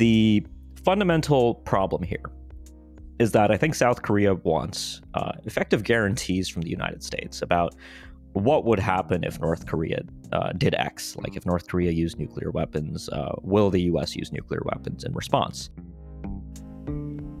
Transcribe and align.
the 0.00 0.42
fundamental 0.82 1.56
problem 1.56 2.02
here 2.02 2.24
is 3.18 3.32
that 3.32 3.50
I 3.50 3.58
think 3.58 3.74
South 3.74 4.00
Korea 4.00 4.32
wants 4.32 5.02
uh, 5.12 5.32
effective 5.44 5.84
guarantees 5.84 6.48
from 6.48 6.62
the 6.62 6.70
United 6.70 7.02
States 7.02 7.42
about 7.42 7.74
what 8.32 8.64
would 8.64 8.78
happen 8.78 9.24
if 9.24 9.38
North 9.38 9.66
Korea 9.66 10.00
uh, 10.32 10.52
did 10.52 10.74
X. 10.74 11.16
Like 11.16 11.36
if 11.36 11.44
North 11.44 11.68
Korea 11.68 11.90
used 11.90 12.18
nuclear 12.18 12.50
weapons, 12.50 13.10
uh, 13.10 13.32
will 13.42 13.68
the 13.68 13.82
U.S. 13.82 14.16
use 14.16 14.32
nuclear 14.32 14.62
weapons 14.64 15.04
in 15.04 15.12
response? 15.12 15.68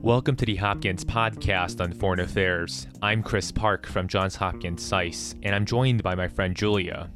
Welcome 0.02 0.36
to 0.36 0.44
the 0.44 0.56
Hopkins 0.56 1.02
Podcast 1.02 1.80
on 1.80 1.94
Foreign 1.94 2.20
Affairs. 2.20 2.86
I'm 3.00 3.22
Chris 3.22 3.50
Park 3.50 3.86
from 3.86 4.06
Johns 4.06 4.36
Hopkins 4.36 4.84
SAIS, 4.84 5.34
and 5.42 5.54
I'm 5.54 5.64
joined 5.64 6.02
by 6.02 6.14
my 6.14 6.28
friend 6.28 6.54
Julia. 6.54 7.10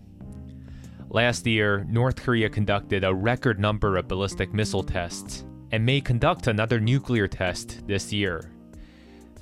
Last 1.15 1.47
year, 1.47 1.87
North 1.89 2.17
Korea 2.17 2.51
conducted 2.51 3.05
a 3.05 3.15
record 3.15 3.61
number 3.61 3.97
of 3.97 4.09
ballistic 4.09 4.53
missile 4.53 4.83
tests 4.83 5.45
and 5.71 5.87
may 5.87 6.01
conduct 6.01 6.49
another 6.49 6.81
nuclear 6.81 7.29
test 7.29 7.87
this 7.87 8.13
year. 8.13 8.51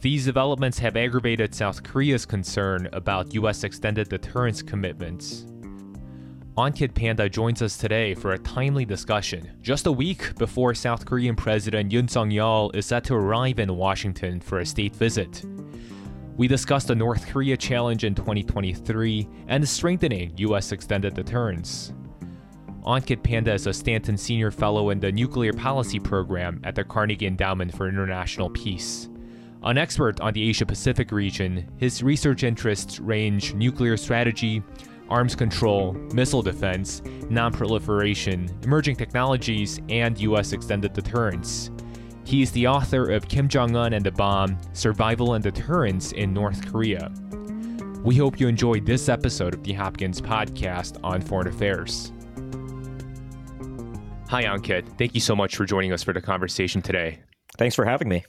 These 0.02 0.26
developments 0.26 0.78
have 0.80 0.98
aggravated 0.98 1.54
South 1.54 1.82
Korea's 1.82 2.26
concern 2.26 2.90
about 2.92 3.32
U.S. 3.32 3.64
extended 3.64 4.10
deterrence 4.10 4.60
commitments. 4.60 5.46
Ankit 6.58 6.92
Panda 6.92 7.30
joins 7.30 7.62
us 7.62 7.78
today 7.78 8.12
for 8.12 8.32
a 8.32 8.38
timely 8.40 8.84
discussion, 8.84 9.52
just 9.62 9.86
a 9.86 9.92
week 9.92 10.34
before 10.34 10.74
South 10.74 11.06
Korean 11.06 11.34
President 11.34 11.90
Yoon 11.90 12.10
Suk 12.10 12.26
Yeol 12.26 12.76
is 12.76 12.84
set 12.84 13.04
to 13.04 13.14
arrive 13.14 13.58
in 13.58 13.74
Washington 13.74 14.42
for 14.42 14.58
a 14.58 14.66
state 14.66 14.94
visit. 14.94 15.42
We 16.36 16.48
discussed 16.48 16.88
the 16.88 16.94
North 16.94 17.26
Korea 17.28 17.56
challenge 17.56 18.04
in 18.04 18.14
2023 18.14 19.28
and 19.48 19.68
strengthening 19.68 20.32
U.S. 20.38 20.72
extended 20.72 21.14
deterrence. 21.14 21.92
Ankit 22.84 23.22
Panda 23.22 23.52
is 23.52 23.66
a 23.66 23.72
Stanton 23.72 24.16
Senior 24.16 24.50
Fellow 24.50 24.90
in 24.90 24.98
the 24.98 25.12
Nuclear 25.12 25.52
Policy 25.52 26.00
Program 26.00 26.60
at 26.64 26.74
the 26.74 26.84
Carnegie 26.84 27.26
Endowment 27.26 27.76
for 27.76 27.86
International 27.86 28.48
Peace. 28.50 29.08
An 29.62 29.76
expert 29.76 30.20
on 30.20 30.32
the 30.32 30.48
Asia 30.48 30.66
Pacific 30.66 31.12
region, 31.12 31.70
his 31.76 32.02
research 32.02 32.42
interests 32.42 32.98
range 32.98 33.54
nuclear 33.54 33.96
strategy, 33.96 34.62
arms 35.10 35.36
control, 35.36 35.92
missile 36.14 36.42
defense, 36.42 37.02
nonproliferation, 37.30 38.50
emerging 38.64 38.96
technologies, 38.96 39.80
and 39.90 40.18
U.S. 40.22 40.52
extended 40.52 40.94
deterrence. 40.94 41.70
He 42.24 42.40
is 42.40 42.52
the 42.52 42.66
author 42.66 43.10
of 43.10 43.28
Kim 43.28 43.48
Jong 43.48 43.76
un 43.76 43.92
and 43.92 44.04
the 44.04 44.12
Bomb 44.12 44.56
Survival 44.72 45.34
and 45.34 45.42
Deterrence 45.42 46.12
in 46.12 46.32
North 46.32 46.70
Korea. 46.70 47.12
We 48.04 48.16
hope 48.16 48.40
you 48.40 48.48
enjoyed 48.48 48.86
this 48.86 49.08
episode 49.08 49.54
of 49.54 49.62
the 49.64 49.72
Hopkins 49.72 50.20
Podcast 50.20 50.98
on 51.04 51.20
Foreign 51.20 51.48
Affairs. 51.48 52.12
Hi, 54.28 54.44
Ankit. 54.44 54.96
Thank 54.96 55.14
you 55.14 55.20
so 55.20 55.36
much 55.36 55.56
for 55.56 55.66
joining 55.66 55.92
us 55.92 56.02
for 56.02 56.12
the 56.12 56.20
conversation 56.22 56.80
today. 56.80 57.20
Thanks 57.58 57.74
for 57.74 57.84
having 57.84 58.08
me. 58.08 58.24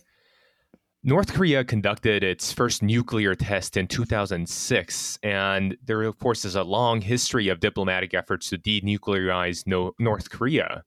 North 1.04 1.34
Korea 1.34 1.64
conducted 1.64 2.24
its 2.24 2.52
first 2.52 2.82
nuclear 2.82 3.36
test 3.36 3.78
in 3.78 3.88
2006, 3.88 5.20
and 5.22 5.78
there, 5.86 6.02
of 6.04 6.18
course, 6.18 6.46
is 6.46 6.56
a 6.56 6.64
long 6.64 7.02
history 7.02 7.48
of 7.50 7.60
diplomatic 7.60 8.14
efforts 8.14 8.50
to 8.50 8.58
denuclearize 8.58 9.66
North 10.00 10.30
Korea. 10.30 10.84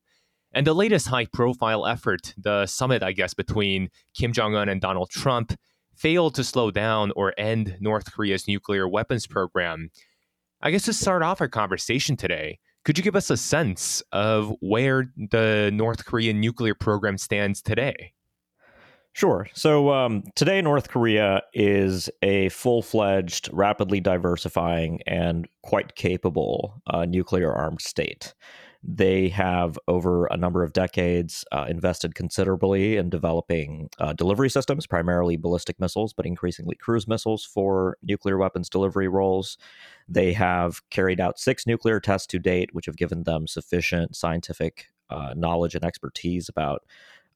And 0.57 0.67
the 0.67 0.73
latest 0.73 1.09
high 1.09 1.27
profile 1.27 1.85
effort, 1.85 2.33
the 2.39 2.65
summit, 2.65 3.03
I 3.03 3.12
guess, 3.12 3.35
between 3.35 3.91
Kim 4.15 4.33
Jong 4.33 4.55
un 4.55 4.71
and 4.71 4.81
Donald 4.81 5.11
Trump, 5.11 5.55
failed 5.95 6.35
to 6.37 6.45
slow 6.45 6.71
down 6.71 7.12
or 7.15 7.35
end 7.37 7.77
North 7.79 8.11
Korea's 8.11 8.49
nuclear 8.49 8.89
weapons 8.89 9.27
program. 9.27 9.91
I 10.62 10.71
guess 10.71 10.87
to 10.87 10.95
start 10.95 11.23
off 11.23 11.43
our 11.43 11.49
conversation 11.49 12.17
today, 12.17 12.59
could 12.87 12.97
you 12.97 13.05
give 13.05 13.17
us 13.17 13.29
a 13.29 13.37
sense 13.37 14.03
of 14.12 14.51
where 14.61 15.12
the 15.31 15.71
North 15.75 16.07
Korean 16.07 16.41
nuclear 16.41 16.75
program 16.75 17.19
stands 17.19 17.61
today? 17.61 18.15
Sure. 19.12 19.49
So 19.53 19.93
um, 19.93 20.25
today, 20.37 20.62
North 20.62 20.88
Korea 20.88 21.43
is 21.53 22.09
a 22.23 22.49
full 22.49 22.81
fledged, 22.81 23.50
rapidly 23.53 24.00
diversifying, 24.00 25.00
and 25.06 25.47
quite 25.62 25.97
capable 25.97 26.81
uh, 26.87 27.05
nuclear 27.05 27.53
armed 27.53 27.83
state. 27.83 28.33
They 28.89 29.29
have, 29.31 29.79
over 29.89 30.27
a 30.27 30.37
number 30.37 30.63
of 30.63 30.73
decades, 30.73 31.45
uh, 31.51 31.67
invested 31.69 32.15
considerably 32.15 32.97
in 32.97 33.11
developing 33.11 33.91
uh, 33.99 34.13
delivery 34.13 34.49
systems, 34.49 34.87
primarily 34.87 35.37
ballistic 35.37 35.81
missiles, 35.81 36.13
but 36.13 36.25
increasingly 36.25 36.77
cruise 36.77 37.09
missiles 37.09 37.45
for 37.45 37.99
nuclear 38.03 38.39
weapons 38.39 38.69
delivery 38.69 39.09
roles. 39.09 39.59
They 40.09 40.33
have 40.35 40.89
carried 40.91 41.21
out 41.21 41.41
six 41.41 41.67
nuclear 41.67 41.99
tests 41.99 42.29
to 42.29 42.39
date, 42.39 42.71
which 42.75 42.87
have 42.87 42.97
given 42.97 43.25
them 43.25 43.49
sufficient 43.49 44.15
scientific 44.15 44.87
uh, 45.11 45.35
knowledge 45.37 45.75
and 45.75 45.85
expertise 45.85 46.49
about 46.49 46.85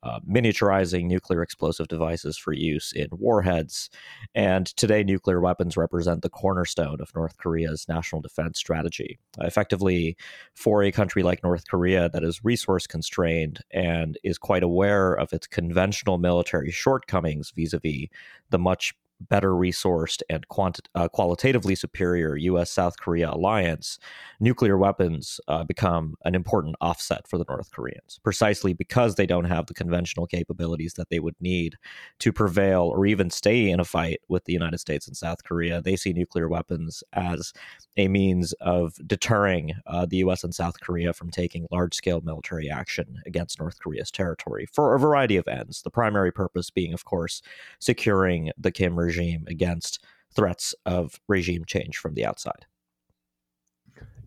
uh, 0.03 0.21
miniaturizing 0.29 1.07
nuclear 1.07 1.43
explosive 1.43 1.89
devices 1.89 2.37
for 2.37 2.53
use 2.53 2.93
in 2.93 3.09
warheads. 3.13 3.91
And 4.35 4.67
today, 4.77 5.05
nuclear 5.05 5.41
weapons 5.41 5.77
represent 5.77 6.23
the 6.23 6.31
cornerstone 6.31 7.01
of 7.01 7.15
North 7.15 7.37
Korea's 7.37 7.87
national 7.89 8.23
defense 8.23 8.59
strategy. 8.59 9.19
Effectively, 9.39 10.17
for 10.55 10.83
a 10.83 10.93
country 10.93 11.23
like 11.23 11.43
North 11.43 11.65
Korea 11.69 12.09
that 12.11 12.25
is 12.25 12.45
resource 12.45 12.87
constrained 12.87 13.61
and 13.71 14.19
is 14.25 14.39
quite 14.39 14.63
aware 14.63 15.15
of 15.15 15.33
its 15.33 15.47
conventional 15.47 16.19
military 16.19 16.71
shortcomings 16.71 17.51
vis 17.51 17.73
a 17.73 17.79
vis 17.79 18.09
the 18.51 18.59
much 18.59 18.95
better 19.21 19.53
resourced 19.53 20.23
and 20.29 20.47
quanti- 20.49 20.83
uh, 20.95 21.09
qualitatively 21.09 21.75
superior 21.75 22.37
U.S. 22.37 22.71
South 22.71 22.99
Korea 22.99 23.31
alliance, 23.31 23.99
nuclear 24.41 24.79
weapons 24.79 25.41
uh, 25.49 25.65
become 25.65 26.17
an 26.25 26.35
important 26.35 26.77
offset 26.81 27.29
for 27.29 27.39
the 27.39 27.45
North 27.49 27.71
Koreans, 27.73 28.19
precisely 28.23 28.73
because 28.73 29.15
they 29.15 29.27
don't 29.27 29.45
have 29.45 29.67
the 29.67 29.75
conventional 29.75 30.27
capabilities 30.27 30.95
that 30.95 31.11
they 31.11 31.21
would 31.21 31.37
need 31.41 31.77
to 32.21 32.33
prevail 32.33 32.83
or 32.83 33.07
even 33.07 33.31
stay 33.31 33.69
in 33.69 33.81
a 33.81 33.85
fight 33.85 34.21
with 34.29 34.45
the 34.45 34.53
United 34.53 34.79
States 34.79 35.07
and 35.07 35.17
South 35.17 35.45
Korea. 35.45 35.83
They 35.83 35.97
see 35.97 36.13
nuclear 36.13 36.49
weapons 36.49 37.03
as 37.13 37.53
a 37.97 38.09
means 38.09 38.53
of 38.55 38.95
deterring 39.07 39.75
uh, 39.87 40.07
the 40.07 40.19
U.S. 40.19 40.45
and 40.45 40.55
South 40.55 40.81
Korea 40.81 41.13
from 41.13 41.31
taking 41.31 41.67
large 41.71 41.95
scale 41.95 42.21
military 42.23 42.71
action 42.71 43.21
against 43.27 43.61
North 43.61 43.79
Korea's 43.81 44.11
territory 44.11 44.67
for 44.73 44.95
a 44.95 44.99
variety 44.99 45.37
of 45.37 45.47
ends. 45.47 45.83
The 45.83 45.91
primary 45.91 46.33
purpose 46.33 46.71
being, 46.71 46.95
of 46.95 47.05
course, 47.05 47.43
securing 47.79 48.51
the 48.57 48.71
Kim 48.71 48.99
regime 48.99 49.10
against 49.49 50.05
threats 50.35 50.75
of 50.87 51.21
regime 51.29 51.65
change 51.67 51.97
from 51.97 52.15
the 52.15 52.25
outside. 52.25 52.67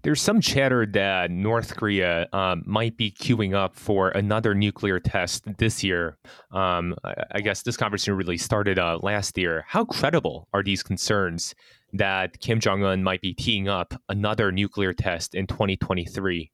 There's 0.04 0.22
some 0.22 0.42
chatter 0.42 0.86
that 0.86 1.32
North 1.32 1.78
Korea 1.78 2.28
um, 2.34 2.64
might 2.66 2.98
be 2.98 3.10
queuing 3.10 3.56
up 3.56 3.74
for 3.78 4.10
another 4.10 4.54
nuclear 4.54 5.00
test 5.00 5.46
this 5.60 5.82
year. 5.82 6.18
Um, 6.52 6.96
I, 7.06 7.14
I, 7.36 7.40
guess 7.40 7.62
this 7.62 7.78
conversation 7.78 8.18
really 8.18 8.38
started 8.38 8.78
uh, 8.78 9.00
last 9.02 9.38
year. 9.38 9.64
How 9.66 9.86
credible 9.86 10.50
are 10.54 10.62
these 10.62 10.84
concerns 10.84 11.56
that 11.94 12.42
Kim 12.42 12.60
Jong 12.60 12.84
un 12.84 13.02
might 13.02 13.22
be 13.22 13.34
teeing 13.34 13.70
up 13.70 13.94
another 14.10 14.52
nuclear 14.52 14.92
test 14.92 15.36
in 15.36 15.48
2023? 15.48 16.52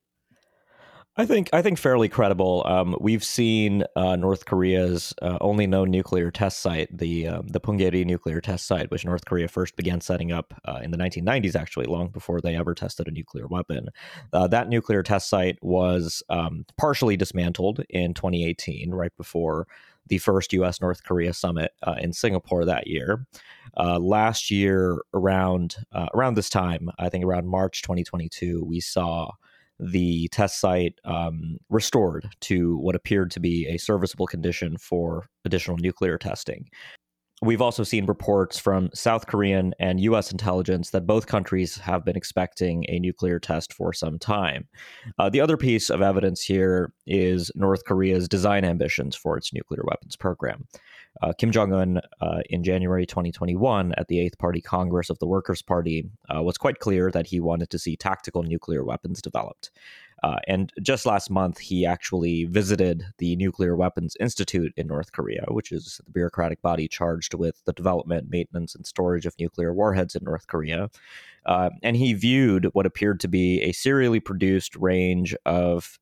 I 1.20 1.26
think 1.26 1.50
I 1.52 1.62
think 1.62 1.78
fairly 1.78 2.08
credible. 2.08 2.64
Um, 2.66 2.96
we've 3.02 3.26
seen 3.26 3.84
uh, 3.98 4.16
North 4.16 4.46
Korea's 4.46 5.14
uh, 5.22 5.38
only 5.42 5.68
known 5.68 5.92
nuclear 5.92 6.32
test 6.32 6.62
site, 6.62 6.98
the 6.98 7.28
um, 7.28 7.48
the 7.48 7.60
Punggye-ri 7.60 8.06
nuclear 8.06 8.40
test 8.40 8.66
site, 8.66 8.90
which 8.90 9.04
North 9.04 9.26
Korea 9.26 9.50
first 9.50 9.76
began 9.76 10.00
setting 10.00 10.32
up 10.32 10.54
uh, 10.64 10.80
in 10.82 10.92
the 10.92 10.98
1990s, 10.98 11.58
actually, 11.58 11.88
long 11.88 12.08
before 12.08 12.40
they 12.40 12.56
ever 12.56 12.74
tested 12.74 13.10
a 13.10 13.12
nuclear 13.12 13.48
weapon. 13.48 13.90
Uh, 14.32 14.48
that 14.48 14.70
nuclear 14.70 15.04
test 15.04 15.28
site 15.28 15.58
was 15.62 16.24
um, 16.30 16.66
partially 16.78 17.18
dismantled 17.18 17.84
in 17.90 18.14
2018, 18.14 18.92
right 18.92 19.12
before 19.18 19.68
the 20.08 20.20
first 20.20 20.54
U.S. 20.54 20.80
North 20.80 21.04
Korea 21.04 21.34
summit 21.34 21.74
uh, 21.86 21.96
in 22.00 22.14
Singapore 22.14 22.64
that 22.64 22.88
year. 22.88 23.28
Uh, 23.76 24.00
last 24.00 24.50
year, 24.50 25.02
around 25.14 25.76
around 26.14 26.36
this 26.36 26.50
time, 26.50 26.90
I 26.98 27.10
think 27.10 27.26
around 27.26 27.50
March 27.50 27.82
2022, 27.82 28.64
we 28.64 28.80
saw 28.80 29.32
the 29.80 30.28
test 30.30 30.60
site 30.60 30.96
um, 31.06 31.58
restored 31.70 32.30
to 32.42 32.78
what 32.78 32.96
appeared 32.96 33.32
to 33.32 33.40
be 33.40 33.68
a 33.68 33.78
serviceable 33.78 34.28
condition 34.28 34.78
for 34.78 35.28
additional 35.46 35.78
nuclear 35.78 36.18
testing. 36.18 36.66
We've 37.42 37.62
also 37.62 37.84
seen 37.84 38.06
reports 38.06 38.60
from 38.60 38.90
South 38.94 39.28
Korean 39.28 39.74
and 39.80 40.02
U.S. 40.02 40.30
intelligence 40.30 40.90
that 40.90 41.08
both 41.08 41.28
countries 41.28 41.78
have 41.78 42.04
been 42.04 42.18
expecting 42.18 42.84
a 42.90 43.00
nuclear 43.00 43.40
test 43.40 43.72
for 43.72 43.94
some 43.94 44.20
time. 44.20 44.68
Uh, 45.18 45.30
the 45.30 45.40
other 45.40 45.56
piece 45.56 45.90
of 45.90 46.02
evidence 46.02 46.42
here 46.42 46.92
is 47.08 47.50
North 47.56 47.86
Korea's 47.86 48.28
design 48.28 48.66
ambitions 48.66 49.16
for 49.16 49.38
its 49.38 49.54
nuclear 49.54 49.84
weapons 49.86 50.18
program. 50.18 50.68
Uh, 51.22 51.34
Kim 51.34 51.52
Jong 51.52 51.74
un 51.74 52.02
uh, 52.22 52.40
in 52.50 52.64
January 52.64 53.06
2021 53.06 53.94
at 53.98 54.08
the 54.08 54.20
Eighth 54.20 54.38
Party 54.38 54.62
Congress 54.62 55.10
of 55.10 55.20
the 55.20 55.28
Workers' 55.28 55.62
Party 55.62 56.10
uh, 56.34 56.42
was 56.42 56.58
quite 56.58 56.80
clear 56.80 57.12
that 57.12 57.28
he 57.28 57.40
wanted 57.40 57.70
to 57.70 57.80
see 57.80 57.96
tactical 57.96 58.44
nuclear 58.44 58.84
weapons 58.84 59.22
developed. 59.22 59.72
Uh, 60.24 60.38
and 60.48 60.74
just 60.82 61.06
last 61.06 61.30
month, 61.30 61.60
he 61.60 61.86
actually 61.86 62.44
visited 62.46 63.06
the 63.20 63.36
Nuclear 63.38 63.76
Weapons 63.76 64.18
Institute 64.20 64.74
in 64.76 64.88
North 64.88 65.12
Korea, 65.14 65.46
which 65.48 65.72
is 65.72 66.02
the 66.06 66.12
bureaucratic 66.12 66.62
body 66.62 66.88
charged 66.88 67.34
with 67.34 67.64
the 67.66 67.74
development, 67.74 68.30
maintenance, 68.30 68.76
and 68.76 68.86
storage 68.86 69.26
of 69.26 69.36
nuclear 69.40 69.74
warheads 69.74 70.16
in 70.16 70.24
North 70.24 70.48
Korea. 70.48 70.90
Uh, 71.46 71.70
and 71.84 71.96
he 71.96 72.14
viewed 72.14 72.66
what 72.74 72.86
appeared 72.86 73.20
to 73.22 73.28
be 73.28 73.62
a 73.62 73.72
serially 73.72 74.20
produced 74.20 74.76
range 74.76 75.36
of 75.46 75.98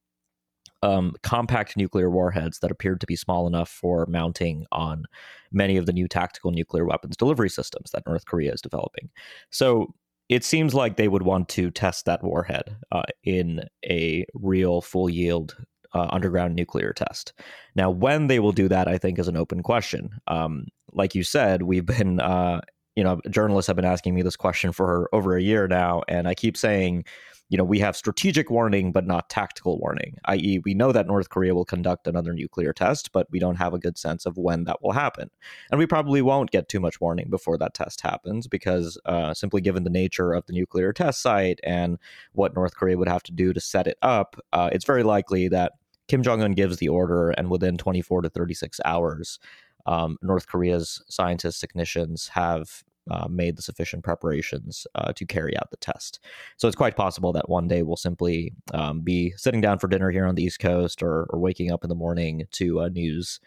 um, 0.83 1.15
compact 1.23 1.75
nuclear 1.77 2.09
warheads 2.09 2.59
that 2.59 2.71
appeared 2.71 3.01
to 3.01 3.07
be 3.07 3.15
small 3.15 3.47
enough 3.47 3.69
for 3.69 4.05
mounting 4.07 4.65
on 4.71 5.05
many 5.51 5.77
of 5.77 5.85
the 5.85 5.93
new 5.93 6.07
tactical 6.07 6.51
nuclear 6.51 6.85
weapons 6.85 7.17
delivery 7.17 7.49
systems 7.49 7.91
that 7.91 8.05
North 8.05 8.25
Korea 8.25 8.53
is 8.53 8.61
developing. 8.61 9.09
So 9.49 9.93
it 10.29 10.43
seems 10.43 10.73
like 10.73 10.97
they 10.97 11.07
would 11.07 11.23
want 11.23 11.49
to 11.49 11.71
test 11.71 12.05
that 12.05 12.23
warhead 12.23 12.75
uh, 12.91 13.03
in 13.23 13.63
a 13.85 14.25
real 14.33 14.81
full 14.81 15.09
yield 15.09 15.55
uh, 15.93 16.07
underground 16.09 16.55
nuclear 16.55 16.93
test. 16.93 17.33
Now, 17.75 17.89
when 17.89 18.27
they 18.27 18.39
will 18.39 18.51
do 18.51 18.67
that, 18.67 18.87
I 18.87 18.97
think, 18.97 19.19
is 19.19 19.27
an 19.27 19.37
open 19.37 19.63
question. 19.63 20.09
Um, 20.27 20.67
like 20.93 21.15
you 21.15 21.23
said, 21.23 21.63
we've 21.63 21.85
been, 21.85 22.19
uh, 22.19 22.61
you 22.95 23.03
know, 23.03 23.21
journalists 23.29 23.67
have 23.67 23.75
been 23.75 23.85
asking 23.85 24.15
me 24.15 24.21
this 24.21 24.35
question 24.35 24.71
for 24.73 25.09
over 25.13 25.37
a 25.37 25.41
year 25.41 25.67
now, 25.67 26.03
and 26.07 26.27
I 26.27 26.33
keep 26.33 26.57
saying 26.57 27.05
you 27.49 27.57
know, 27.57 27.63
we 27.63 27.79
have 27.79 27.95
strategic 27.95 28.49
warning, 28.49 28.91
but 28.91 29.07
not 29.07 29.29
tactical 29.29 29.79
warning, 29.79 30.17
i.e., 30.25 30.59
we 30.65 30.73
know 30.73 30.91
that 30.91 31.07
North 31.07 31.29
Korea 31.29 31.55
will 31.55 31.65
conduct 31.65 32.07
another 32.07 32.33
nuclear 32.33 32.73
test, 32.73 33.11
but 33.13 33.27
we 33.31 33.39
don't 33.39 33.55
have 33.55 33.73
a 33.73 33.79
good 33.79 33.97
sense 33.97 34.25
of 34.25 34.37
when 34.37 34.65
that 34.65 34.81
will 34.81 34.91
happen. 34.91 35.29
And 35.71 35.79
we 35.79 35.85
probably 35.85 36.21
won't 36.21 36.51
get 36.51 36.67
too 36.67 36.81
much 36.81 36.99
warning 36.99 37.29
before 37.29 37.57
that 37.59 37.73
test 37.73 38.01
happens 38.01 38.47
because 38.47 38.99
uh, 39.05 39.33
simply 39.33 39.61
given 39.61 39.85
the 39.85 39.89
nature 39.89 40.33
of 40.33 40.45
the 40.45 40.53
nuclear 40.53 40.91
test 40.91 41.21
site 41.21 41.59
and 41.63 41.97
what 42.33 42.53
North 42.53 42.75
Korea 42.75 42.97
would 42.97 43.07
have 43.07 43.23
to 43.23 43.31
do 43.31 43.53
to 43.53 43.61
set 43.61 43.87
it 43.87 43.97
up, 44.01 44.35
uh, 44.51 44.69
it's 44.73 44.85
very 44.85 45.03
likely 45.03 45.47
that 45.47 45.73
Kim 46.09 46.23
Jong 46.23 46.41
un 46.41 46.51
gives 46.51 46.77
the 46.77 46.89
order, 46.89 47.31
and 47.31 47.49
within 47.49 47.77
24 47.77 48.21
to 48.21 48.29
36 48.29 48.79
hours, 48.85 49.39
um, 49.85 50.17
North 50.21 50.47
Korea's 50.47 51.03
scientists, 51.09 51.59
technicians 51.59 52.29
have 52.29 52.83
uh, 53.09 53.27
made 53.29 53.57
the 53.57 53.61
sufficient 53.61 54.03
preparations 54.03 54.87
uh, 54.95 55.13
to 55.13 55.25
carry 55.25 55.57
out 55.57 55.71
the 55.71 55.77
test. 55.77 56.19
So 56.57 56.67
it's 56.67 56.75
quite 56.75 56.95
possible 56.95 57.33
that 57.33 57.49
one 57.49 57.67
day 57.67 57.83
we'll 57.83 57.95
simply 57.97 58.53
um, 58.73 59.01
be 59.01 59.33
sitting 59.37 59.61
down 59.61 59.79
for 59.79 59.87
dinner 59.87 60.11
here 60.11 60.25
on 60.25 60.35
the 60.35 60.43
East 60.43 60.59
Coast 60.59 61.01
or, 61.01 61.25
or 61.29 61.39
waking 61.39 61.71
up 61.71 61.83
in 61.83 61.89
the 61.89 61.95
morning 61.95 62.45
to 62.51 62.81
uh, 62.81 62.89
news 62.89 63.39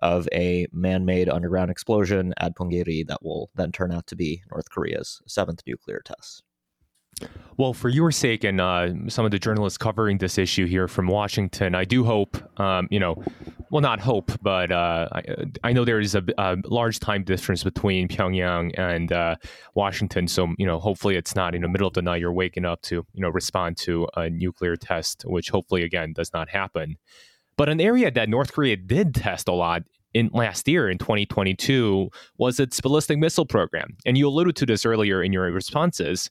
of 0.00 0.28
a 0.32 0.66
man 0.72 1.04
made 1.04 1.28
underground 1.28 1.70
explosion 1.70 2.32
at 2.38 2.54
Punggye-ri 2.54 3.02
that 3.04 3.22
will 3.22 3.50
then 3.56 3.72
turn 3.72 3.92
out 3.92 4.06
to 4.06 4.16
be 4.16 4.42
North 4.50 4.70
Korea's 4.70 5.20
seventh 5.26 5.62
nuclear 5.66 6.00
test. 6.04 6.44
Well, 7.56 7.72
for 7.72 7.88
your 7.88 8.12
sake 8.12 8.44
and 8.44 8.60
uh, 8.60 8.90
some 9.08 9.24
of 9.24 9.32
the 9.32 9.38
journalists 9.38 9.78
covering 9.78 10.18
this 10.18 10.38
issue 10.38 10.66
here 10.66 10.86
from 10.86 11.08
Washington, 11.08 11.74
I 11.74 11.84
do 11.84 12.04
hope, 12.04 12.36
um, 12.60 12.86
you 12.88 13.00
know, 13.00 13.20
well, 13.70 13.82
not 13.82 13.98
hope, 13.98 14.30
but 14.42 14.70
uh, 14.70 15.08
I, 15.12 15.22
I, 15.64 15.72
know 15.72 15.84
there 15.84 15.98
is 15.98 16.14
a, 16.14 16.22
a, 16.38 16.56
large 16.64 17.00
time 17.00 17.24
difference 17.24 17.64
between 17.64 18.06
Pyongyang 18.06 18.78
and 18.78 19.12
uh, 19.12 19.34
Washington. 19.74 20.28
So, 20.28 20.54
you 20.56 20.66
know, 20.66 20.78
hopefully 20.78 21.16
it's 21.16 21.34
not 21.34 21.54
in 21.56 21.62
the 21.62 21.68
middle 21.68 21.88
of 21.88 21.94
the 21.94 22.00
night 22.00 22.20
you're 22.20 22.32
waking 22.32 22.64
up 22.64 22.80
to, 22.82 23.04
you 23.12 23.20
know, 23.20 23.28
respond 23.28 23.76
to 23.78 24.06
a 24.16 24.30
nuclear 24.30 24.76
test, 24.76 25.24
which 25.26 25.50
hopefully, 25.50 25.82
again, 25.82 26.12
does 26.12 26.32
not 26.32 26.48
happen. 26.48 26.96
But 27.56 27.68
an 27.68 27.80
area 27.80 28.10
that 28.12 28.28
North 28.28 28.52
Korea 28.52 28.76
did 28.76 29.16
test 29.16 29.48
a 29.48 29.52
lot 29.52 29.82
in 30.14 30.30
last 30.32 30.68
year 30.68 30.88
in 30.88 30.98
2022 30.98 32.08
was 32.38 32.60
its 32.60 32.80
ballistic 32.80 33.18
missile 33.18 33.46
program. 33.46 33.96
And 34.06 34.16
you 34.16 34.28
alluded 34.28 34.56
to 34.56 34.66
this 34.66 34.86
earlier 34.86 35.22
in 35.22 35.32
your 35.32 35.50
responses. 35.50 36.30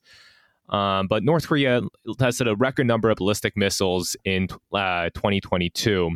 Um, 0.70 1.08
but 1.08 1.24
North 1.24 1.48
Korea 1.48 1.82
tested 2.18 2.48
a 2.48 2.56
record 2.56 2.88
number 2.88 3.10
of 3.10 3.18
ballistic 3.18 3.56
missiles 3.56 4.16
in 4.26 4.48
uh, 4.74 5.10
2022. 5.14 6.12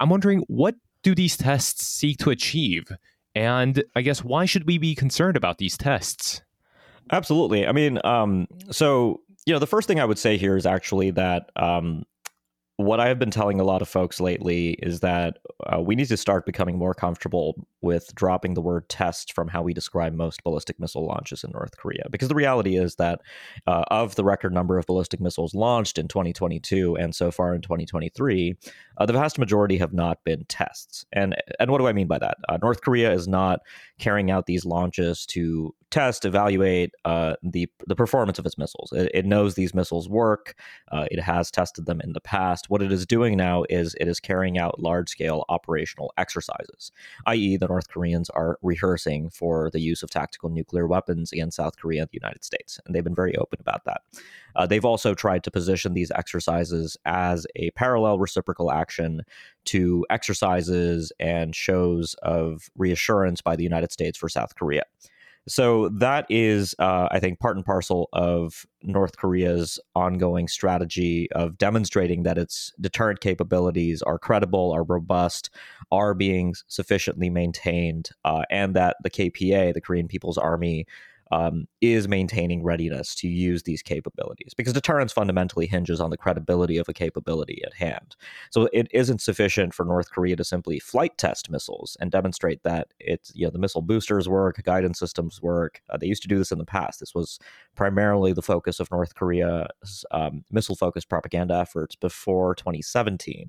I'm 0.00 0.08
wondering 0.08 0.44
what 0.48 0.74
do 1.02 1.14
these 1.14 1.36
tests 1.36 1.86
seek 1.86 2.18
to 2.18 2.30
achieve? 2.30 2.90
And 3.34 3.82
I 3.94 4.02
guess 4.02 4.24
why 4.24 4.44
should 4.44 4.66
we 4.66 4.78
be 4.78 4.94
concerned 4.94 5.36
about 5.36 5.58
these 5.58 5.76
tests? 5.76 6.42
Absolutely. 7.10 7.66
I 7.66 7.72
mean, 7.72 7.98
um, 8.04 8.46
so 8.70 9.20
you 9.46 9.52
know, 9.52 9.58
the 9.58 9.66
first 9.66 9.88
thing 9.88 10.00
I 10.00 10.04
would 10.04 10.18
say 10.18 10.36
here 10.36 10.56
is 10.56 10.66
actually 10.66 11.10
that 11.12 11.50
um, 11.56 12.04
what 12.76 13.00
I 13.00 13.08
have 13.08 13.18
been 13.18 13.30
telling 13.30 13.60
a 13.60 13.64
lot 13.64 13.82
of 13.82 13.88
folks 13.88 14.18
lately 14.18 14.70
is 14.82 15.00
that 15.00 15.38
uh, 15.66 15.80
we 15.80 15.94
need 15.94 16.08
to 16.08 16.16
start 16.16 16.46
becoming 16.46 16.78
more 16.78 16.94
comfortable 16.94 17.66
with 17.82 18.14
dropping 18.14 18.54
the 18.54 18.62
word 18.62 18.88
test 18.88 19.34
from 19.34 19.48
how 19.48 19.62
we 19.62 19.74
describe 19.74 20.14
most 20.14 20.42
ballistic 20.42 20.80
missile 20.80 21.06
launches 21.06 21.44
in 21.44 21.50
North 21.50 21.76
Korea. 21.76 22.04
Because 22.10 22.28
the 22.28 22.34
reality 22.34 22.76
is 22.76 22.96
that 22.96 23.20
uh, 23.66 23.84
of 23.88 24.14
the 24.14 24.24
record 24.24 24.54
number 24.54 24.78
of 24.78 24.86
ballistic 24.86 25.20
missiles 25.20 25.54
launched 25.54 25.98
in 25.98 26.08
2022 26.08 26.96
and 26.96 27.14
so 27.14 27.30
far 27.30 27.54
in 27.54 27.60
2023, 27.60 28.56
uh, 28.96 29.06
the 29.06 29.12
vast 29.12 29.38
majority 29.38 29.76
have 29.76 29.92
not 29.92 30.24
been 30.24 30.44
tests. 30.46 31.04
And 31.12 31.36
and 31.60 31.70
what 31.70 31.78
do 31.78 31.86
I 31.86 31.92
mean 31.92 32.06
by 32.06 32.18
that? 32.18 32.38
Uh, 32.48 32.58
North 32.62 32.80
Korea 32.80 33.12
is 33.12 33.28
not 33.28 33.60
carrying 33.98 34.30
out 34.30 34.46
these 34.46 34.64
launches 34.64 35.26
to 35.26 35.74
test, 35.92 36.24
evaluate 36.24 36.90
uh, 37.04 37.34
the 37.42 37.68
the 37.86 37.94
performance 37.94 38.38
of 38.38 38.46
its 38.46 38.58
missiles. 38.58 38.90
It, 38.92 39.10
it 39.14 39.26
knows 39.26 39.54
these 39.54 39.74
missiles 39.74 40.08
work. 40.08 40.56
Uh, 40.90 41.06
it 41.10 41.20
has 41.20 41.50
tested 41.50 41.86
them 41.86 42.00
in 42.00 42.14
the 42.14 42.20
past. 42.20 42.70
What 42.70 42.82
it 42.82 42.90
is 42.90 43.06
doing 43.06 43.36
now 43.36 43.64
is 43.68 43.94
it 44.00 44.08
is 44.08 44.18
carrying 44.18 44.58
out 44.58 44.80
large 44.80 45.10
scale 45.10 45.44
operational 45.48 46.12
exercises, 46.16 46.90
i.e., 47.26 47.56
the 47.56 47.68
North 47.68 47.88
Koreans 47.88 48.30
are 48.30 48.58
rehearsing 48.62 49.30
for 49.30 49.70
the 49.70 49.80
use 49.80 50.02
of 50.02 50.10
tactical 50.10 50.48
nuclear 50.48 50.86
weapons 50.86 51.30
against 51.30 51.56
South 51.58 51.76
Korea 51.76 52.02
and 52.02 52.10
the 52.10 52.18
United 52.20 52.42
States, 52.42 52.80
and 52.84 52.94
they've 52.94 53.04
been 53.04 53.14
very 53.14 53.36
open 53.36 53.58
about 53.60 53.84
that. 53.84 54.00
Uh, 54.56 54.66
they've 54.66 54.84
also 54.84 55.14
tried 55.14 55.44
to 55.44 55.50
position 55.50 55.94
these 55.94 56.10
exercises 56.10 56.96
as 57.04 57.46
a 57.56 57.70
parallel 57.72 58.18
reciprocal 58.18 58.72
action 58.72 59.22
to 59.66 60.04
exercises 60.10 61.12
and 61.20 61.54
shows 61.54 62.14
of 62.22 62.70
reassurance 62.76 63.40
by 63.40 63.54
the 63.54 63.62
United 63.62 63.92
States 63.92 64.18
for 64.18 64.28
South 64.28 64.54
Korea. 64.56 64.82
So 65.48 65.88
that 65.88 66.26
is, 66.28 66.74
uh, 66.78 67.08
I 67.10 67.18
think, 67.18 67.40
part 67.40 67.56
and 67.56 67.66
parcel 67.66 68.08
of 68.12 68.64
North 68.82 69.16
Korea's 69.16 69.78
ongoing 69.96 70.46
strategy 70.46 71.28
of 71.32 71.58
demonstrating 71.58 72.22
that 72.22 72.38
its 72.38 72.72
deterrent 72.80 73.20
capabilities 73.20 74.02
are 74.02 74.18
credible, 74.18 74.70
are 74.70 74.84
robust, 74.84 75.50
are 75.90 76.14
being 76.14 76.54
sufficiently 76.68 77.28
maintained, 77.28 78.10
uh, 78.24 78.42
and 78.50 78.76
that 78.76 78.96
the 79.02 79.10
KPA, 79.10 79.74
the 79.74 79.80
Korean 79.80 80.06
People's 80.06 80.38
Army, 80.38 80.86
um, 81.32 81.66
is 81.80 82.06
maintaining 82.06 82.62
readiness 82.62 83.14
to 83.14 83.26
use 83.26 83.62
these 83.62 83.82
capabilities 83.82 84.52
because 84.54 84.74
deterrence 84.74 85.12
fundamentally 85.12 85.66
hinges 85.66 85.98
on 85.98 86.10
the 86.10 86.16
credibility 86.16 86.76
of 86.76 86.88
a 86.90 86.92
capability 86.92 87.62
at 87.64 87.72
hand. 87.72 88.14
So 88.50 88.68
it 88.70 88.86
isn't 88.92 89.22
sufficient 89.22 89.72
for 89.72 89.86
North 89.86 90.10
Korea 90.10 90.36
to 90.36 90.44
simply 90.44 90.78
flight 90.78 91.16
test 91.16 91.50
missiles 91.50 91.96
and 91.98 92.10
demonstrate 92.10 92.62
that 92.64 92.88
it's 93.00 93.32
you 93.34 93.46
know 93.46 93.50
the 93.50 93.58
missile 93.58 93.80
boosters 93.80 94.28
work, 94.28 94.62
guidance 94.62 94.98
systems 94.98 95.40
work. 95.40 95.80
Uh, 95.88 95.96
they 95.96 96.06
used 96.06 96.20
to 96.22 96.28
do 96.28 96.36
this 96.36 96.52
in 96.52 96.58
the 96.58 96.66
past. 96.66 97.00
This 97.00 97.14
was 97.14 97.38
primarily 97.76 98.34
the 98.34 98.42
focus 98.42 98.78
of 98.78 98.90
North 98.90 99.14
Korea's 99.14 100.04
um, 100.10 100.44
missile 100.50 100.76
focused 100.76 101.08
propaganda 101.08 101.54
efforts 101.54 101.96
before 101.96 102.54
2017. 102.56 103.48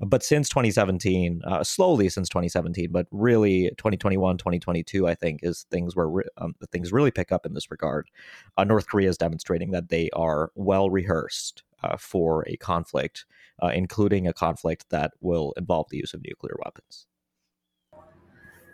But 0.00 0.22
since 0.22 0.50
2017, 0.50 1.40
uh, 1.46 1.64
slowly 1.64 2.10
since 2.10 2.28
2017, 2.28 2.92
but 2.92 3.06
really 3.10 3.70
2021, 3.78 4.36
2022, 4.36 5.08
I 5.08 5.14
think 5.14 5.40
is 5.42 5.64
things 5.70 5.96
where 5.96 6.08
re- 6.08 6.24
um, 6.36 6.54
things 6.70 6.92
really 6.92 7.10
pick 7.22 7.32
up 7.32 7.46
in 7.46 7.54
this 7.54 7.70
regard. 7.70 8.10
Uh, 8.56 8.64
North 8.64 8.88
Korea 8.88 9.08
is 9.08 9.16
demonstrating 9.16 9.70
that 9.70 9.88
they 9.88 10.10
are 10.12 10.50
well 10.56 10.90
rehearsed 10.90 11.62
uh, 11.84 11.96
for 11.96 12.44
a 12.48 12.56
conflict, 12.56 13.24
uh, 13.62 13.68
including 13.68 14.26
a 14.26 14.32
conflict 14.32 14.86
that 14.90 15.12
will 15.20 15.52
involve 15.56 15.86
the 15.90 15.98
use 15.98 16.14
of 16.14 16.22
nuclear 16.26 16.56
weapons. 16.64 17.06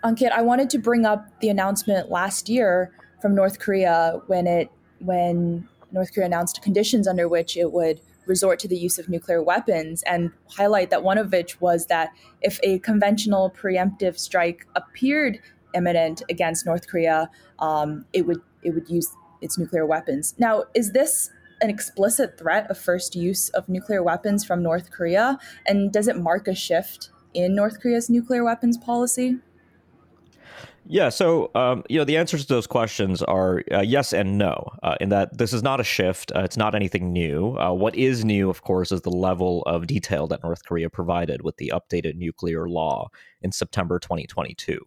Ankit, 0.05 0.31
I 0.31 0.43
wanted 0.43 0.71
to 0.71 0.79
bring 0.79 1.05
up 1.05 1.41
the 1.41 1.49
announcement 1.51 2.11
last 2.11 2.49
year 2.49 2.93
from 3.21 3.35
North 3.35 3.59
Korea 3.59 4.21
when 4.29 4.47
it 4.47 4.71
when 5.01 5.69
North 5.93 6.15
Korea 6.15 6.27
announced 6.27 6.63
conditions 6.63 7.07
under 7.07 7.29
which 7.29 7.57
it 7.57 7.73
would 7.73 8.01
resort 8.27 8.59
to 8.61 8.69
the 8.69 8.77
use 8.77 8.99
of 8.99 9.09
nuclear 9.09 9.43
weapons 9.43 10.03
and 10.05 10.31
highlight 10.49 10.91
that 10.91 11.03
one 11.03 11.19
of 11.19 11.33
which 11.33 11.61
was 11.61 11.87
that 11.87 12.11
if 12.43 12.61
a 12.63 12.79
conventional 12.81 13.51
preemptive 13.51 14.19
strike 14.19 14.67
appeared 14.77 15.41
imminent 15.75 16.23
against 16.29 16.67
North 16.67 16.89
Korea, 16.89 17.31
um, 17.59 18.05
it 18.13 18.27
would 18.27 18.41
it 18.63 18.71
would 18.71 18.89
use 18.89 19.11
its 19.41 19.59
nuclear 19.59 19.87
weapons. 19.87 20.35
Now, 20.39 20.65
is 20.75 20.93
this 20.93 21.31
an 21.61 21.71
explicit 21.71 22.39
threat 22.39 22.71
of 22.71 22.79
first 22.79 23.15
use 23.15 23.49
of 23.51 23.69
nuclear 23.69 24.03
weapons 24.03 24.45
from 24.45 24.63
North 24.63 24.91
Korea? 24.91 25.39
And 25.67 25.93
does 25.93 26.09
it 26.09 26.17
mark 26.17 26.49
a 26.49 26.55
shift 26.55 27.11
in 27.35 27.55
North 27.55 27.81
Korea's 27.81 28.09
nuclear 28.09 28.45
weapons 28.45 28.77
policy? 28.77 29.39
Yeah, 30.91 31.11
so 31.11 31.51
um, 31.55 31.85
you 31.91 31.99
know 31.99 32.05
the 32.05 32.17
answers 32.17 32.47
to 32.47 32.49
those 32.49 32.67
questions 32.67 33.23
are 33.23 33.63
uh, 33.71 33.83
yes 33.83 34.15
and 34.15 34.39
no. 34.39 34.71
Uh, 34.83 34.97
in 35.03 35.11
that 35.11 35.37
this 35.37 35.53
is 35.53 35.63
not 35.63 35.81
a 35.81 35.85
shift, 35.85 36.33
uh, 36.35 36.41
it's 36.41 36.57
not 36.57 36.75
anything 36.75 37.13
new. 37.13 37.59
Uh, 37.59 37.75
what 37.75 37.95
is 37.95 38.25
new, 38.25 38.49
of 38.49 38.63
course, 38.63 38.91
is 38.91 39.03
the 39.03 39.11
level 39.11 39.63
of 39.65 39.87
detail 39.87 40.27
that 40.29 40.43
North 40.43 40.65
Korea 40.65 40.89
provided 40.89 41.43
with 41.43 41.59
the 41.59 41.71
updated 41.75 42.15
nuclear 42.15 42.71
law 42.71 43.11
in 43.43 43.53
September 43.53 43.99
2022. 43.99 44.81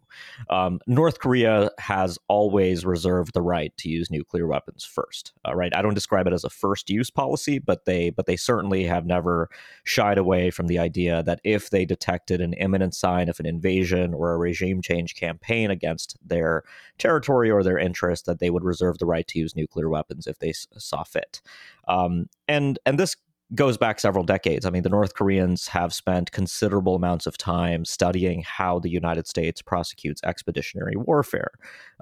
Um, 0.50 0.80
North 0.86 1.18
Korea 1.18 1.70
has 1.78 2.18
always 2.28 2.84
reserved 2.84 3.34
the 3.34 3.42
right 3.42 3.74
to 3.78 3.88
use 3.88 4.10
nuclear 4.10 4.46
weapons 4.46 4.84
first. 4.84 5.32
Uh, 5.46 5.54
right? 5.54 5.74
I 5.74 5.82
don't 5.82 5.94
describe 5.94 6.26
it 6.26 6.32
as 6.32 6.44
a 6.44 6.50
first 6.50 6.90
use 6.90 7.10
policy, 7.10 7.58
but 7.58 7.84
they 7.84 8.10
but 8.10 8.26
they 8.26 8.36
certainly 8.36 8.84
have 8.84 9.06
never 9.06 9.48
shied 9.84 10.18
away 10.18 10.50
from 10.50 10.66
the 10.66 10.78
idea 10.78 11.22
that 11.22 11.40
if 11.44 11.70
they 11.70 11.84
detected 11.84 12.40
an 12.40 12.52
imminent 12.54 12.94
sign 12.94 13.28
of 13.28 13.40
an 13.40 13.46
invasion 13.46 14.14
or 14.14 14.32
a 14.32 14.38
regime 14.38 14.82
change 14.82 15.14
campaign 15.14 15.70
against 15.70 16.16
their 16.24 16.62
territory 16.98 17.50
or 17.50 17.62
their 17.62 17.78
interest, 17.78 18.26
that 18.26 18.38
they 18.38 18.50
would 18.50 18.64
reserve 18.64 18.98
the 18.98 19.06
right 19.06 19.26
to 19.28 19.38
use 19.38 19.56
nuclear 19.56 19.88
weapons 19.88 20.26
if 20.26 20.38
they 20.38 20.52
saw 20.52 21.02
fit. 21.02 21.40
Um, 21.88 22.28
and 22.48 22.78
and 22.86 22.98
this 22.98 23.16
goes 23.54 23.76
back 23.76 24.00
several 24.00 24.24
decades. 24.24 24.64
I 24.64 24.70
mean, 24.70 24.82
the 24.82 24.88
North 24.88 25.14
Koreans 25.14 25.68
have 25.68 25.92
spent 25.92 26.32
considerable 26.32 26.94
amounts 26.94 27.26
of 27.26 27.36
time 27.36 27.84
studying 27.84 28.42
how 28.42 28.78
the 28.78 28.88
United 28.88 29.26
States 29.26 29.60
prosecutes 29.60 30.22
expeditionary 30.24 30.96
warfare. 30.96 31.50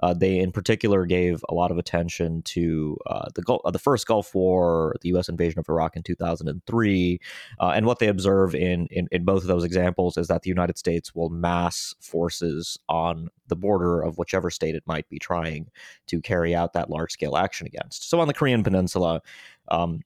Uh, 0.01 0.13
they, 0.13 0.39
in 0.39 0.51
particular, 0.51 1.05
gave 1.05 1.43
a 1.49 1.53
lot 1.53 1.69
of 1.69 1.77
attention 1.77 2.41
to 2.43 2.97
uh, 3.05 3.27
the 3.35 3.41
Gulf, 3.41 3.61
uh, 3.65 3.71
the 3.71 3.79
first 3.79 4.07
Gulf 4.07 4.33
War, 4.33 4.95
the 5.01 5.09
U.S. 5.09 5.27
invasion 5.27 5.59
of 5.59 5.67
Iraq 5.67 5.97
in 5.97 6.03
2003, 6.03 7.19
uh, 7.59 7.71
and 7.75 7.85
what 7.85 7.99
they 7.99 8.07
observe 8.07 8.55
in, 8.55 8.87
in 8.89 9.07
in 9.11 9.25
both 9.25 9.41
of 9.41 9.47
those 9.47 9.65
examples 9.65 10.17
is 10.17 10.27
that 10.27 10.43
the 10.43 10.49
United 10.49 10.77
States 10.77 11.13
will 11.13 11.29
mass 11.29 11.93
forces 11.99 12.77
on 12.87 13.27
the 13.47 13.55
border 13.55 14.01
of 14.01 14.17
whichever 14.17 14.49
state 14.49 14.75
it 14.75 14.83
might 14.85 15.09
be 15.09 15.19
trying 15.19 15.69
to 16.07 16.21
carry 16.21 16.55
out 16.55 16.73
that 16.73 16.89
large 16.89 17.11
scale 17.11 17.35
action 17.35 17.67
against. 17.67 18.09
So 18.09 18.19
on 18.19 18.27
the 18.27 18.33
Korean 18.33 18.63
Peninsula. 18.63 19.21
Um, 19.67 20.01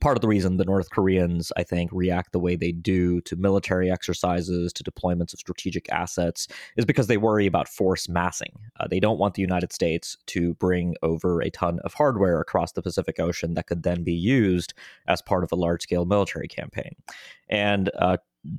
part 0.00 0.16
of 0.16 0.20
the 0.20 0.28
reason 0.28 0.56
the 0.56 0.64
North 0.64 0.90
Koreans, 0.90 1.52
I 1.56 1.62
think, 1.62 1.90
react 1.92 2.32
the 2.32 2.40
way 2.40 2.56
they 2.56 2.72
do 2.72 3.20
to 3.22 3.36
military 3.36 3.90
exercises, 3.90 4.72
to 4.72 4.84
deployments 4.84 5.32
of 5.32 5.38
strategic 5.38 5.90
assets, 5.92 6.48
is 6.76 6.84
because 6.84 7.06
they 7.06 7.16
worry 7.16 7.46
about 7.46 7.68
force 7.68 8.08
massing. 8.08 8.52
Uh, 8.80 8.88
they 8.88 9.00
don't 9.00 9.18
want 9.18 9.34
the 9.34 9.42
United 9.42 9.72
States 9.72 10.16
to 10.26 10.54
bring 10.54 10.96
over 11.02 11.40
a 11.40 11.50
ton 11.50 11.78
of 11.84 11.94
hardware 11.94 12.40
across 12.40 12.72
the 12.72 12.82
Pacific 12.82 13.20
Ocean 13.20 13.54
that 13.54 13.66
could 13.66 13.82
then 13.82 14.02
be 14.02 14.14
used 14.14 14.74
as 15.06 15.22
part 15.22 15.44
of 15.44 15.52
a 15.52 15.56
large 15.56 15.82
scale 15.82 16.04
military 16.04 16.48
campaign. 16.48 16.94
And 17.48 17.90
uh, 17.98 18.16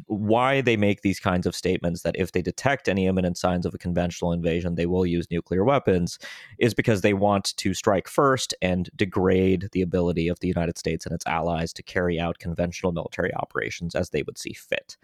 why 0.08 0.62
they 0.62 0.78
make 0.78 1.02
these 1.02 1.20
kinds 1.20 1.46
of 1.46 1.56
statements 1.56 2.02
that 2.02 2.16
if 2.18 2.32
they 2.32 2.42
detect 2.42 2.90
any 2.90 3.06
imminent 3.06 3.38
signs 3.38 3.66
of 3.66 3.74
a 3.74 3.78
conventional 3.78 4.32
invasion, 4.32 4.76
they 4.76 4.86
will 4.86 5.06
use 5.06 5.30
nuclear 5.30 5.64
weapons 5.64 6.18
is 6.58 6.74
because 6.74 7.02
they 7.02 7.14
want 7.14 7.56
to 7.58 7.74
strike 7.74 8.08
first 8.08 8.54
and 8.62 8.90
degrade 8.96 9.70
the 9.74 9.82
ability 9.82 10.28
of 10.28 10.40
the 10.40 10.48
United 10.48 10.78
States 10.78 11.06
and 11.06 11.14
its 11.14 11.26
allies 11.28 11.72
to 11.74 11.84
carry 11.84 12.20
out 12.20 12.40
conventional 12.40 12.92
military 12.92 13.34
operations 13.36 13.94
as 13.96 14.10
they 14.10 14.24
would 14.24 14.38
see 14.38 14.54
fit. 14.54 14.98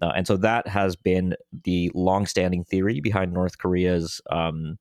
Uh, 0.00 0.12
and 0.14 0.26
so 0.26 0.36
that 0.36 0.68
has 0.68 0.94
been 0.94 1.34
the 1.64 1.90
longstanding 1.94 2.62
theory 2.62 3.00
behind 3.00 3.32
North 3.32 3.58
Korea's 3.58 4.20
um, 4.30 4.78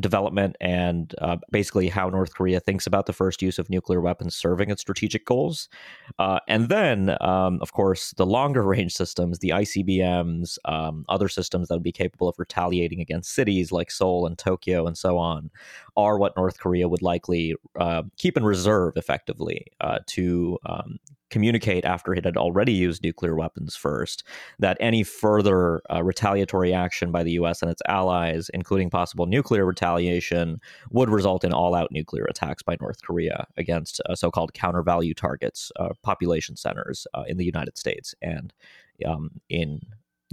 development 0.00 0.56
and 0.60 1.14
uh, 1.20 1.36
basically 1.50 1.88
how 1.88 2.08
North 2.08 2.34
Korea 2.34 2.60
thinks 2.60 2.86
about 2.86 3.06
the 3.06 3.12
first 3.12 3.42
use 3.42 3.58
of 3.58 3.68
nuclear 3.68 4.00
weapons 4.00 4.34
serving 4.34 4.70
its 4.70 4.80
strategic 4.80 5.26
goals. 5.26 5.68
Uh, 6.18 6.40
and 6.48 6.68
then, 6.68 7.16
um, 7.20 7.58
of 7.60 7.72
course, 7.72 8.12
the 8.16 8.26
longer 8.26 8.62
range 8.62 8.94
systems, 8.94 9.38
the 9.38 9.50
ICBMs, 9.50 10.58
um, 10.64 11.04
other 11.08 11.28
systems 11.28 11.68
that 11.68 11.74
would 11.74 11.82
be 11.82 11.92
capable 11.92 12.28
of 12.28 12.38
retaliating 12.38 13.00
against 13.00 13.34
cities 13.34 13.70
like 13.72 13.90
Seoul 13.90 14.26
and 14.26 14.38
Tokyo 14.38 14.86
and 14.86 14.96
so 14.96 15.18
on, 15.18 15.50
are 15.96 16.18
what 16.18 16.36
North 16.36 16.58
Korea 16.58 16.88
would 16.88 17.02
likely 17.02 17.54
uh, 17.78 18.02
keep 18.16 18.36
in 18.36 18.44
reserve 18.44 18.96
effectively 18.96 19.66
uh, 19.80 19.98
to 20.08 20.58
um, 20.66 20.98
communicate 21.32 21.84
after 21.84 22.14
it 22.14 22.24
had 22.24 22.36
already 22.36 22.72
used 22.72 23.02
nuclear 23.02 23.34
weapons 23.34 23.74
first 23.74 24.22
that 24.58 24.76
any 24.78 25.02
further 25.02 25.82
uh, 25.92 26.02
retaliatory 26.02 26.72
action 26.72 27.10
by 27.10 27.22
the 27.22 27.32
US 27.32 27.62
and 27.62 27.70
its 27.70 27.82
allies, 27.88 28.48
including 28.54 28.90
possible 28.90 29.26
nuclear 29.26 29.64
retaliation, 29.64 30.60
would 30.90 31.10
result 31.10 31.42
in 31.42 31.52
all 31.52 31.74
out 31.74 31.90
nuclear 31.90 32.24
attacks 32.24 32.62
by 32.62 32.76
North 32.80 33.02
Korea 33.02 33.46
against 33.56 34.00
uh, 34.08 34.14
so 34.14 34.30
called 34.30 34.54
counter 34.54 34.82
value 34.82 35.14
targets, 35.14 35.72
uh, 35.80 35.88
population 36.02 36.54
centers 36.56 37.06
uh, 37.14 37.24
in 37.26 37.38
the 37.38 37.44
United 37.44 37.76
States 37.76 38.14
and 38.22 38.52
um, 39.06 39.40
in 39.48 39.80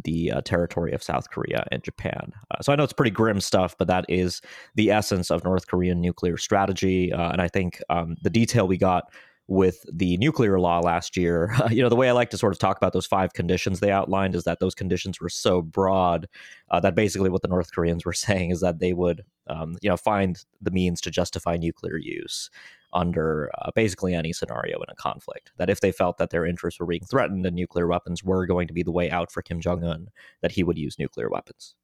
the 0.03 0.31
uh, 0.31 0.41
territory 0.41 0.93
of 0.93 1.03
South 1.03 1.29
Korea 1.29 1.65
and 1.71 1.83
Japan. 1.83 2.31
Uh, 2.51 2.61
so 2.61 2.71
I 2.71 2.75
know 2.75 2.83
it's 2.83 2.93
pretty 2.93 3.11
grim 3.11 3.41
stuff, 3.41 3.77
but 3.77 3.87
that 3.87 4.05
is 4.07 4.41
the 4.75 4.91
essence 4.91 5.29
of 5.29 5.43
North 5.43 5.67
Korean 5.67 6.01
nuclear 6.01 6.37
strategy. 6.37 7.11
Uh, 7.11 7.31
and 7.31 7.41
I 7.41 7.47
think 7.47 7.81
um, 7.89 8.15
the 8.21 8.29
detail 8.29 8.67
we 8.67 8.77
got 8.77 9.11
with 9.49 9.83
the 9.91 10.15
nuclear 10.17 10.59
law 10.59 10.79
last 10.79 11.17
year, 11.17 11.55
you 11.71 11.81
know, 11.81 11.89
the 11.89 11.95
way 11.95 12.07
I 12.07 12.13
like 12.13 12.29
to 12.29 12.37
sort 12.37 12.53
of 12.53 12.59
talk 12.59 12.77
about 12.77 12.93
those 12.93 13.07
five 13.07 13.33
conditions 13.33 13.79
they 13.79 13.91
outlined 13.91 14.35
is 14.35 14.43
that 14.43 14.59
those 14.59 14.75
conditions 14.75 15.19
were 15.19 15.29
so 15.29 15.61
broad 15.61 16.27
uh, 16.69 16.79
that 16.81 16.95
basically 16.95 17.31
what 17.31 17.41
the 17.41 17.47
North 17.47 17.73
Koreans 17.73 18.05
were 18.05 18.13
saying 18.27 18.51
is 18.51 18.61
that 18.61 18.79
they 18.79 18.93
would, 18.93 19.23
um, 19.47 19.75
you 19.81 19.89
know, 19.89 19.97
find 19.97 20.45
the 20.61 20.71
means 20.71 21.01
to 21.01 21.11
justify 21.11 21.57
nuclear 21.57 21.97
use 21.97 22.51
under 22.93 23.51
uh, 23.59 23.71
basically 23.75 24.13
any 24.13 24.33
scenario 24.33 24.77
in 24.77 24.89
a 24.89 24.95
conflict. 24.95 25.51
That 25.57 25.69
if 25.69 25.81
they 25.81 25.91
felt 25.91 26.19
that 26.19 26.29
their 26.29 26.45
interests 26.45 26.79
were 26.79 26.85
being 26.85 27.03
threatened 27.03 27.45
and 27.45 27.55
nuclear 27.55 27.87
weapons 27.87 28.23
were 28.23 28.45
going 28.45 28.67
to 28.67 28.73
be 28.73 28.83
the 28.83 28.91
way 28.91 29.09
out 29.09 29.31
for 29.31 29.41
Kim 29.41 29.59
Jong 29.59 29.83
Un, 29.83 30.09
that 30.41 30.51
he 30.51 30.63
would 30.63 30.77
use 30.77 30.99
nuclear 30.99 31.29
weapons. 31.29 31.75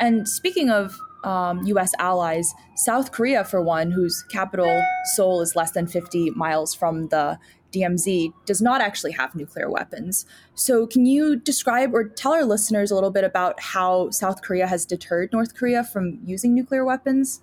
And 0.00 0.28
speaking 0.28 0.70
of 0.70 0.98
um, 1.24 1.64
US 1.66 1.92
allies, 1.98 2.54
South 2.76 3.12
Korea, 3.12 3.44
for 3.44 3.62
one, 3.62 3.90
whose 3.90 4.22
capital, 4.30 4.82
Seoul, 5.14 5.40
is 5.40 5.56
less 5.56 5.72
than 5.72 5.86
50 5.86 6.30
miles 6.30 6.74
from 6.74 7.08
the 7.08 7.38
DMZ, 7.72 8.32
does 8.46 8.62
not 8.62 8.80
actually 8.80 9.12
have 9.12 9.34
nuclear 9.34 9.70
weapons. 9.70 10.24
So, 10.54 10.86
can 10.86 11.06
you 11.06 11.36
describe 11.36 11.94
or 11.94 12.04
tell 12.04 12.32
our 12.32 12.44
listeners 12.44 12.90
a 12.90 12.94
little 12.94 13.10
bit 13.10 13.24
about 13.24 13.60
how 13.60 14.10
South 14.10 14.42
Korea 14.42 14.66
has 14.66 14.86
deterred 14.86 15.32
North 15.32 15.54
Korea 15.54 15.84
from 15.84 16.18
using 16.24 16.54
nuclear 16.54 16.84
weapons? 16.84 17.42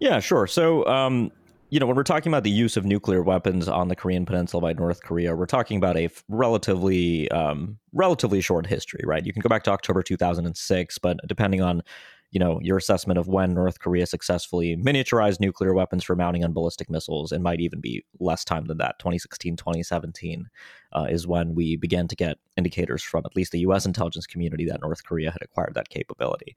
Yeah, 0.00 0.18
sure. 0.18 0.46
So, 0.46 0.84
um, 0.86 1.30
you 1.74 1.80
know, 1.80 1.86
when 1.86 1.96
we're 1.96 2.04
talking 2.04 2.30
about 2.30 2.44
the 2.44 2.52
use 2.52 2.76
of 2.76 2.84
nuclear 2.84 3.20
weapons 3.20 3.66
on 3.66 3.88
the 3.88 3.96
Korean 3.96 4.24
Peninsula 4.24 4.60
by 4.60 4.74
North 4.74 5.02
Korea, 5.02 5.34
we're 5.34 5.44
talking 5.44 5.76
about 5.76 5.96
a 5.96 6.08
relatively 6.28 7.28
um, 7.32 7.78
relatively 7.92 8.40
short 8.40 8.64
history, 8.64 9.00
right? 9.04 9.26
You 9.26 9.32
can 9.32 9.42
go 9.42 9.48
back 9.48 9.64
to 9.64 9.72
October 9.72 10.00
2006, 10.00 10.98
but 10.98 11.16
depending 11.26 11.62
on 11.62 11.82
you 12.30 12.38
know 12.38 12.60
your 12.62 12.76
assessment 12.76 13.18
of 13.18 13.26
when 13.26 13.54
North 13.54 13.80
Korea 13.80 14.06
successfully 14.06 14.76
miniaturized 14.76 15.40
nuclear 15.40 15.74
weapons 15.74 16.04
for 16.04 16.14
mounting 16.14 16.44
on 16.44 16.52
ballistic 16.52 16.88
missiles, 16.88 17.32
it 17.32 17.40
might 17.40 17.58
even 17.58 17.80
be 17.80 18.04
less 18.20 18.44
time 18.44 18.66
than 18.66 18.78
that. 18.78 19.00
2016, 19.00 19.56
2017 19.56 20.48
uh, 20.92 21.06
is 21.10 21.26
when 21.26 21.56
we 21.56 21.74
began 21.74 22.06
to 22.06 22.14
get 22.14 22.38
indicators 22.56 23.02
from 23.02 23.24
at 23.26 23.34
least 23.34 23.50
the 23.50 23.58
U.S. 23.60 23.84
intelligence 23.84 24.28
community 24.28 24.64
that 24.66 24.80
North 24.80 25.02
Korea 25.02 25.32
had 25.32 25.42
acquired 25.42 25.74
that 25.74 25.88
capability. 25.88 26.54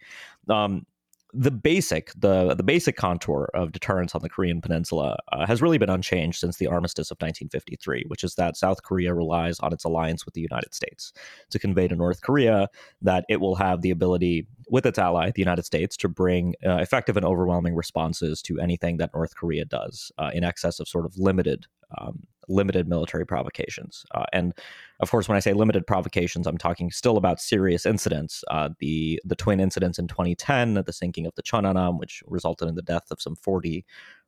Um, 0.47 0.85
the 1.33 1.51
basic 1.51 2.11
the 2.17 2.55
the 2.55 2.63
basic 2.63 2.95
contour 2.95 3.49
of 3.53 3.71
deterrence 3.71 4.15
on 4.15 4.21
the 4.21 4.29
Korean 4.29 4.61
Peninsula 4.61 5.17
uh, 5.31 5.45
has 5.45 5.61
really 5.61 5.77
been 5.77 5.89
unchanged 5.89 6.39
since 6.39 6.57
the 6.57 6.67
armistice 6.67 7.11
of 7.11 7.15
1953, 7.15 8.05
which 8.07 8.23
is 8.23 8.35
that 8.35 8.55
South 8.55 8.83
Korea 8.83 9.13
relies 9.13 9.59
on 9.59 9.73
its 9.73 9.83
alliance 9.83 10.25
with 10.25 10.33
the 10.33 10.41
United 10.41 10.73
States 10.73 11.11
to 11.49 11.59
convey 11.59 11.87
to 11.87 11.95
North 11.95 12.21
Korea 12.21 12.69
that 13.01 13.25
it 13.27 13.41
will 13.41 13.55
have 13.55 13.81
the 13.81 13.91
ability 13.91 14.47
with 14.69 14.85
its 14.85 14.97
ally, 14.97 15.31
the 15.31 15.41
United 15.41 15.63
States, 15.63 15.97
to 15.97 16.09
bring 16.09 16.55
uh, 16.65 16.77
effective 16.77 17.17
and 17.17 17.25
overwhelming 17.25 17.75
responses 17.75 18.41
to 18.43 18.59
anything 18.59 18.97
that 18.97 19.11
North 19.13 19.35
Korea 19.35 19.65
does 19.65 20.11
uh, 20.17 20.31
in 20.33 20.43
excess 20.43 20.79
of 20.79 20.87
sort 20.87 21.05
of 21.05 21.17
limited 21.17 21.67
um, 21.99 22.23
limited 22.47 22.87
military 22.87 23.25
provocations. 23.25 24.05
Uh, 24.11 24.25
and 24.33 24.53
of 24.99 25.11
course, 25.11 25.27
when 25.27 25.35
I 25.35 25.39
say 25.39 25.53
limited 25.53 25.85
provocations, 25.85 26.47
I'm 26.47 26.57
talking 26.57 26.89
still 26.91 27.17
about 27.17 27.39
serious 27.39 27.85
incidents. 27.85 28.43
Uh, 28.49 28.69
the 28.79 29.21
the 29.23 29.35
twin 29.35 29.59
incidents 29.59 29.99
in 29.99 30.07
2010, 30.07 30.73
the 30.73 30.93
sinking 30.93 31.27
of 31.27 31.35
the 31.35 31.43
Cheonhanam, 31.43 31.99
which 31.99 32.23
resulted 32.25 32.67
in 32.67 32.75
the 32.75 32.81
death 32.81 33.11
of 33.11 33.21
some 33.21 33.35
40 33.35 33.85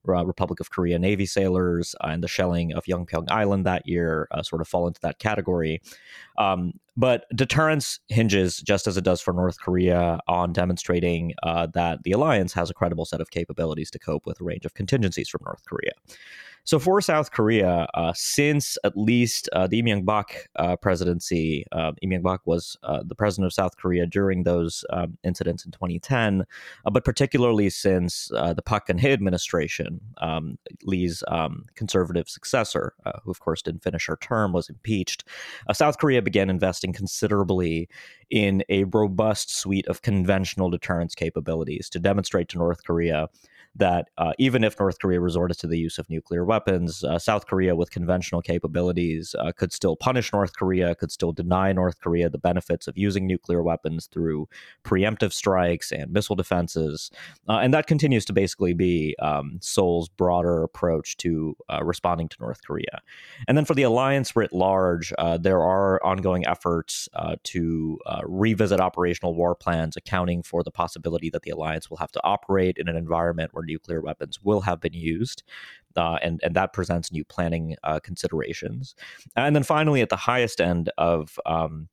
uh, 0.07 0.25
Republic 0.25 0.59
of 0.59 0.69
Korea 0.69 0.99
Navy 0.99 1.25
sailors, 1.25 1.95
and 2.01 2.23
the 2.23 2.27
shelling 2.27 2.73
of 2.73 2.85
Yeonpyeong 2.85 3.29
Island 3.31 3.65
that 3.65 3.87
year, 3.87 4.27
uh, 4.31 4.43
sort 4.43 4.61
of 4.61 4.67
fall 4.67 4.87
into 4.87 5.01
that 5.01 5.19
category. 5.19 5.81
Um, 6.37 6.73
but 6.99 7.23
deterrence 7.33 8.01
hinges, 8.09 8.57
just 8.57 8.85
as 8.85 8.97
it 8.97 9.05
does 9.05 9.21
for 9.21 9.31
North 9.33 9.57
Korea, 9.57 10.19
on 10.27 10.51
demonstrating 10.51 11.33
uh, 11.43 11.65
that 11.67 12.03
the 12.03 12.11
alliance 12.11 12.51
has 12.51 12.69
a 12.69 12.73
credible 12.73 13.05
set 13.05 13.21
of 13.21 13.31
capabilities 13.31 13.89
to 13.91 13.99
cope 13.99 14.25
with 14.25 14.41
a 14.41 14.43
range 14.43 14.65
of 14.65 14.73
contingencies 14.73 15.29
from 15.29 15.39
North 15.45 15.63
Korea. 15.65 15.93
So 16.69 16.77
for 16.77 17.01
South 17.01 17.31
Korea, 17.31 17.87
uh, 17.95 18.13
since 18.15 18.77
at 18.83 18.95
least 18.95 19.49
uh, 19.53 19.65
the 19.65 19.81
Lee 19.81 19.91
Myung-bak 19.91 20.49
uh, 20.55 20.75
presidency, 20.75 21.65
uh, 21.71 21.93
Lee 22.03 22.09
Myung-bak 22.09 22.41
was 22.45 22.77
uh, 22.83 23.01
the 23.03 23.15
president 23.15 23.47
of 23.47 23.53
South 23.53 23.77
Korea 23.77 24.05
during 24.05 24.43
those 24.43 24.85
um, 24.91 25.17
incidents 25.23 25.65
in 25.65 25.71
2010, 25.71 26.43
uh, 26.85 26.89
but 26.91 27.03
particularly 27.03 27.71
since 27.71 28.27
the 28.27 28.61
Park 28.63 28.87
Geun-hye 28.87 29.11
administration, 29.11 29.99
um, 30.19 30.59
Lee's 30.83 31.23
um, 31.27 31.65
conservative 31.75 32.29
successor, 32.29 32.93
who 33.23 33.31
of 33.31 33.39
course 33.39 33.63
didn't 33.63 33.83
finish 33.83 34.05
her 34.05 34.17
term, 34.21 34.53
was 34.53 34.69
impeached, 34.69 35.23
South 35.73 35.97
Korea 35.97 36.21
began 36.21 36.49
investing 36.49 36.88
considerably 36.93 37.89
in 38.29 38.63
a 38.69 38.83
robust 38.85 39.55
suite 39.55 39.87
of 39.87 40.01
conventional 40.01 40.69
deterrence 40.69 41.15
capabilities 41.15 41.89
to 41.89 41.99
demonstrate 41.99 42.49
to 42.49 42.57
North 42.57 42.83
Korea 42.83 43.27
that 43.75 44.09
uh, 44.17 44.33
even 44.39 44.63
if 44.63 44.79
North 44.79 44.99
Korea 44.99 45.19
resorted 45.19 45.57
to 45.59 45.67
the 45.67 45.77
use 45.77 45.97
of 45.97 46.09
nuclear 46.09 46.43
weapons, 46.43 47.03
uh, 47.03 47.19
South 47.19 47.45
Korea 47.45 47.75
with 47.75 47.91
conventional 47.91 48.41
capabilities 48.41 49.35
uh, 49.39 49.51
could 49.51 49.71
still 49.71 49.95
punish 49.95 50.33
North 50.33 50.53
Korea, 50.53 50.95
could 50.95 51.11
still 51.11 51.31
deny 51.31 51.71
North 51.71 51.99
Korea 51.99 52.29
the 52.29 52.37
benefits 52.37 52.87
of 52.87 52.97
using 52.97 53.27
nuclear 53.27 53.61
weapons 53.63 54.07
through 54.07 54.47
preemptive 54.83 55.33
strikes 55.33 55.91
and 55.91 56.11
missile 56.11 56.35
defenses. 56.35 57.11
Uh, 57.47 57.59
and 57.59 57.73
that 57.73 57.87
continues 57.87 58.25
to 58.25 58.33
basically 58.33 58.73
be 58.73 59.15
um, 59.21 59.59
Seoul's 59.61 60.09
broader 60.09 60.63
approach 60.63 61.17
to 61.17 61.55
uh, 61.71 61.83
responding 61.83 62.27
to 62.29 62.37
North 62.39 62.61
Korea. 62.65 63.01
And 63.47 63.57
then 63.57 63.65
for 63.65 63.75
the 63.75 63.83
alliance 63.83 64.35
writ 64.35 64.51
large, 64.51 65.13
uh, 65.17 65.37
there 65.37 65.61
are 65.61 66.03
ongoing 66.03 66.45
efforts 66.47 67.07
to 67.43 67.99
revisit 68.23 68.79
operational 68.79 69.35
war 69.35 69.55
plans, 69.55 69.95
accounting 69.95 70.43
for 70.43 70.63
the 70.63 70.71
possibility 70.71 71.29
that 71.29 71.43
the 71.43 71.51
alliance 71.51 71.89
will 71.89 71.97
have 71.97 72.11
to 72.11 72.21
operate 72.23 72.77
in 72.77 72.87
an 72.87 72.95
environment 72.95 73.51
where 73.53 73.63
nuclear 73.69 74.01
weapons 74.01 74.39
will 74.43 74.61
have 74.61 74.79
been 74.81 74.93
used. 74.93 75.43
Uh, 75.95 76.17
and 76.21 76.39
and 76.43 76.55
that 76.55 76.71
presents 76.71 77.11
new 77.11 77.25
planning 77.25 77.75
uh, 77.83 77.99
considerations. 77.99 78.95
And 79.35 79.55
then 79.55 79.63
finally, 79.63 80.01
at 80.01 80.09
the 80.09 80.15
highest 80.15 80.61
end 80.61 80.91
of 80.97 81.39
um, 81.45 81.89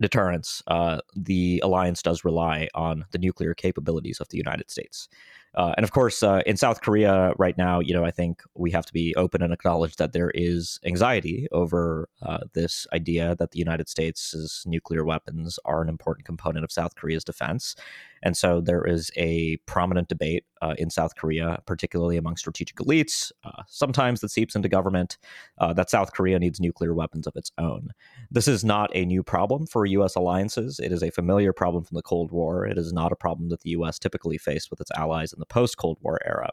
deterrence, 0.00 0.62
uh, 0.66 1.00
the 1.14 1.60
alliance 1.62 2.02
does 2.02 2.24
rely 2.24 2.68
on 2.74 3.04
the 3.12 3.18
nuclear 3.18 3.54
capabilities 3.54 4.20
of 4.20 4.28
the 4.28 4.38
United 4.38 4.70
States. 4.70 5.08
Uh, 5.54 5.72
and 5.76 5.84
of 5.84 5.92
course, 5.92 6.22
uh, 6.22 6.42
in 6.46 6.56
South 6.56 6.80
Korea 6.80 7.32
right 7.38 7.56
now, 7.56 7.80
you 7.80 7.94
know, 7.94 8.04
I 8.04 8.10
think 8.10 8.42
we 8.54 8.70
have 8.72 8.86
to 8.86 8.92
be 8.92 9.14
open 9.16 9.42
and 9.42 9.52
acknowledge 9.52 9.96
that 9.96 10.12
there 10.12 10.30
is 10.34 10.80
anxiety 10.84 11.46
over 11.52 12.08
uh, 12.22 12.38
this 12.54 12.86
idea 12.92 13.36
that 13.36 13.52
the 13.52 13.58
United 13.58 13.88
States' 13.88 14.64
nuclear 14.66 15.04
weapons 15.04 15.58
are 15.64 15.82
an 15.82 15.88
important 15.88 16.26
component 16.26 16.64
of 16.64 16.72
South 16.72 16.96
Korea's 16.96 17.24
defense. 17.24 17.76
And 18.24 18.36
so 18.36 18.60
there 18.60 18.82
is 18.82 19.10
a 19.16 19.58
prominent 19.66 20.08
debate 20.08 20.44
uh, 20.62 20.74
in 20.78 20.88
South 20.88 21.14
Korea, 21.14 21.60
particularly 21.66 22.16
among 22.16 22.36
strategic 22.36 22.76
elites, 22.76 23.30
uh, 23.44 23.62
sometimes 23.68 24.22
that 24.22 24.30
seeps 24.30 24.56
into 24.56 24.68
government, 24.68 25.18
uh, 25.58 25.74
that 25.74 25.90
South 25.90 26.14
Korea 26.14 26.38
needs 26.38 26.58
nuclear 26.58 26.94
weapons 26.94 27.26
of 27.26 27.36
its 27.36 27.52
own. 27.58 27.90
This 28.30 28.48
is 28.48 28.64
not 28.64 28.90
a 28.94 29.04
new 29.04 29.22
problem 29.22 29.66
for 29.66 29.84
U.S. 29.84 30.16
alliances. 30.16 30.80
It 30.80 30.90
is 30.90 31.02
a 31.02 31.10
familiar 31.10 31.52
problem 31.52 31.84
from 31.84 31.96
the 31.96 32.02
Cold 32.02 32.32
War. 32.32 32.66
It 32.66 32.78
is 32.78 32.94
not 32.94 33.12
a 33.12 33.16
problem 33.16 33.50
that 33.50 33.60
the 33.60 33.70
U.S. 33.70 33.98
typically 33.98 34.38
faced 34.38 34.70
with 34.70 34.80
its 34.80 34.90
allies 34.96 35.34
in 35.34 35.38
the 35.38 35.43
post 35.44 35.76
Cold 35.76 35.98
War 36.02 36.18
era. 36.24 36.50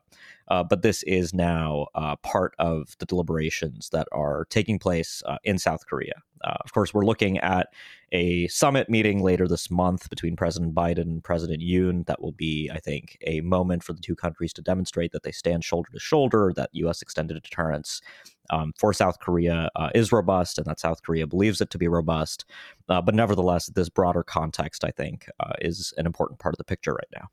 Uh, 0.51 0.62
but 0.62 0.81
this 0.81 1.01
is 1.03 1.33
now 1.33 1.88
uh, 1.95 2.17
part 2.17 2.53
of 2.60 2.93
the 3.00 3.05
deliberations 3.05 3.89
that 3.91 4.05
are 4.12 4.45
taking 4.50 4.77
place 4.77 5.24
uh, 5.25 5.38
in 5.45 5.57
South 5.57 5.88
Korea. 5.88 6.15
Uh, 6.43 6.57
of 6.65 6.74
course, 6.74 6.93
we're 6.93 7.05
looking 7.05 7.38
at 7.38 7.67
a 8.12 8.48
summit 8.48 8.89
meeting 8.89 9.21
later 9.21 9.48
this 9.48 9.71
month 9.71 10.10
between 10.10 10.36
President 10.36 10.75
Biden 10.75 11.03
and 11.03 11.24
President 11.24 11.62
Yoon. 11.62 12.05
That 12.07 12.21
will 12.21 12.33
be, 12.33 12.69
I 12.69 12.79
think, 12.79 13.17
a 13.21 13.39
moment 13.39 13.81
for 13.81 13.93
the 13.93 14.01
two 14.01 14.13
countries 14.13 14.51
to 14.53 14.62
demonstrate 14.62 15.13
that 15.13 15.24
they 15.24 15.31
stand 15.31 15.63
shoulder 15.63 15.89
to 15.93 16.00
shoulder, 16.00 16.51
that 16.57 16.71
U.S. 16.74 17.01
extended 17.01 17.41
deterrence 17.41 18.01
um, 18.50 18.74
for 18.77 18.91
South 18.91 19.19
Korea 19.19 19.69
uh, 19.77 19.89
is 19.95 20.12
robust, 20.12 20.57
and 20.57 20.67
that 20.67 20.81
South 20.81 21.01
Korea 21.01 21.27
believes 21.27 21.62
it 21.62 21.69
to 21.69 21.77
be 21.77 21.88
robust. 21.88 22.43
Uh, 22.89 23.01
but 23.01 23.15
nevertheless, 23.15 23.67
this 23.67 23.88
broader 23.88 24.24
context, 24.24 24.83
I 24.83 24.91
think, 24.91 25.27
is 25.60 25.93
an 25.98 26.05
important 26.05 26.39
part 26.39 26.53
of 26.53 26.57
the 26.57 26.65
picture 26.65 26.91
right 26.91 27.07
now 27.15 27.29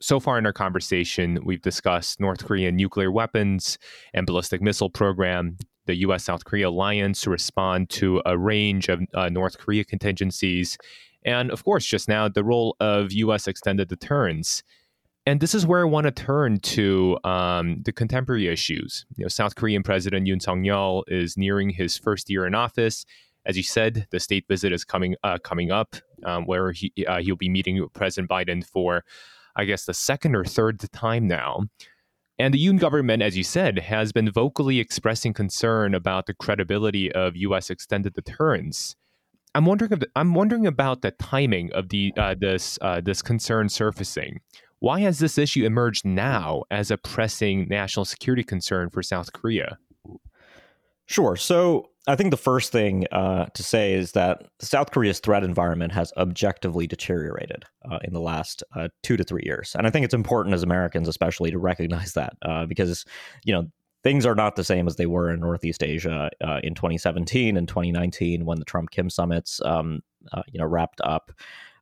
so 0.00 0.20
far 0.20 0.38
in 0.38 0.46
our 0.46 0.52
conversation, 0.52 1.38
we've 1.44 1.62
discussed 1.62 2.20
North 2.20 2.44
Korean 2.44 2.76
nuclear 2.76 3.10
weapons 3.10 3.78
and 4.12 4.26
ballistic 4.26 4.60
missile 4.60 4.90
program, 4.90 5.56
the 5.86 5.96
U.S. 5.96 6.24
South 6.24 6.44
Korea 6.44 6.68
alliance 6.68 7.20
to 7.22 7.30
respond 7.30 7.88
to 7.90 8.20
a 8.26 8.36
range 8.36 8.88
of 8.88 9.00
uh, 9.14 9.28
North 9.28 9.58
Korea 9.58 9.84
contingencies, 9.84 10.76
and 11.26 11.50
of 11.50 11.64
course, 11.64 11.84
just 11.84 12.08
now, 12.08 12.28
the 12.28 12.44
role 12.44 12.76
of 12.78 13.12
U.S. 13.12 13.48
extended 13.48 13.88
deterrence. 13.88 14.62
And 15.26 15.40
this 15.40 15.56
is 15.56 15.66
where 15.66 15.80
I 15.80 15.84
want 15.84 16.04
to 16.04 16.12
turn 16.12 16.60
to 16.60 17.18
um, 17.24 17.82
the 17.84 17.92
contemporary 17.92 18.46
issues. 18.46 19.04
You 19.16 19.24
know, 19.24 19.28
South 19.28 19.56
Korean 19.56 19.82
President 19.82 20.28
Yoon 20.28 20.40
Suk 20.40 20.54
Yeol 20.58 21.02
is 21.08 21.36
nearing 21.36 21.70
his 21.70 21.98
first 21.98 22.30
year 22.30 22.46
in 22.46 22.54
office. 22.54 23.04
As 23.44 23.56
you 23.56 23.64
said, 23.64 24.06
the 24.10 24.20
state 24.20 24.46
visit 24.48 24.72
is 24.72 24.84
coming 24.84 25.16
uh, 25.24 25.38
coming 25.38 25.72
up, 25.72 25.96
um, 26.24 26.46
where 26.46 26.70
he 26.70 26.92
uh, 27.08 27.18
he'll 27.18 27.34
be 27.34 27.48
meeting 27.48 27.80
with 27.80 27.92
President 27.92 28.30
Biden 28.30 28.64
for 28.64 29.04
I 29.56 29.64
guess, 29.64 29.84
the 29.84 29.94
second 29.94 30.36
or 30.36 30.44
third 30.44 30.80
time 30.92 31.26
now. 31.26 31.64
And 32.38 32.52
the 32.52 32.64
Yoon 32.64 32.78
government, 32.78 33.22
as 33.22 33.36
you 33.36 33.44
said, 33.44 33.78
has 33.78 34.12
been 34.12 34.30
vocally 34.30 34.78
expressing 34.78 35.32
concern 35.32 35.94
about 35.94 36.26
the 36.26 36.34
credibility 36.34 37.10
of 37.10 37.34
U.S. 37.36 37.70
extended 37.70 38.12
deterrence. 38.12 38.94
I'm 39.54 39.64
wondering. 39.64 40.02
I'm 40.14 40.34
wondering 40.34 40.66
about 40.66 41.00
the 41.00 41.12
timing 41.12 41.72
of 41.72 41.88
the 41.88 42.12
uh, 42.18 42.34
this 42.38 42.78
uh, 42.82 43.00
this 43.00 43.22
concern 43.22 43.70
surfacing. 43.70 44.40
Why 44.80 45.00
has 45.00 45.18
this 45.18 45.38
issue 45.38 45.64
emerged 45.64 46.04
now 46.04 46.64
as 46.70 46.90
a 46.90 46.98
pressing 46.98 47.66
national 47.68 48.04
security 48.04 48.44
concern 48.44 48.90
for 48.90 49.02
South 49.02 49.32
Korea? 49.32 49.78
Sure. 51.06 51.36
So 51.36 51.90
I 52.08 52.14
think 52.14 52.30
the 52.30 52.36
first 52.36 52.70
thing 52.70 53.06
uh, 53.10 53.46
to 53.46 53.62
say 53.62 53.94
is 53.94 54.12
that 54.12 54.42
South 54.60 54.90
Korea's 54.90 55.18
threat 55.18 55.42
environment 55.42 55.92
has 55.92 56.12
objectively 56.16 56.86
deteriorated 56.86 57.64
uh, 57.90 57.98
in 58.04 58.12
the 58.12 58.20
last 58.20 58.62
uh, 58.76 58.88
two 59.02 59.16
to 59.16 59.24
three 59.24 59.42
years, 59.44 59.74
and 59.76 59.86
I 59.86 59.90
think 59.90 60.04
it's 60.04 60.14
important 60.14 60.54
as 60.54 60.62
Americans, 60.62 61.08
especially, 61.08 61.50
to 61.50 61.58
recognize 61.58 62.12
that 62.14 62.34
uh, 62.42 62.66
because 62.66 63.04
you 63.44 63.52
know 63.52 63.66
things 64.04 64.24
are 64.24 64.36
not 64.36 64.54
the 64.54 64.62
same 64.64 64.86
as 64.86 64.96
they 64.96 65.06
were 65.06 65.30
in 65.32 65.40
Northeast 65.40 65.82
Asia 65.82 66.30
uh, 66.46 66.60
in 66.62 66.74
2017 66.74 67.56
and 67.56 67.66
2019 67.66 68.44
when 68.44 68.58
the 68.58 68.64
Trump 68.64 68.90
Kim 68.90 69.10
summits 69.10 69.60
um, 69.64 70.00
uh, 70.32 70.42
you 70.46 70.58
know 70.60 70.66
wrapped 70.66 71.00
up. 71.02 71.32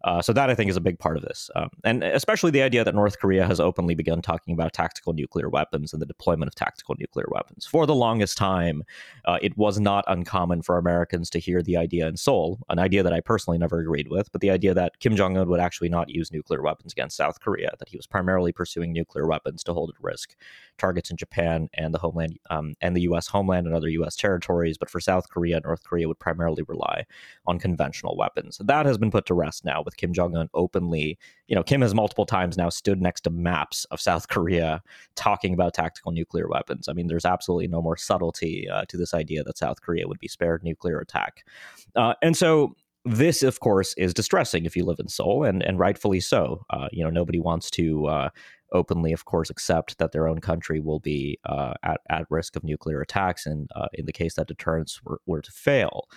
Uh, 0.05 0.21
so 0.21 0.35
that 0.35 0.51
I 0.51 0.55
think 0.55 0.69
is 0.71 0.77
a 0.77 0.83
big 0.83 0.99
part 0.99 1.17
of 1.17 1.23
this, 1.23 1.51
um, 1.57 1.71
and 1.83 2.05
especially 2.05 2.51
the 2.51 2.61
idea 2.61 2.85
that 2.85 2.95
North 2.95 3.19
Korea 3.19 3.47
has 3.47 3.59
openly 3.59 3.95
begun 3.95 4.21
talking 4.21 4.53
about 4.53 4.75
tactical 4.75 5.15
nuclear 5.15 5.49
weapons 5.49 5.95
and 5.95 6.03
the 6.03 6.07
deployment 6.07 6.49
of 6.49 6.55
tactical 6.55 6.95
nuclear 6.99 7.27
weapons. 7.31 7.65
For 7.65 7.87
the 7.87 7.95
longest 7.95 8.37
time, 8.37 8.83
uh, 9.25 9.39
it 9.41 9.57
was 9.57 9.81
not 9.81 10.05
uncommon 10.07 10.61
for 10.61 10.77
Americans 10.77 11.31
to 11.31 11.39
hear 11.39 11.63
the 11.63 11.79
idea 11.79 12.07
in 12.07 12.19
Seoul, 12.19 12.61
an 12.69 12.79
idea 12.79 13.03
that 13.03 13.15
I 13.15 13.21
personally 13.21 13.57
never 13.57 13.81
agreed 13.81 14.09
with, 14.09 14.31
but 14.31 14.43
the 14.43 14.51
idea 14.51 14.75
that 14.75 14.99
Kim 15.01 15.17
Jong 15.17 15.39
Un 15.39 15.49
would 15.49 15.61
actually 15.61 15.89
not 15.89 16.11
use 16.11 16.31
nuclear 16.31 16.61
weapons 16.61 16.93
against 16.93 17.17
South 17.17 17.41
Korea, 17.41 17.73
that 17.79 17.89
he 17.89 17.97
was 17.97 18.07
primarily 18.07 18.53
pursuing 18.53 18.93
nuclear 18.93 19.27
weapons 19.27 19.65
to 19.65 19.73
hold 19.73 19.89
at 19.89 20.05
risk 20.05 20.37
targets 20.79 21.11
in 21.11 21.17
Japan 21.17 21.69
and 21.75 21.95
the 21.95 21.99
homeland 21.99 22.39
um, 22.51 22.75
and 22.81 22.97
the 22.97 23.03
U.S. 23.03 23.29
homeland 23.29 23.67
and 23.67 23.75
other 23.75 23.89
U.S. 23.89 24.17
territories, 24.17 24.77
but 24.77 24.91
for 24.91 25.01
South 25.01 25.31
Korea, 25.31 25.61
North 25.65 25.85
Korea 25.85 26.09
would 26.09 26.19
primarily 26.19 26.63
rely 26.67 27.07
on 27.47 27.59
conventional 27.59 28.17
weapons. 28.17 28.59
That 28.63 28.87
has 28.87 28.99
been 28.99 29.11
put 29.11 29.27
to 29.27 29.35
rest 29.35 29.65
now 29.65 29.83
with 29.83 29.94
with 29.95 30.01
Kim 30.01 30.13
Jong 30.13 30.37
un 30.37 30.49
openly. 30.55 31.19
You 31.49 31.57
know, 31.57 31.63
Kim 31.63 31.83
has 31.83 31.95
multiple 31.95 32.27
times 32.27 32.57
now 32.57 32.69
stood 32.69 33.01
next 33.01 33.23
to 33.23 33.31
maps 33.31 33.85
of 33.87 34.01
South 34.01 34.29
Korea 34.29 34.83
talking 35.15 35.55
about 35.55 35.75
tactical 35.75 36.13
nuclear 36.13 36.49
weapons. 36.49 36.89
I 36.89 36.93
mean, 36.93 37.07
there's 37.07 37.25
absolutely 37.25 37.69
no 37.69 37.83
more 37.83 37.97
subtlety 37.97 38.69
uh, 38.69 38.85
to 38.89 38.97
this 38.97 39.15
idea 39.15 39.45
that 39.45 39.59
South 39.59 39.81
Korea 39.81 40.09
would 40.09 40.19
be 40.19 40.29
spared 40.29 40.63
nuclear 40.65 40.99
attack. 40.99 41.47
Uh, 41.95 42.15
and 42.23 42.37
so 42.37 42.75
this, 43.05 43.43
of 43.43 43.61
course, 43.61 43.95
is 43.95 44.15
distressing 44.15 44.65
if 44.65 44.77
you 44.77 44.85
live 44.85 44.99
in 44.99 45.09
Seoul, 45.09 45.45
and 45.45 45.63
and 45.63 45.79
rightfully 45.79 46.21
so. 46.21 46.65
Uh, 46.71 46.89
you 46.91 47.05
know, 47.05 47.11
nobody 47.11 47.39
wants 47.39 47.71
to 47.73 48.07
uh, 48.07 48.29
openly, 48.73 49.13
of 49.13 49.27
course, 49.27 49.51
accept 49.51 49.99
that 49.99 50.13
their 50.13 50.27
own 50.27 50.41
country 50.41 50.81
will 50.81 51.01
be 51.01 51.39
uh, 51.45 51.75
at 51.83 52.01
at 52.09 52.27
risk 52.31 52.57
of 52.57 52.65
nuclear 52.65 53.03
attacks, 53.03 53.45
and 53.45 53.69
uh, 53.77 53.89
in 53.93 54.07
the 54.07 54.13
case 54.13 54.35
that 54.35 54.49
deterrence 54.49 55.03
were, 55.05 55.21
were 55.27 55.43
to 55.43 55.53
fail. 55.53 56.09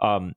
Um, 0.00 0.34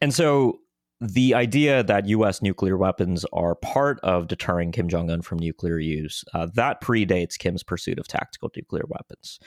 and 0.00 0.14
so 0.14 0.60
the 1.00 1.34
idea 1.34 1.82
that 1.82 2.06
U.S. 2.08 2.42
nuclear 2.42 2.76
weapons 2.76 3.24
are 3.32 3.54
part 3.54 3.98
of 4.00 4.28
deterring 4.28 4.70
Kim 4.70 4.88
Jong 4.88 5.10
Un 5.10 5.22
from 5.22 5.38
nuclear 5.38 5.78
use 5.78 6.24
uh, 6.34 6.46
that 6.54 6.82
predates 6.82 7.38
Kim's 7.38 7.62
pursuit 7.62 7.98
of 7.98 8.06
tactical 8.06 8.50
nuclear 8.54 8.84
weapons. 8.86 9.40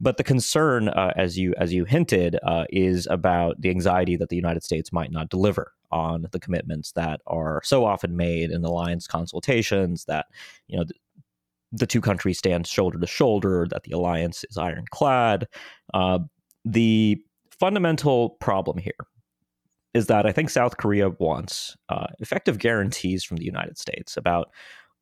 But 0.00 0.18
the 0.18 0.24
concern, 0.24 0.88
uh, 0.88 1.14
as 1.16 1.38
you 1.38 1.54
as 1.56 1.72
you 1.72 1.86
hinted, 1.86 2.38
uh, 2.42 2.66
is 2.70 3.06
about 3.10 3.60
the 3.60 3.70
anxiety 3.70 4.16
that 4.16 4.28
the 4.28 4.36
United 4.36 4.62
States 4.62 4.92
might 4.92 5.10
not 5.10 5.30
deliver 5.30 5.72
on 5.90 6.26
the 6.30 6.40
commitments 6.40 6.92
that 6.92 7.22
are 7.26 7.62
so 7.64 7.86
often 7.86 8.14
made 8.14 8.50
in 8.50 8.62
alliance 8.62 9.06
consultations. 9.06 10.04
That 10.04 10.26
you 10.66 10.78
know. 10.78 10.84
The, 10.84 10.94
the 11.70 11.86
two 11.86 12.00
countries 12.00 12.38
stand 12.38 12.66
shoulder 12.66 12.98
to 12.98 13.06
shoulder, 13.06 13.66
that 13.68 13.82
the 13.82 13.92
alliance 13.92 14.42
is 14.48 14.56
ironclad. 14.56 15.46
Uh, 15.92 16.20
the 16.64 17.18
fundamental 17.50 18.30
problem 18.40 18.78
here 18.78 18.94
is 19.94 20.06
that 20.06 20.26
I 20.26 20.32
think 20.32 20.50
South 20.50 20.76
Korea 20.76 21.10
wants 21.10 21.76
uh, 21.88 22.06
effective 22.18 22.58
guarantees 22.58 23.24
from 23.24 23.38
the 23.38 23.44
United 23.44 23.78
States 23.78 24.16
about 24.16 24.50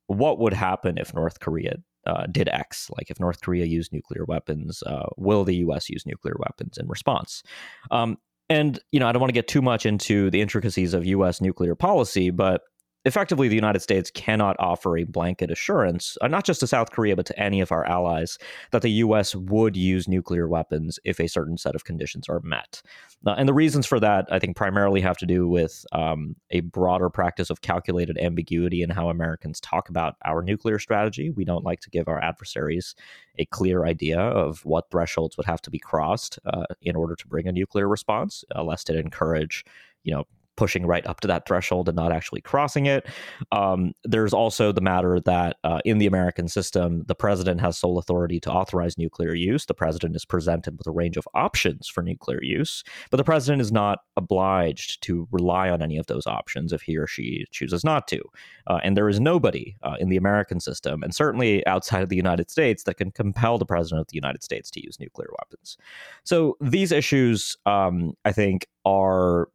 what 0.07 0.39
would 0.39 0.53
happen 0.53 0.97
if 0.97 1.13
North 1.13 1.39
Korea 1.39 1.75
uh, 2.05 2.25
did 2.27 2.47
X. 2.47 2.89
Like 2.97 3.09
if 3.11 3.19
North 3.19 3.41
Korea 3.41 3.65
used 3.65 3.91
nuclear 3.91 4.23
weapons, 4.25 4.81
uh, 4.83 5.07
will 5.17 5.43
the 5.43 5.55
U.S. 5.57 5.89
use 5.89 6.05
nuclear 6.05 6.35
weapons 6.39 6.77
in 6.77 6.87
response? 6.87 7.43
Um, 7.91 8.17
and 8.49 8.79
you 8.91 8.99
know, 8.99 9.07
I 9.07 9.11
don't 9.11 9.19
want 9.19 9.29
to 9.29 9.33
get 9.33 9.49
too 9.49 9.61
much 9.61 9.85
into 9.85 10.29
the 10.29 10.41
intricacies 10.41 10.93
of 10.93 11.05
U.S. 11.05 11.41
nuclear 11.41 11.75
policy, 11.75 12.29
but 12.29 12.61
effectively, 13.05 13.47
the 13.47 13.55
United 13.55 13.81
States 13.81 14.11
cannot 14.11 14.55
offer 14.59 14.97
a 14.97 15.03
blanket 15.03 15.49
assurance, 15.51 16.17
uh, 16.21 16.27
not 16.27 16.43
just 16.43 16.59
to 16.59 16.67
South 16.67 16.91
Korea, 16.91 17.15
but 17.15 17.25
to 17.27 17.39
any 17.39 17.61
of 17.61 17.71
our 17.71 17.85
allies, 17.85 18.37
that 18.71 18.81
the 18.81 18.89
U.S. 18.89 19.35
would 19.35 19.77
use 19.77 20.07
nuclear 20.07 20.47
weapons 20.47 20.99
if 21.03 21.19
a 21.19 21.27
certain 21.27 21.57
set 21.57 21.75
of 21.75 21.85
conditions 21.85 22.27
are 22.29 22.41
met. 22.41 22.81
Uh, 23.25 23.35
and 23.37 23.47
the 23.47 23.53
reasons 23.53 23.85
for 23.85 23.99
that, 23.99 24.27
I 24.31 24.39
think, 24.39 24.55
primarily 24.55 25.01
have 25.01 25.17
to 25.17 25.25
do 25.25 25.47
with 25.47 25.85
um, 25.91 26.35
a 26.51 26.59
broader 26.61 27.09
practice 27.09 27.49
of 27.49 27.61
calculated 27.61 28.17
ambiguity 28.17 28.83
in 28.83 28.89
how 28.89 29.09
Americans 29.09 29.59
talk 29.59 29.89
about 29.89 30.15
our 30.25 30.41
nuclear 30.41 30.79
strategy. 30.79 31.29
We 31.29 31.45
don't 31.45 31.63
like 31.63 31.79
to 31.81 31.89
give 31.89 32.07
our 32.07 32.21
adversaries 32.21 32.95
a 33.39 33.45
clear 33.45 33.85
idea 33.85 34.19
of 34.19 34.65
what 34.65 34.89
thresholds 34.91 35.37
would 35.37 35.45
have 35.45 35.61
to 35.61 35.71
be 35.71 35.79
crossed 35.79 36.39
uh, 36.45 36.65
in 36.81 36.95
order 36.95 37.15
to 37.15 37.27
bring 37.27 37.47
a 37.47 37.51
nuclear 37.51 37.87
response, 37.87 38.43
uh, 38.55 38.63
lest 38.63 38.89
it 38.89 38.95
encourage, 38.95 39.65
you 40.03 40.13
know, 40.13 40.25
pushing 40.57 40.85
right 40.85 41.05
up 41.05 41.21
to 41.21 41.27
that 41.27 41.47
threshold 41.47 41.87
and 41.87 41.95
not 41.95 42.11
actually 42.11 42.41
crossing 42.41 42.85
it. 42.87 43.07
Um, 43.51 43.93
there's 44.03 44.33
also 44.33 44.71
the 44.71 44.81
matter 44.81 45.19
that 45.21 45.57
uh, 45.63 45.79
in 45.85 45.99
the 45.99 46.07
American 46.07 46.47
system, 46.47 47.03
the 47.07 47.15
president 47.15 47.61
has 47.61 47.77
sole 47.77 47.97
authority 47.97 48.39
to 48.41 48.51
authorize 48.51 48.97
nuclear 48.97 49.33
use. 49.33 49.65
The 49.65 49.73
president 49.73 50.15
is 50.15 50.25
presented 50.25 50.77
with 50.77 50.87
a 50.87 50.91
range 50.91 51.15
of 51.15 51.27
options 51.33 51.87
for 51.87 52.01
nuclear 52.01 52.43
use, 52.43 52.83
but 53.11 53.17
the 53.17 53.23
president 53.23 53.61
is 53.61 53.71
not 53.71 53.99
obliged 54.17 55.01
to 55.03 55.27
rely 55.31 55.69
on 55.69 55.81
any 55.81 55.97
of 55.97 56.07
those 56.07 56.27
options 56.27 56.73
if 56.73 56.81
he 56.81 56.97
or 56.97 57.07
she 57.07 57.45
chooses 57.51 57.83
not 57.83 58.07
to. 58.07 58.21
Uh, 58.65 58.79
and 58.83 58.97
there 58.97 59.07
is 59.07 59.19
nobody 59.19 59.75
uh, 59.83 59.95
in 59.99 60.09
the 60.09 60.17
American 60.17 60.59
system, 60.59 61.03
and 61.03 61.13
certainly 61.13 61.65
outside 61.67 62.01
of 62.01 62.09
the 62.09 62.15
United 62.15 62.49
States, 62.49 62.83
that 62.83 62.95
can 62.95 63.11
compel 63.11 63.57
the 63.57 63.65
president 63.65 64.01
of 64.01 64.07
the 64.07 64.15
United 64.15 64.43
States 64.43 64.71
to 64.71 64.83
use 64.83 64.99
nuclear 64.99 65.29
weapons. 65.39 65.77
So 66.23 66.57
these 66.59 66.91
issues, 66.91 67.55
um, 67.65 68.13
I 68.25 68.31
think, 68.31 68.67
are 68.85 69.49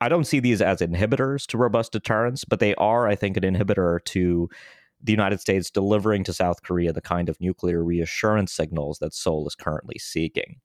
I 0.00 0.08
don't 0.08 0.24
see 0.24 0.40
these 0.40 0.62
as 0.62 0.80
inhibitors 0.80 1.46
to 1.48 1.58
robust 1.58 1.92
deterrence, 1.92 2.44
but 2.44 2.60
they 2.60 2.74
are, 2.76 3.06
I 3.06 3.14
think, 3.14 3.36
an 3.36 3.42
inhibitor 3.42 4.04
to 4.04 4.48
the 5.02 5.12
United 5.12 5.40
States 5.40 5.70
delivering 5.70 6.24
to 6.24 6.32
South 6.32 6.62
Korea 6.62 6.92
the 6.92 7.00
kind 7.00 7.28
of 7.28 7.40
nuclear 7.40 7.84
reassurance 7.84 8.52
signals 8.52 8.98
that 8.98 9.14
Seoul 9.14 9.46
is 9.46 9.54
currently 9.54 9.98
seeking. 9.98 10.56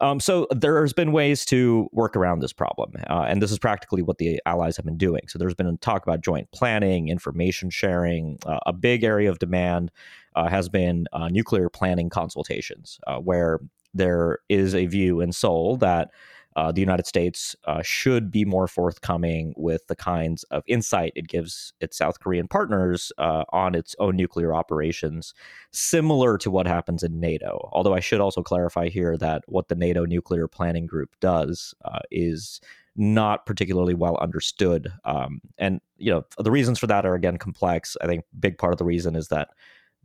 Um, 0.00 0.20
so 0.20 0.46
there's 0.50 0.92
been 0.92 1.12
ways 1.12 1.44
to 1.46 1.88
work 1.92 2.16
around 2.16 2.40
this 2.40 2.52
problem, 2.52 2.92
uh, 3.10 3.26
and 3.28 3.42
this 3.42 3.50
is 3.50 3.58
practically 3.58 4.02
what 4.02 4.18
the 4.18 4.40
allies 4.46 4.76
have 4.76 4.86
been 4.86 4.98
doing. 4.98 5.22
So 5.28 5.38
there's 5.38 5.54
been 5.54 5.76
talk 5.78 6.02
about 6.04 6.20
joint 6.20 6.50
planning, 6.52 7.08
information 7.08 7.70
sharing. 7.70 8.38
Uh, 8.46 8.58
a 8.66 8.72
big 8.72 9.04
area 9.04 9.30
of 9.30 9.38
demand 9.38 9.90
uh, 10.36 10.48
has 10.48 10.68
been 10.68 11.06
uh, 11.12 11.28
nuclear 11.28 11.68
planning 11.68 12.08
consultations, 12.08 12.98
uh, 13.06 13.18
where 13.18 13.60
there 13.94 14.38
is 14.48 14.74
a 14.74 14.86
view 14.86 15.20
in 15.20 15.32
Seoul 15.32 15.76
that 15.78 16.10
uh, 16.56 16.72
the 16.72 16.80
United 16.80 17.06
States 17.06 17.56
uh, 17.64 17.82
should 17.82 18.30
be 18.30 18.44
more 18.44 18.66
forthcoming 18.66 19.54
with 19.56 19.86
the 19.86 19.96
kinds 19.96 20.42
of 20.44 20.62
insight 20.66 21.12
it 21.16 21.28
gives 21.28 21.72
its 21.80 21.96
South 21.96 22.20
Korean 22.20 22.48
partners 22.48 23.12
uh, 23.18 23.44
on 23.52 23.74
its 23.74 23.96
own 23.98 24.16
nuclear 24.16 24.54
operations, 24.54 25.34
similar 25.70 26.38
to 26.38 26.50
what 26.50 26.66
happens 26.66 27.02
in 27.02 27.20
NATO. 27.20 27.68
Although 27.72 27.94
I 27.94 28.00
should 28.00 28.20
also 28.20 28.42
clarify 28.42 28.88
here 28.88 29.16
that 29.18 29.44
what 29.46 29.68
the 29.68 29.74
NATO 29.74 30.04
Nuclear 30.04 30.48
Planning 30.48 30.86
Group 30.86 31.10
does 31.20 31.74
uh, 31.84 32.00
is 32.10 32.60
not 32.96 33.46
particularly 33.46 33.94
well 33.94 34.18
understood. 34.18 34.92
Um, 35.04 35.40
and 35.58 35.80
you 35.96 36.12
know 36.12 36.24
the 36.38 36.50
reasons 36.50 36.78
for 36.78 36.86
that 36.88 37.06
are 37.06 37.14
again 37.14 37.38
complex. 37.38 37.96
I 38.00 38.06
think 38.06 38.24
big 38.38 38.58
part 38.58 38.72
of 38.72 38.78
the 38.78 38.84
reason 38.84 39.16
is 39.16 39.28
that 39.28 39.48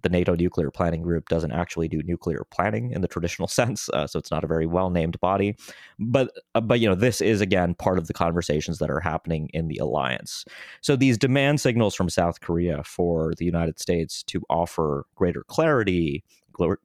the 0.04 0.10
NATO 0.10 0.36
Nuclear 0.36 0.72
Planning 0.72 1.02
Group 1.02 1.28
doesn't 1.30 1.52
actually 1.52 1.88
do 1.88 2.02
nuclear 2.04 2.44
planning 2.52 2.92
in 2.92 3.02
the 3.02 3.08
traditional 3.08 3.48
sense, 3.60 3.90
uh, 3.90 4.08
so 4.08 4.20
it's 4.20 4.32
not 4.32 4.44
a 4.44 4.48
very 4.48 4.66
well 4.66 4.90
named 4.90 5.20
body. 5.20 5.56
But 6.00 6.32
uh, 6.56 6.62
but 6.62 6.80
you 6.80 6.88
know 6.88 6.96
this 6.96 7.22
is 7.22 7.42
again 7.42 7.76
part 7.76 7.98
of 7.98 8.08
the 8.08 8.14
conversations 8.14 8.80
that 8.80 8.90
are 8.90 9.00
happening 9.00 9.50
in 9.54 9.68
the 9.68 9.78
alliance. 9.78 10.46
So 10.82 10.96
these 10.96 11.18
demand 11.18 11.60
signals 11.62 11.96
from 11.96 12.10
South 12.10 12.42
Korea 12.42 12.84
for 12.84 13.34
the 13.38 13.46
United 13.46 13.80
States 13.80 14.24
to 14.24 14.44
offer 14.50 15.06
greater 15.16 15.44
clarity, 15.44 16.24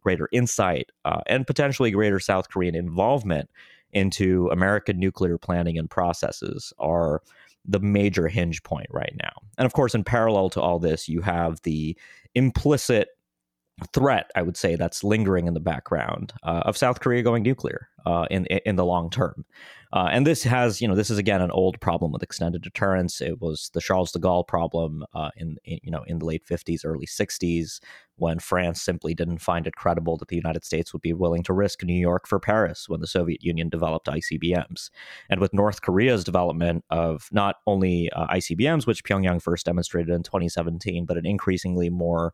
greater 0.02 0.28
insight, 0.32 0.90
uh, 1.04 1.20
and 1.26 1.46
potentially 1.46 1.90
greater 1.90 2.20
South 2.20 2.48
Korean 2.48 2.74
involvement 2.74 3.48
into 3.92 4.48
American 4.50 4.98
nuclear 4.98 5.36
planning 5.38 5.78
and 5.78 5.90
processes 5.90 6.72
are 6.78 7.22
the 7.64 7.80
major 7.80 8.28
hinge 8.28 8.62
point 8.62 8.88
right 8.90 9.14
now. 9.22 9.32
And 9.58 9.66
of 9.66 9.72
course, 9.72 9.94
in 9.94 10.04
parallel 10.04 10.50
to 10.50 10.60
all 10.60 10.78
this, 10.78 11.08
you 11.08 11.20
have 11.20 11.60
the 11.62 11.96
implicit 12.34 13.08
threat, 13.88 14.30
I 14.34 14.42
would 14.42 14.56
say, 14.56 14.76
that's 14.76 15.04
lingering 15.04 15.46
in 15.46 15.54
the 15.54 15.60
background 15.60 16.32
uh, 16.42 16.62
of 16.64 16.76
South 16.76 17.00
Korea 17.00 17.22
going 17.22 17.42
nuclear 17.42 17.88
uh, 18.06 18.26
in 18.30 18.46
in 18.46 18.76
the 18.76 18.84
long 18.84 19.10
term. 19.10 19.44
Uh, 19.92 20.08
and 20.10 20.26
this 20.26 20.42
has, 20.42 20.80
you 20.80 20.88
know, 20.88 20.94
this 20.94 21.10
is 21.10 21.18
again 21.18 21.42
an 21.42 21.50
old 21.50 21.78
problem 21.80 22.12
with 22.12 22.22
extended 22.22 22.62
deterrence. 22.62 23.20
It 23.20 23.42
was 23.42 23.70
the 23.74 23.80
Charles 23.80 24.10
de 24.10 24.18
Gaulle 24.18 24.46
problem 24.46 25.04
uh, 25.14 25.30
in, 25.36 25.58
in, 25.64 25.80
you 25.82 25.90
know, 25.90 26.02
in 26.06 26.18
the 26.18 26.24
late 26.24 26.46
50s, 26.46 26.80
early 26.82 27.04
60s, 27.04 27.78
when 28.16 28.38
France 28.38 28.80
simply 28.80 29.12
didn't 29.12 29.40
find 29.40 29.66
it 29.66 29.76
credible 29.76 30.16
that 30.16 30.28
the 30.28 30.36
United 30.36 30.64
States 30.64 30.94
would 30.94 31.02
be 31.02 31.12
willing 31.12 31.42
to 31.42 31.52
risk 31.52 31.82
New 31.82 31.92
York 31.92 32.26
for 32.26 32.40
Paris 32.40 32.88
when 32.88 33.00
the 33.00 33.06
Soviet 33.06 33.42
Union 33.42 33.68
developed 33.68 34.06
ICBMs. 34.06 34.88
And 35.28 35.40
with 35.40 35.52
North 35.52 35.82
Korea's 35.82 36.24
development 36.24 36.84
of 36.88 37.28
not 37.30 37.56
only 37.66 38.10
uh, 38.12 38.28
ICBMs, 38.28 38.86
which 38.86 39.04
Pyongyang 39.04 39.42
first 39.42 39.66
demonstrated 39.66 40.14
in 40.14 40.22
2017, 40.22 41.04
but 41.04 41.18
an 41.18 41.26
increasingly 41.26 41.90
more 41.90 42.32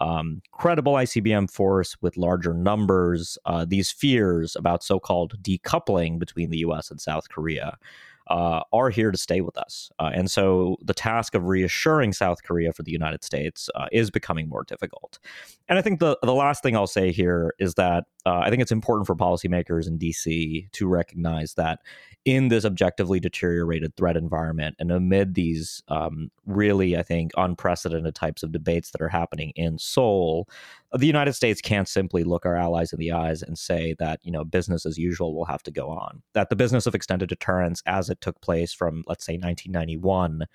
um, 0.00 0.42
credible 0.52 0.94
ICBM 0.94 1.50
force 1.50 1.96
with 2.00 2.16
larger 2.16 2.54
numbers, 2.54 3.38
uh, 3.44 3.64
these 3.68 3.90
fears 3.90 4.56
about 4.56 4.82
so 4.82 4.98
called 4.98 5.40
decoupling 5.42 6.18
between 6.18 6.50
the 6.50 6.58
US 6.58 6.90
and 6.90 7.00
South 7.00 7.28
Korea. 7.28 7.78
Uh, 8.26 8.62
are 8.72 8.90
here 8.90 9.10
to 9.10 9.18
stay 9.18 9.40
with 9.40 9.58
us. 9.58 9.90
Uh, 9.98 10.12
and 10.14 10.30
so 10.30 10.76
the 10.82 10.94
task 10.94 11.34
of 11.34 11.46
reassuring 11.46 12.12
South 12.12 12.44
Korea 12.44 12.72
for 12.72 12.84
the 12.84 12.92
United 12.92 13.24
States 13.24 13.68
uh, 13.74 13.86
is 13.90 14.08
becoming 14.08 14.48
more 14.48 14.62
difficult. 14.62 15.18
And 15.68 15.80
I 15.80 15.82
think 15.82 15.98
the, 15.98 16.16
the 16.22 16.34
last 16.34 16.62
thing 16.62 16.76
I'll 16.76 16.86
say 16.86 17.10
here 17.10 17.54
is 17.58 17.74
that 17.74 18.04
uh, 18.24 18.38
I 18.38 18.48
think 18.48 18.62
it's 18.62 18.70
important 18.70 19.08
for 19.08 19.16
policymakers 19.16 19.88
in 19.88 19.98
DC 19.98 20.70
to 20.70 20.86
recognize 20.86 21.54
that 21.54 21.80
in 22.24 22.48
this 22.48 22.64
objectively 22.64 23.18
deteriorated 23.18 23.96
threat 23.96 24.16
environment 24.16 24.76
and 24.78 24.92
amid 24.92 25.34
these 25.34 25.82
um, 25.88 26.30
really, 26.44 26.96
I 26.96 27.02
think, 27.02 27.32
unprecedented 27.36 28.14
types 28.14 28.42
of 28.42 28.52
debates 28.52 28.90
that 28.90 29.00
are 29.00 29.08
happening 29.08 29.52
in 29.56 29.78
Seoul, 29.78 30.46
the 30.92 31.06
United 31.06 31.32
States 31.32 31.62
can't 31.62 31.88
simply 31.88 32.22
look 32.22 32.44
our 32.44 32.56
allies 32.56 32.92
in 32.92 32.98
the 32.98 33.12
eyes 33.12 33.42
and 33.42 33.58
say 33.58 33.94
that, 33.98 34.20
you 34.22 34.30
know, 34.30 34.44
business 34.44 34.84
as 34.84 34.98
usual 34.98 35.34
will 35.34 35.46
have 35.46 35.62
to 35.62 35.70
go 35.70 35.88
on. 35.88 36.22
That 36.34 36.50
the 36.50 36.56
business 36.56 36.86
of 36.86 36.94
extended 36.94 37.30
deterrence 37.30 37.82
as 37.86 38.10
it 38.10 38.20
took 38.20 38.40
place 38.42 38.72
from, 38.72 39.02
let's 39.06 39.24
say, 39.24 39.34
1991 39.34 40.46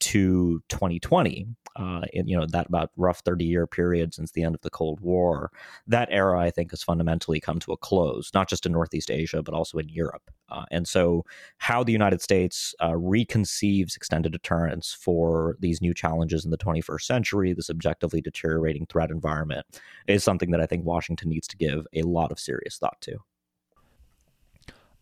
to 0.00 0.62
2020 0.68 1.48
uh, 1.74 2.02
in 2.12 2.28
you 2.28 2.36
know 2.38 2.46
that 2.46 2.68
about 2.68 2.90
rough 2.96 3.20
30 3.24 3.44
year 3.44 3.66
period 3.66 4.14
since 4.14 4.30
the 4.30 4.44
end 4.44 4.54
of 4.54 4.60
the 4.60 4.70
cold 4.70 5.00
war 5.00 5.50
that 5.88 6.08
era 6.12 6.38
i 6.38 6.50
think 6.50 6.70
has 6.70 6.84
fundamentally 6.84 7.40
come 7.40 7.58
to 7.58 7.72
a 7.72 7.76
close 7.76 8.30
not 8.32 8.48
just 8.48 8.64
in 8.64 8.70
northeast 8.70 9.10
asia 9.10 9.42
but 9.42 9.54
also 9.54 9.76
in 9.78 9.88
europe 9.88 10.30
uh, 10.50 10.64
and 10.70 10.86
so 10.86 11.24
how 11.58 11.82
the 11.82 11.92
united 11.92 12.20
states 12.20 12.74
uh, 12.80 12.92
reconceives 12.92 13.96
extended 13.96 14.32
deterrence 14.32 14.96
for 14.98 15.56
these 15.60 15.80
new 15.80 15.94
challenges 15.94 16.44
in 16.44 16.50
the 16.50 16.58
21st 16.58 17.02
century 17.02 17.52
this 17.52 17.70
objectively 17.70 18.20
deteriorating 18.20 18.86
threat 18.86 19.10
environment 19.10 19.66
is 20.06 20.24
something 20.24 20.50
that 20.50 20.60
i 20.60 20.66
think 20.66 20.84
washington 20.84 21.28
needs 21.28 21.46
to 21.46 21.56
give 21.56 21.86
a 21.94 22.02
lot 22.02 22.32
of 22.32 22.38
serious 22.38 22.78
thought 22.78 23.00
to 23.00 23.18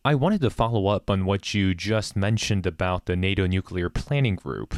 I 0.07 0.15
wanted 0.15 0.41
to 0.43 0.51
follow 0.51 0.87
up 0.87 1.11
on 1.11 1.25
what 1.25 1.53
you 1.53 1.75
just 1.75 2.15
mentioned 2.15 2.65
about 2.65 3.07
the 3.07 3.17
NATO 3.17 3.45
nuclear 3.49 3.91
planning 3.91 4.37
group. 4.37 4.77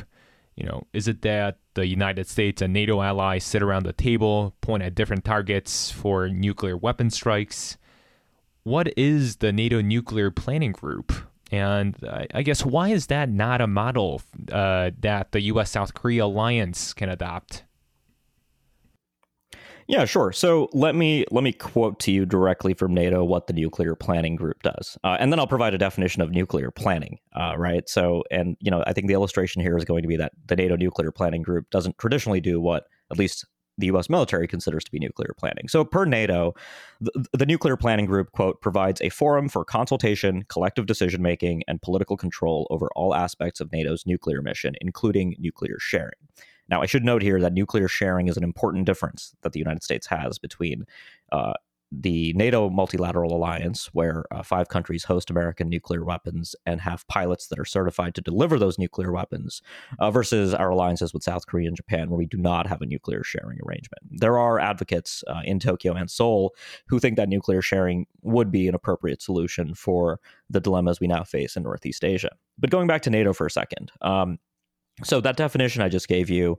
You 0.56 0.64
know, 0.64 0.86
is 0.94 1.06
it 1.06 1.20
that 1.20 1.58
the 1.74 1.86
United 1.86 2.26
States 2.26 2.62
and 2.62 2.72
NATO 2.72 3.02
allies 3.02 3.44
sit 3.44 3.62
around 3.62 3.82
the 3.82 3.92
table, 3.92 4.56
point 4.62 4.82
at 4.82 4.94
different 4.94 5.26
targets 5.26 5.90
for 5.90 6.30
nuclear 6.30 6.78
weapon 6.78 7.10
strikes? 7.10 7.76
What 8.68 8.92
is 8.98 9.36
the 9.36 9.50
NATO 9.50 9.80
nuclear 9.80 10.30
planning 10.30 10.72
group? 10.72 11.10
And 11.50 11.96
I 12.34 12.42
guess 12.42 12.66
why 12.66 12.90
is 12.90 13.06
that 13.06 13.30
not 13.30 13.62
a 13.62 13.66
model 13.66 14.20
uh, 14.52 14.90
that 15.00 15.32
the 15.32 15.40
U.S. 15.52 15.70
South 15.70 15.94
Korea 15.94 16.26
alliance 16.26 16.92
can 16.92 17.08
adopt? 17.08 17.64
Yeah, 19.86 20.04
sure. 20.04 20.32
So 20.32 20.68
let 20.74 20.94
me 20.94 21.24
let 21.30 21.42
me 21.42 21.52
quote 21.52 21.98
to 22.00 22.12
you 22.12 22.26
directly 22.26 22.74
from 22.74 22.92
NATO 22.92 23.24
what 23.24 23.46
the 23.46 23.54
nuclear 23.54 23.94
planning 23.94 24.36
group 24.36 24.62
does, 24.62 24.98
uh, 25.02 25.16
and 25.18 25.32
then 25.32 25.40
I'll 25.40 25.46
provide 25.46 25.72
a 25.72 25.78
definition 25.78 26.20
of 26.20 26.30
nuclear 26.30 26.70
planning. 26.70 27.20
Uh, 27.34 27.54
right. 27.56 27.88
So, 27.88 28.22
and 28.30 28.58
you 28.60 28.70
know, 28.70 28.84
I 28.86 28.92
think 28.92 29.06
the 29.06 29.14
illustration 29.14 29.62
here 29.62 29.78
is 29.78 29.86
going 29.86 30.02
to 30.02 30.08
be 30.08 30.18
that 30.18 30.32
the 30.46 30.56
NATO 30.56 30.76
nuclear 30.76 31.10
planning 31.10 31.40
group 31.40 31.70
doesn't 31.70 31.96
traditionally 31.96 32.42
do 32.42 32.60
what 32.60 32.84
at 33.10 33.18
least 33.18 33.46
the 33.78 33.86
U.S. 33.86 34.10
military 34.10 34.46
considers 34.46 34.84
to 34.84 34.90
be 34.90 34.98
nuclear 34.98 35.34
planning. 35.38 35.68
So, 35.68 35.84
per 35.84 36.04
NATO, 36.04 36.54
the, 37.00 37.24
the, 37.32 37.46
nuclear 37.46 37.76
planning 37.76 38.06
group, 38.06 38.32
quote, 38.32 38.60
provides 38.60 39.00
a 39.00 39.08
forum 39.08 39.48
for 39.48 39.64
consultation, 39.64 40.44
collective 40.48 40.86
decision 40.86 41.22
making, 41.22 41.62
and 41.68 41.80
political 41.80 42.16
control 42.16 42.66
over 42.70 42.88
all 42.94 43.14
aspects 43.14 43.60
of 43.60 43.72
NATO's 43.72 44.04
nuclear 44.04 44.42
mission, 44.42 44.74
including 44.80 45.36
nuclear 45.38 45.76
sharing. 45.78 46.18
Now, 46.68 46.82
I 46.82 46.86
should 46.86 47.04
note 47.04 47.22
here 47.22 47.40
that 47.40 47.54
nuclear 47.54 47.88
sharing 47.88 48.28
is 48.28 48.36
an 48.36 48.44
important 48.44 48.84
difference 48.84 49.34
that 49.42 49.52
the 49.52 49.58
United 49.58 49.82
States 49.82 50.06
has 50.08 50.38
between 50.38 50.84
uh, 51.32 51.54
the 51.90 52.32
NATO 52.34 52.68
multilateral 52.68 53.34
alliance, 53.34 53.86
where 53.92 54.24
uh, 54.30 54.42
five 54.42 54.68
countries 54.68 55.04
host 55.04 55.30
American 55.30 55.68
nuclear 55.68 56.04
weapons 56.04 56.54
and 56.66 56.80
have 56.80 57.06
pilots 57.08 57.46
that 57.48 57.58
are 57.58 57.64
certified 57.64 58.14
to 58.14 58.20
deliver 58.20 58.58
those 58.58 58.78
nuclear 58.78 59.12
weapons, 59.12 59.62
uh, 59.98 60.10
versus 60.10 60.52
our 60.54 60.70
alliances 60.70 61.14
with 61.14 61.22
South 61.22 61.46
Korea 61.46 61.68
and 61.68 61.76
Japan, 61.76 62.10
where 62.10 62.18
we 62.18 62.26
do 62.26 62.36
not 62.36 62.66
have 62.66 62.82
a 62.82 62.86
nuclear 62.86 63.24
sharing 63.24 63.58
arrangement. 63.66 64.02
There 64.10 64.38
are 64.38 64.58
advocates 64.58 65.24
uh, 65.26 65.40
in 65.44 65.60
Tokyo 65.60 65.94
and 65.94 66.10
Seoul 66.10 66.54
who 66.88 66.98
think 66.98 67.16
that 67.16 67.28
nuclear 67.28 67.62
sharing 67.62 68.06
would 68.22 68.50
be 68.50 68.68
an 68.68 68.74
appropriate 68.74 69.22
solution 69.22 69.74
for 69.74 70.20
the 70.50 70.60
dilemmas 70.60 71.00
we 71.00 71.06
now 71.06 71.24
face 71.24 71.56
in 71.56 71.62
Northeast 71.62 72.04
Asia. 72.04 72.30
But 72.58 72.70
going 72.70 72.86
back 72.86 73.02
to 73.02 73.10
NATO 73.10 73.32
for 73.32 73.46
a 73.46 73.50
second, 73.50 73.92
um, 74.02 74.38
So 75.04 75.20
that 75.20 75.36
definition 75.36 75.82
I 75.82 75.88
just 75.88 76.08
gave 76.08 76.28
you 76.28 76.58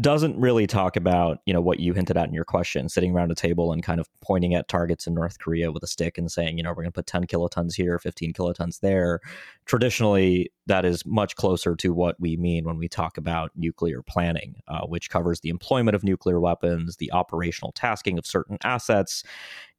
doesn't 0.00 0.38
really 0.38 0.66
talk 0.66 0.96
about, 0.96 1.38
you 1.44 1.52
know, 1.52 1.60
what 1.60 1.80
you 1.80 1.92
hinted 1.92 2.16
at 2.16 2.28
in 2.28 2.34
your 2.34 2.44
question, 2.44 2.88
sitting 2.88 3.12
around 3.12 3.32
a 3.32 3.34
table 3.34 3.72
and 3.72 3.82
kind 3.82 4.00
of 4.00 4.08
pointing 4.20 4.54
at 4.54 4.68
targets 4.68 5.06
in 5.06 5.14
North 5.14 5.40
Korea 5.40 5.72
with 5.72 5.82
a 5.82 5.88
stick 5.88 6.16
and 6.16 6.30
saying, 6.30 6.56
you 6.56 6.62
know, 6.62 6.70
we're 6.70 6.82
going 6.82 6.86
to 6.86 6.92
put 6.92 7.06
10 7.06 7.26
kilotons 7.26 7.74
here, 7.74 7.98
15 7.98 8.32
kilotons 8.32 8.80
there. 8.80 9.20
Traditionally, 9.66 10.52
that 10.66 10.84
is 10.84 11.04
much 11.04 11.34
closer 11.34 11.74
to 11.76 11.92
what 11.92 12.14
we 12.20 12.36
mean 12.36 12.64
when 12.64 12.78
we 12.78 12.88
talk 12.88 13.18
about 13.18 13.50
nuclear 13.56 14.02
planning, 14.02 14.54
uh, 14.68 14.86
which 14.86 15.10
covers 15.10 15.40
the 15.40 15.48
employment 15.48 15.96
of 15.96 16.04
nuclear 16.04 16.38
weapons, 16.38 16.96
the 16.96 17.10
operational 17.12 17.72
tasking 17.72 18.18
of 18.18 18.26
certain 18.26 18.56
assets. 18.62 19.24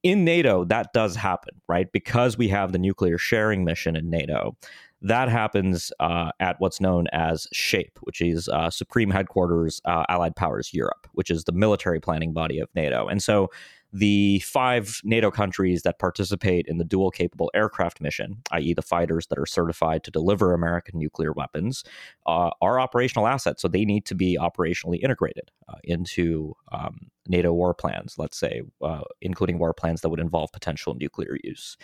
In 0.04 0.26
NATO, 0.26 0.66
that 0.66 0.94
does 0.94 1.16
happen, 1.16 1.62
right? 1.68 1.92
Because 1.92 2.38
we 2.38 2.50
have 2.50 2.72
the 2.72 2.80
nuclear 2.80 3.18
sharing 3.18 3.64
mission 3.64 3.96
in 3.96 4.10
NATO 4.10 4.58
that 5.02 5.30
happens 5.30 5.92
uh, 6.00 6.32
at 6.40 6.58
what's 6.60 6.80
known 6.80 7.08
as 7.12 7.48
SHAPE, 7.52 8.00
which 8.02 8.22
is 8.22 8.48
uh, 8.50 8.70
Supreme 8.70 9.10
Headquarters 9.10 9.82
uh, 9.86 10.06
Allied 10.10 10.36
Powers 10.36 10.74
Europe, 10.74 11.08
which 11.14 11.32
is 11.32 11.46
the 11.46 11.52
military 11.52 12.00
planning 12.00 12.34
body 12.34 12.60
of 12.60 12.70
NATO. 12.76 13.08
And 13.08 13.22
so 13.22 13.50
the 13.94 14.40
five 14.40 15.02
NATO 15.04 15.32
countries 15.32 15.82
that 15.82 16.00
participate 16.00 16.66
in 16.68 16.78
the 16.78 16.86
dual 16.86 17.12
capable 17.12 17.52
aircraft 17.54 18.00
mission, 18.00 18.42
i.e., 18.52 18.74
the 18.74 18.82
fighters 18.82 19.28
that 19.28 19.38
are 19.38 19.46
certified 19.46 20.04
to 20.06 20.12
deliver 20.12 20.54
American 20.54 20.98
nuclear 20.98 21.34
weapons, 21.34 21.84
uh, 22.26 22.52
are 22.62 22.80
operational 22.80 23.28
assets. 23.28 23.62
So 23.62 23.68
they 23.68 23.84
need 23.84 24.06
to 24.06 24.16
be 24.16 24.38
operationally 24.40 25.04
integrated 25.04 25.52
uh, 25.68 25.76
into 25.84 26.54
um, 26.72 27.10
NATO 27.28 27.52
war 27.52 27.74
plans, 27.74 28.18
let's 28.18 28.38
say, 28.38 28.62
uh, 28.82 29.02
including 29.22 29.60
war 29.60 29.74
plans 29.74 30.02
that 30.02 30.10
would 30.10 30.22
involve 30.22 30.52
potential 30.54 30.94
nuclear 30.94 31.38
use. 31.44 31.76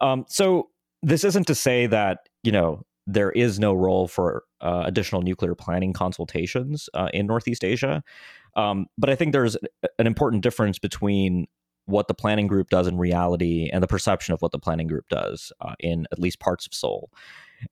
Um, 0.00 0.26
so 0.28 0.70
this 1.02 1.24
isn't 1.24 1.46
to 1.46 1.54
say 1.54 1.86
that 1.86 2.27
you 2.48 2.52
know 2.52 2.82
there 3.06 3.30
is 3.30 3.58
no 3.58 3.74
role 3.74 4.08
for 4.08 4.44
uh, 4.62 4.84
additional 4.86 5.20
nuclear 5.20 5.54
planning 5.54 5.92
consultations 5.92 6.88
uh, 6.94 7.08
in 7.12 7.26
Northeast 7.26 7.62
Asia, 7.62 8.02
um, 8.56 8.86
but 8.96 9.10
I 9.10 9.16
think 9.16 9.32
there's 9.32 9.58
an 9.98 10.06
important 10.06 10.42
difference 10.42 10.78
between 10.78 11.46
what 11.84 12.08
the 12.08 12.14
planning 12.14 12.46
group 12.46 12.70
does 12.70 12.86
in 12.86 12.96
reality 12.96 13.68
and 13.70 13.82
the 13.82 13.86
perception 13.86 14.32
of 14.32 14.40
what 14.40 14.52
the 14.52 14.58
planning 14.58 14.86
group 14.86 15.06
does 15.10 15.52
uh, 15.60 15.74
in 15.78 16.06
at 16.10 16.18
least 16.18 16.40
parts 16.40 16.66
of 16.66 16.72
Seoul. 16.72 17.10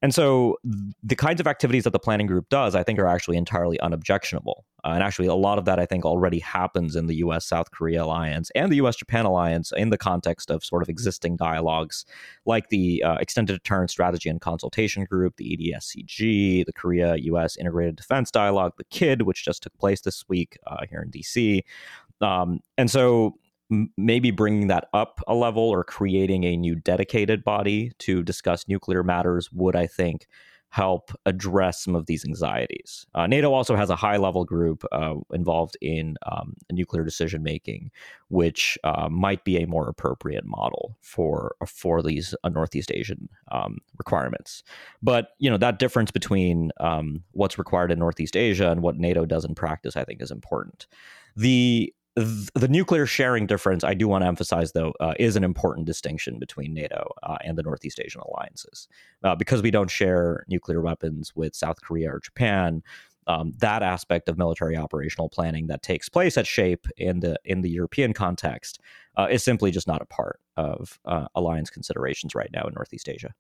And 0.03 0.15
so 0.15 0.57
the 1.03 1.17
kinds 1.17 1.41
of 1.41 1.47
activities 1.47 1.85
that 1.85 1.93
the 1.93 1.99
planning 1.99 2.27
group 2.27 2.49
does, 2.49 2.75
I 2.75 2.83
think, 2.83 2.99
are 2.99 3.07
actually 3.07 3.37
entirely 3.37 3.79
unobjectionable. 3.81 4.65
Uh, 4.85 4.91
and 4.91 5.03
actually, 5.03 5.27
a 5.27 5.35
lot 5.35 5.59
of 5.59 5.65
that, 5.65 5.79
I 5.79 5.87
think, 5.87 6.05
already 6.05 6.39
happens 6.39 6.97
in 6.97 7.07
the 7.07 7.17
US 7.17 7.45
South 7.45 7.71
Korea 7.71 8.05
alliance 8.05 8.51
and 8.55 8.71
the 8.71 8.77
US 8.77 8.97
Japan 8.97 9.25
alliance 9.25 9.73
in 9.77 9.91
the 9.91 9.99
context 9.99 10.51
of 10.51 10.65
sort 10.65 10.83
of 10.83 10.89
existing 10.89 11.37
dialogues 11.37 12.05
like 12.45 12.69
the 12.69 13.03
uh, 13.03 13.17
Extended 13.17 13.55
Deterrence 13.55 13.93
Strategy 13.93 14.29
and 14.29 14.41
Consultation 14.41 15.05
Group, 15.05 15.37
the 15.37 15.57
EDSCG, 15.57 16.65
the 16.67 16.73
Korea 16.73 17.17
US 17.17 17.57
Integrated 17.57 17.97
Defense 17.97 18.31
Dialogue, 18.31 18.73
the 18.79 18.85
KID, 18.85 19.23
which 19.23 19.45
just 19.45 19.63
took 19.63 19.77
place 19.79 20.03
this 20.03 20.25
week 20.29 20.59
uh, 20.67 20.85
here 20.89 21.03
in 21.03 21.11
DC. 21.11 21.63
Um, 22.21 22.61
and 22.79 22.91
so 22.91 23.35
maybe 23.97 24.31
bringing 24.31 24.69
that 24.69 24.89
up 24.93 25.21
a 25.27 25.35
level 25.35 25.63
or 25.63 25.85
creating 25.85 26.45
a 26.45 26.57
new 26.57 26.75
dedicated 26.75 27.45
body 27.45 27.93
to 27.99 28.23
discuss 28.23 28.69
nuclear 28.69 29.03
matters 29.03 29.51
would, 29.53 29.77
I 29.77 29.87
think, 29.87 30.27
help 30.71 31.11
address 31.25 31.83
some 31.83 31.95
of 31.95 32.07
these 32.07 32.25
anxieties. 32.25 33.07
Uh, 33.15 33.27
NATO 33.27 33.53
also 33.53 33.77
has 33.77 33.89
a 33.89 33.97
high 33.97 34.17
level 34.17 34.45
group 34.45 34.85
uh, 34.93 35.15
involved 35.33 35.77
in 35.81 36.17
um, 36.31 36.55
nuclear 36.71 37.05
decision 37.05 37.43
making, 37.43 37.91
which 38.29 38.77
uh, 38.85 39.09
might 39.09 39.45
be 39.45 39.57
a 39.57 39.67
more 39.67 39.89
appropriate 39.89 40.45
model 40.45 40.97
for 41.01 41.57
for 41.67 42.03
these 42.03 42.35
uh, 42.45 42.49
Northeast 42.49 42.91
Asian 42.93 43.29
um, 43.53 43.79
requirements. 43.99 44.63
But 45.03 45.31
you 45.39 45.49
know 45.49 45.57
that 45.57 45.79
difference 45.79 46.11
between 46.11 46.73
um, 46.79 47.23
what's 47.31 47.59
required 47.59 47.93
in 47.93 47.99
Northeast 47.99 48.37
Asia 48.37 48.71
and 48.71 48.83
what 48.83 48.99
NATO 48.99 49.25
does 49.25 49.45
in 49.45 49.55
practice, 49.55 49.97
I 49.97 50.05
think, 50.05 50.21
is 50.21 50.31
important. 50.31 50.87
The 51.37 51.93
the 52.17 52.69
nuclear 52.69 53.05
sharing 53.05 53.47
difference, 53.47 53.85
I 53.85 53.93
do 53.93 54.09
want 54.09 54.23
to 54.23 54.29
emphasize, 54.29 54.73
though, 54.73 54.95
uh, 55.01 55.13
is 55.19 55.37
an 55.37 55.45
important 55.45 55.87
distinction 55.87 56.39
between 56.39 56.73
NATO 56.73 57.13
uh, 57.23 57.37
and 57.45 57.59
the 57.59 57.63
Northeast 57.63 58.01
Asian 58.03 58.23
alliances. 58.23 58.89
Uh, 59.23 59.35
because 59.35 59.61
we 59.61 59.71
don't 59.71 59.91
share 59.91 60.45
nuclear 60.49 60.81
weapons 60.81 61.33
with 61.37 61.55
South 61.55 61.81
Korea 61.83 62.11
or 62.11 62.21
Japan, 62.21 62.83
um, 63.27 63.53
that 63.59 63.83
aspect 63.83 64.29
of 64.29 64.39
military 64.39 64.77
operational 64.77 65.29
planning 65.29 65.67
that 65.67 65.83
takes 65.83 66.09
place 66.09 66.39
at 66.39 66.47
SHAPE 66.47 66.87
in 66.97 67.21
the 67.21 67.37
in 67.45 67.61
the 67.61 67.71
European 67.71 68.13
context 68.13 68.81
uh, 69.17 69.27
is 69.31 69.43
simply 69.43 69.71
just 69.71 69.89
not 69.89 70.01
a 70.01 70.07
part 70.07 70.41
of 70.57 70.99
uh, 71.05 71.27
alliance 71.35 71.69
considerations 71.69 72.35
right 72.35 72.51
now 72.53 72.67
in 72.67 72.75
Northeast 72.75 73.09
Asia. 73.09 73.35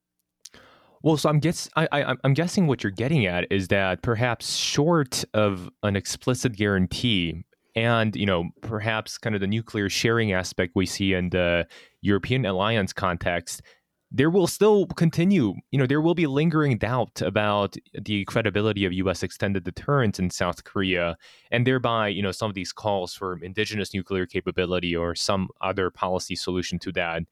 Well, 1.02 1.16
so 1.16 1.28
I'm 1.28 1.38
guess 1.38 1.70
I, 1.76 1.88
I 1.92 2.14
I'm 2.24 2.34
guessing 2.34 2.66
what 2.66 2.82
you're 2.82 2.90
getting 2.90 3.26
at 3.26 3.50
is 3.50 3.68
that 3.68 4.02
perhaps 4.02 4.56
short 4.56 5.24
of 5.34 5.70
an 5.82 5.94
explicit 5.94 6.56
guarantee 6.56 7.44
and 7.76 8.16
you 8.16 8.26
know 8.26 8.48
perhaps 8.62 9.18
kind 9.18 9.36
of 9.36 9.40
the 9.40 9.46
nuclear 9.46 9.88
sharing 9.88 10.32
aspect 10.32 10.72
we 10.74 10.86
see 10.86 11.12
in 11.12 11.30
the 11.30 11.66
European 12.00 12.44
alliance 12.44 12.92
context 12.92 13.62
there 14.10 14.30
will 14.30 14.46
still 14.46 14.86
continue 14.86 15.54
you 15.70 15.78
know 15.78 15.86
there 15.86 16.00
will 16.00 16.14
be 16.14 16.26
lingering 16.26 16.78
doubt 16.78 17.20
about 17.20 17.76
the 17.92 18.24
credibility 18.24 18.84
of 18.84 18.92
US 18.94 19.22
extended 19.22 19.64
deterrence 19.64 20.18
in 20.18 20.30
South 20.30 20.64
Korea 20.64 21.16
and 21.50 21.66
thereby 21.66 22.08
you 22.08 22.22
know 22.22 22.32
some 22.32 22.50
of 22.50 22.54
these 22.54 22.72
calls 22.72 23.14
for 23.14 23.38
indigenous 23.42 23.92
nuclear 23.92 24.26
capability 24.26 24.96
or 24.96 25.14
some 25.14 25.48
other 25.60 25.90
policy 25.90 26.34
solution 26.34 26.78
to 26.80 26.92
that 26.92 27.22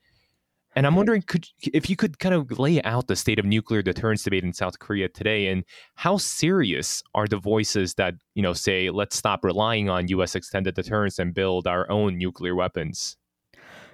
and 0.75 0.87
I'm 0.87 0.97
wondering, 0.97 1.23
could 1.23 1.47
if 1.61 1.89
you 1.89 1.97
could 1.97 2.19
kind 2.19 2.35
of 2.35 2.59
lay 2.59 2.83
out 2.83 3.07
the 3.07 3.17
state 3.17 3.39
of 3.39 3.45
nuclear 3.45 3.83
deterrence 3.83 4.23
debate 4.23 4.45
in 4.45 4.53
South 4.53 4.79
Korea 4.79 5.09
today, 5.09 5.49
and 5.49 5.65
how 5.95 6.17
serious 6.17 7.03
are 7.15 7.27
the 7.27 7.39
voices 7.39 7.95
that 7.95 8.15
you 8.35 8.43
know 8.43 8.53
say, 8.53 8.91
let's 8.91 9.17
stop 9.17 9.45
relying 9.45 9.89
on 9.89 10.09
U.S. 10.09 10.35
extended 10.35 10.75
deterrence 10.75 11.19
and 11.19 11.35
build 11.35 11.67
our 11.67 11.91
own 11.91 12.19
nuclear 12.19 12.55
weapons? 12.55 13.17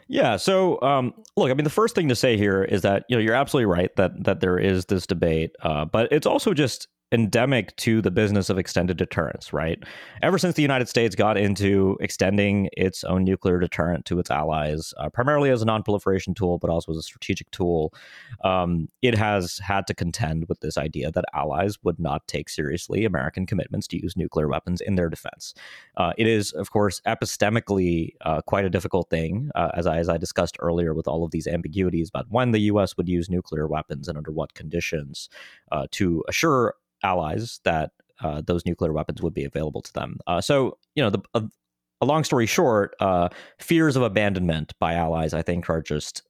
Yeah. 0.08 0.38
So, 0.38 0.80
um, 0.82 1.14
look, 1.36 1.50
I 1.50 1.54
mean, 1.54 1.62
the 1.62 1.70
first 1.70 1.94
thing 1.94 2.08
to 2.08 2.16
say 2.16 2.36
here 2.36 2.64
is 2.64 2.82
that 2.82 3.04
you 3.08 3.16
know 3.16 3.22
you're 3.22 3.34
absolutely 3.34 3.66
right 3.66 3.94
that 3.96 4.24
that 4.24 4.40
there 4.40 4.58
is 4.58 4.86
this 4.86 5.06
debate, 5.06 5.54
uh, 5.62 5.84
but 5.84 6.10
it's 6.10 6.26
also 6.26 6.52
just 6.54 6.88
endemic 7.12 7.74
to 7.76 8.00
the 8.00 8.10
business 8.10 8.48
of 8.48 8.58
extended 8.58 8.96
deterrence, 8.96 9.52
right? 9.52 9.82
Ever 10.22 10.38
since 10.38 10.54
the 10.54 10.62
United 10.62 10.88
States 10.88 11.16
got 11.16 11.36
into 11.36 11.96
extending 12.00 12.68
its 12.76 13.02
own 13.04 13.24
nuclear 13.24 13.58
deterrent 13.58 14.04
to 14.06 14.18
its 14.18 14.30
allies, 14.30 14.94
uh, 14.98 15.08
primarily 15.08 15.50
as 15.50 15.62
a 15.62 15.66
nonproliferation 15.66 16.36
tool, 16.36 16.58
but 16.58 16.70
also 16.70 16.92
as 16.92 16.98
a 16.98 17.02
strategic 17.02 17.50
tool, 17.50 17.92
um, 18.44 18.88
it 19.02 19.16
has 19.16 19.58
had 19.58 19.86
to 19.88 19.94
contend 19.94 20.48
with 20.48 20.60
this 20.60 20.78
idea 20.78 21.10
that 21.10 21.24
allies 21.34 21.82
would 21.82 21.98
not 21.98 22.26
take 22.28 22.48
seriously 22.48 23.04
American 23.04 23.44
commitments 23.44 23.88
to 23.88 24.00
use 24.00 24.16
nuclear 24.16 24.48
weapons 24.48 24.80
in 24.80 24.94
their 24.94 25.08
defense. 25.08 25.54
Uh, 25.96 26.12
it 26.16 26.28
is, 26.28 26.52
of 26.52 26.70
course, 26.70 27.00
epistemically 27.06 28.14
uh, 28.24 28.40
quite 28.42 28.64
a 28.64 28.70
difficult 28.70 29.10
thing, 29.10 29.50
uh, 29.56 29.70
as 29.74 29.86
I, 29.86 29.98
as 29.98 30.08
I 30.08 30.16
discussed 30.16 30.56
earlier, 30.60 30.94
with 30.94 31.08
all 31.08 31.24
of 31.24 31.32
these 31.32 31.48
ambiguities 31.48 32.08
about 32.08 32.26
when 32.30 32.52
the 32.52 32.60
U.S. 32.60 32.96
would 32.96 33.08
use 33.08 33.28
nuclear 33.28 33.66
weapons 33.66 34.06
and 34.06 34.16
under 34.16 34.30
what 34.30 34.54
conditions 34.54 35.28
uh, 35.72 35.86
to 35.92 36.22
assure 36.28 36.74
allies 37.02 37.60
that 37.64 37.90
uh, 38.22 38.42
those 38.46 38.66
nuclear 38.66 38.92
weapons 38.92 39.22
would 39.22 39.34
be 39.34 39.44
available 39.44 39.82
to 39.82 39.92
them. 39.92 40.18
Uh, 40.26 40.40
so, 40.40 40.76
you 40.94 41.02
know, 41.02 41.10
the, 41.10 41.20
uh, 41.34 41.42
a 42.00 42.06
long 42.06 42.24
story 42.24 42.46
short, 42.46 42.94
uh, 43.00 43.28
fears 43.58 43.96
of 43.96 44.02
abandonment 44.02 44.72
by 44.78 44.94
allies, 44.94 45.34
I 45.34 45.42
think, 45.42 45.68
are 45.68 45.82
just 45.82 46.22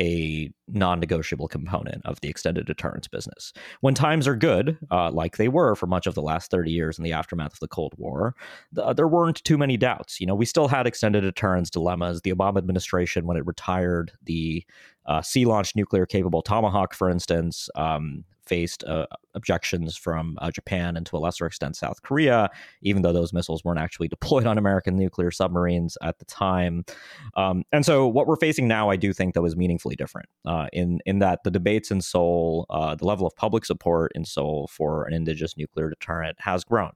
a 0.00 0.50
non-negotiable 0.68 1.46
component 1.46 2.04
of 2.04 2.20
the 2.20 2.28
extended 2.28 2.66
deterrence 2.66 3.06
business. 3.06 3.52
When 3.80 3.94
times 3.94 4.26
are 4.26 4.34
good, 4.34 4.76
uh, 4.90 5.10
like 5.12 5.36
they 5.36 5.48
were 5.48 5.76
for 5.76 5.86
much 5.86 6.06
of 6.06 6.14
the 6.14 6.22
last 6.22 6.50
30 6.50 6.72
years 6.72 6.98
in 6.98 7.04
the 7.04 7.12
aftermath 7.12 7.52
of 7.52 7.60
the 7.60 7.68
Cold 7.68 7.94
War, 7.96 8.34
the, 8.72 8.92
there 8.92 9.06
weren't 9.06 9.44
too 9.44 9.56
many 9.56 9.76
doubts. 9.76 10.20
You 10.20 10.26
know, 10.26 10.34
we 10.34 10.46
still 10.46 10.68
had 10.68 10.86
extended 10.86 11.20
deterrence 11.20 11.70
dilemmas. 11.70 12.22
The 12.22 12.32
Obama 12.32 12.58
administration, 12.58 13.26
when 13.26 13.36
it 13.36 13.46
retired 13.46 14.12
the 14.24 14.64
uh, 15.06 15.22
sea-launched 15.22 15.76
nuclear-capable 15.76 16.42
Tomahawk, 16.42 16.92
for 16.92 17.08
instance, 17.08 17.68
um, 17.76 18.24
faced 18.46 18.84
uh, 18.84 19.06
objections 19.34 19.96
from 19.96 20.36
uh, 20.40 20.50
Japan 20.50 20.96
and 20.96 21.04
to 21.06 21.16
a 21.16 21.18
lesser 21.18 21.46
extent 21.46 21.76
South 21.76 22.02
Korea, 22.02 22.50
even 22.82 23.02
though 23.02 23.12
those 23.12 23.32
missiles 23.32 23.64
weren't 23.64 23.78
actually 23.78 24.08
deployed 24.14 24.46
on 24.46 24.58
American 24.58 24.96
nuclear 24.96 25.30
submarines 25.30 25.96
at 26.02 26.18
the 26.18 26.24
time. 26.24 26.84
Um, 27.36 27.64
and 27.72 27.84
so, 27.84 28.06
what 28.06 28.26
we're 28.26 28.36
facing 28.36 28.68
now, 28.68 28.90
I 28.90 28.96
do 28.96 29.12
think, 29.12 29.34
though, 29.34 29.44
is 29.44 29.56
meaningfully 29.56 29.96
different 29.96 30.28
uh, 30.44 30.66
in 30.72 31.00
in 31.06 31.18
that 31.20 31.40
the 31.44 31.50
debates 31.50 31.90
in 31.90 32.00
Seoul, 32.00 32.66
uh, 32.70 32.94
the 32.94 33.06
level 33.06 33.26
of 33.26 33.34
public 33.36 33.64
support 33.64 34.12
in 34.14 34.24
Seoul 34.24 34.68
for 34.68 35.04
an 35.04 35.12
indigenous 35.12 35.56
nuclear 35.56 35.90
deterrent 35.90 36.36
has 36.40 36.64
grown. 36.64 36.92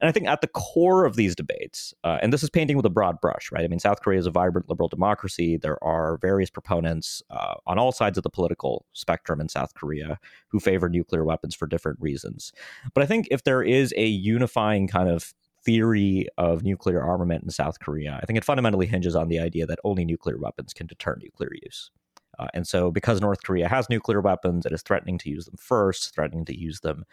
And 0.00 0.08
I 0.08 0.12
think 0.12 0.26
at 0.26 0.40
the 0.40 0.48
core 0.48 1.04
of 1.04 1.16
these 1.16 1.34
debates, 1.34 1.92
uh, 2.04 2.18
and 2.22 2.32
this 2.32 2.42
is 2.42 2.50
painting 2.50 2.76
with 2.76 2.86
a 2.86 2.90
broad 2.90 3.20
brush, 3.20 3.52
right? 3.52 3.64
I 3.64 3.68
mean, 3.68 3.78
South 3.78 4.00
Korea 4.00 4.18
is 4.18 4.26
a 4.26 4.30
vibrant 4.30 4.68
liberal 4.68 4.88
democracy. 4.88 5.56
There 5.56 5.82
are 5.84 6.18
various 6.18 6.48
proponents 6.48 7.22
uh, 7.30 7.54
on 7.66 7.78
all 7.78 7.92
sides 7.92 8.16
of 8.16 8.24
the 8.24 8.30
political 8.30 8.86
spectrum 8.94 9.40
in 9.40 9.48
South 9.48 9.74
Korea 9.74 10.18
who 10.48 10.58
favor 10.58 10.88
nuclear 10.88 11.24
weapons 11.24 11.54
for 11.54 11.66
different 11.66 12.00
reasons. 12.00 12.52
But 12.94 13.02
I 13.02 13.06
think 13.06 13.28
if 13.30 13.44
there 13.44 13.62
is 13.62 13.92
a 13.96 14.06
unifying 14.06 14.88
kind 14.88 15.08
of 15.08 15.34
theory 15.62 16.26
of 16.38 16.62
nuclear 16.62 17.02
armament 17.02 17.44
in 17.44 17.50
South 17.50 17.78
Korea, 17.80 18.18
I 18.22 18.24
think 18.24 18.38
it 18.38 18.44
fundamentally 18.44 18.86
hinges 18.86 19.14
on 19.14 19.28
the 19.28 19.38
idea 19.38 19.66
that 19.66 19.78
only 19.84 20.06
nuclear 20.06 20.38
weapons 20.38 20.72
can 20.72 20.86
deter 20.86 21.16
nuclear 21.20 21.50
use. 21.62 21.90
Uh, 22.38 22.46
and 22.54 22.66
so, 22.66 22.90
because 22.90 23.20
North 23.20 23.42
Korea 23.42 23.68
has 23.68 23.90
nuclear 23.90 24.22
weapons, 24.22 24.64
it 24.64 24.72
is 24.72 24.80
threatening 24.80 25.18
to 25.18 25.28
use 25.28 25.44
them 25.44 25.56
first, 25.58 26.14
threatening 26.14 26.46
to 26.46 26.58
use 26.58 26.80
them 26.80 27.04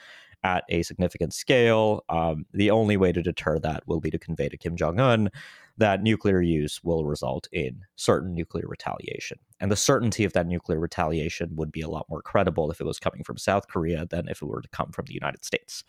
at 0.43 0.63
a 0.69 0.83
significant 0.83 1.33
scale, 1.33 2.03
um, 2.09 2.45
the 2.53 2.71
only 2.71 2.97
way 2.97 3.11
to 3.11 3.21
deter 3.21 3.59
that 3.59 3.87
will 3.87 3.99
be 3.99 4.11
to 4.11 4.19
convey 4.19 4.49
to 4.49 4.57
Kim 4.57 4.75
Jong 4.75 4.99
un 4.99 5.29
that 5.77 6.01
nuclear 6.01 6.41
use 6.41 6.83
will 6.83 7.05
result 7.05 7.47
in 7.51 7.81
certain 7.95 8.33
nuclear 8.33 8.65
retaliation. 8.67 9.37
And 9.59 9.71
the 9.71 9.75
certainty 9.75 10.23
of 10.23 10.33
that 10.33 10.47
nuclear 10.47 10.79
retaliation 10.79 11.55
would 11.55 11.71
be 11.71 11.81
a 11.81 11.89
lot 11.89 12.07
more 12.09 12.21
credible 12.21 12.71
if 12.71 12.81
it 12.81 12.85
was 12.85 12.99
coming 12.99 13.23
from 13.23 13.37
South 13.37 13.67
Korea 13.67 14.07
than 14.09 14.27
if 14.27 14.41
it 14.41 14.45
were 14.45 14.61
to 14.61 14.69
come 14.69 14.91
from 14.91 15.05
the 15.05 15.13
United 15.13 15.45
States. 15.45 15.83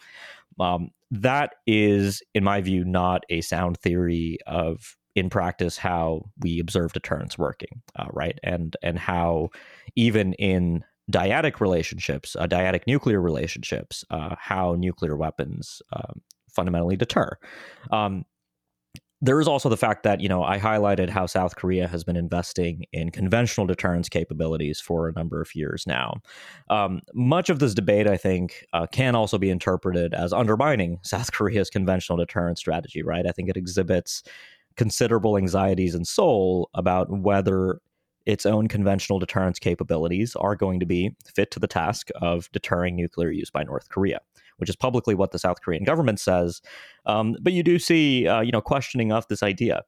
Um, 0.61 0.91
that 1.11 1.55
is, 1.67 2.23
in 2.35 2.45
my 2.45 2.61
view, 2.61 2.85
not 2.85 3.25
a 3.31 3.41
sound 3.41 3.79
theory 3.79 4.39
of 4.47 4.97
in 5.15 5.31
practice 5.31 5.79
how 5.79 6.27
we 6.39 6.61
observe 6.61 6.93
deterrence 6.93 7.39
working, 7.39 7.83
uh, 7.97 8.07
right? 8.13 8.39
And 8.43 8.77
and 8.83 8.99
how 8.99 9.49
even 9.97 10.35
in 10.35 10.85
dyadic 11.11 11.61
relationships, 11.61 12.37
uh, 12.37 12.47
dyadic 12.47 12.83
nuclear 12.87 13.21
relationships, 13.21 14.05
uh, 14.11 14.35
how 14.39 14.75
nuclear 14.75 15.17
weapons 15.17 15.83
um, 15.93 16.21
fundamentally 16.51 16.97
deter. 16.97 17.37
Um, 17.91 18.25
there 19.21 19.41
is 19.41 19.49
also 19.49 19.69
the 19.69 19.77
fact 19.77 20.05
that 20.05 20.21
you 20.21 20.29
know 20.29 20.45
I 20.45 20.59
highlighted 20.59 21.09
how 21.09 21.27
South 21.27 21.57
Korea 21.57 21.89
has 21.89 22.05
been 22.05 22.17
investing 22.17 22.85
in 22.93 23.11
conventional 23.11 23.67
deterrence 23.67 24.09
capabilities 24.09 24.81
for 24.81 25.09
a 25.09 25.13
number 25.13 25.41
of 25.41 25.55
years 25.55 25.85
now. 25.87 26.21
Um, 26.71 27.01
much 27.15 27.51
of 27.51 27.59
this 27.59 27.75
debate, 27.75 28.07
I 28.07 28.17
think, 28.17 28.65
uh, 28.73 28.87
can 28.87 29.17
also 29.17 29.39
be 29.39 29.51
interpreted 29.51 30.15
as 30.15 30.33
undermining 30.33 31.01
South 31.03 31.33
Korea's 31.33 31.71
conventional 31.71 32.19
deterrence 32.19 32.61
strategy. 32.61 33.03
Right? 33.03 33.27
I 33.27 33.33
think 33.33 33.49
it 33.49 33.57
exhibits 33.57 34.23
considerable 34.77 35.37
anxieties 35.37 35.97
in 35.97 36.05
Seoul 36.05 36.71
about 36.75 37.11
whether 37.11 37.81
its 38.29 38.47
own 38.47 38.69
conventional 38.69 39.19
deterrence 39.19 39.59
capabilities 39.59 40.37
are 40.37 40.55
going 40.55 40.79
to 40.79 40.87
be 40.87 41.17
fit 41.35 41.51
to 41.51 41.59
the 41.59 41.67
task 41.67 42.11
of 42.21 42.49
deterring 42.53 42.95
nuclear 42.95 43.31
use 43.31 43.51
by 43.51 43.65
North 43.65 43.89
Korea 43.89 44.21
which 44.59 44.69
is 44.69 44.77
publicly 44.77 45.15
what 45.15 45.31
the 45.31 45.39
South 45.39 45.63
Korean 45.63 45.85
government 45.85 46.21
says. 46.21 46.61
Um, 47.07 47.37
but 47.41 47.53
you 47.53 47.63
do 47.63 47.79
see, 47.79 48.27
uh, 48.27 48.41
you 48.41 48.51
know, 48.51 48.61
questioning 48.61 49.13
of 49.13 49.27
this 49.29 49.43
idea. 49.43 49.83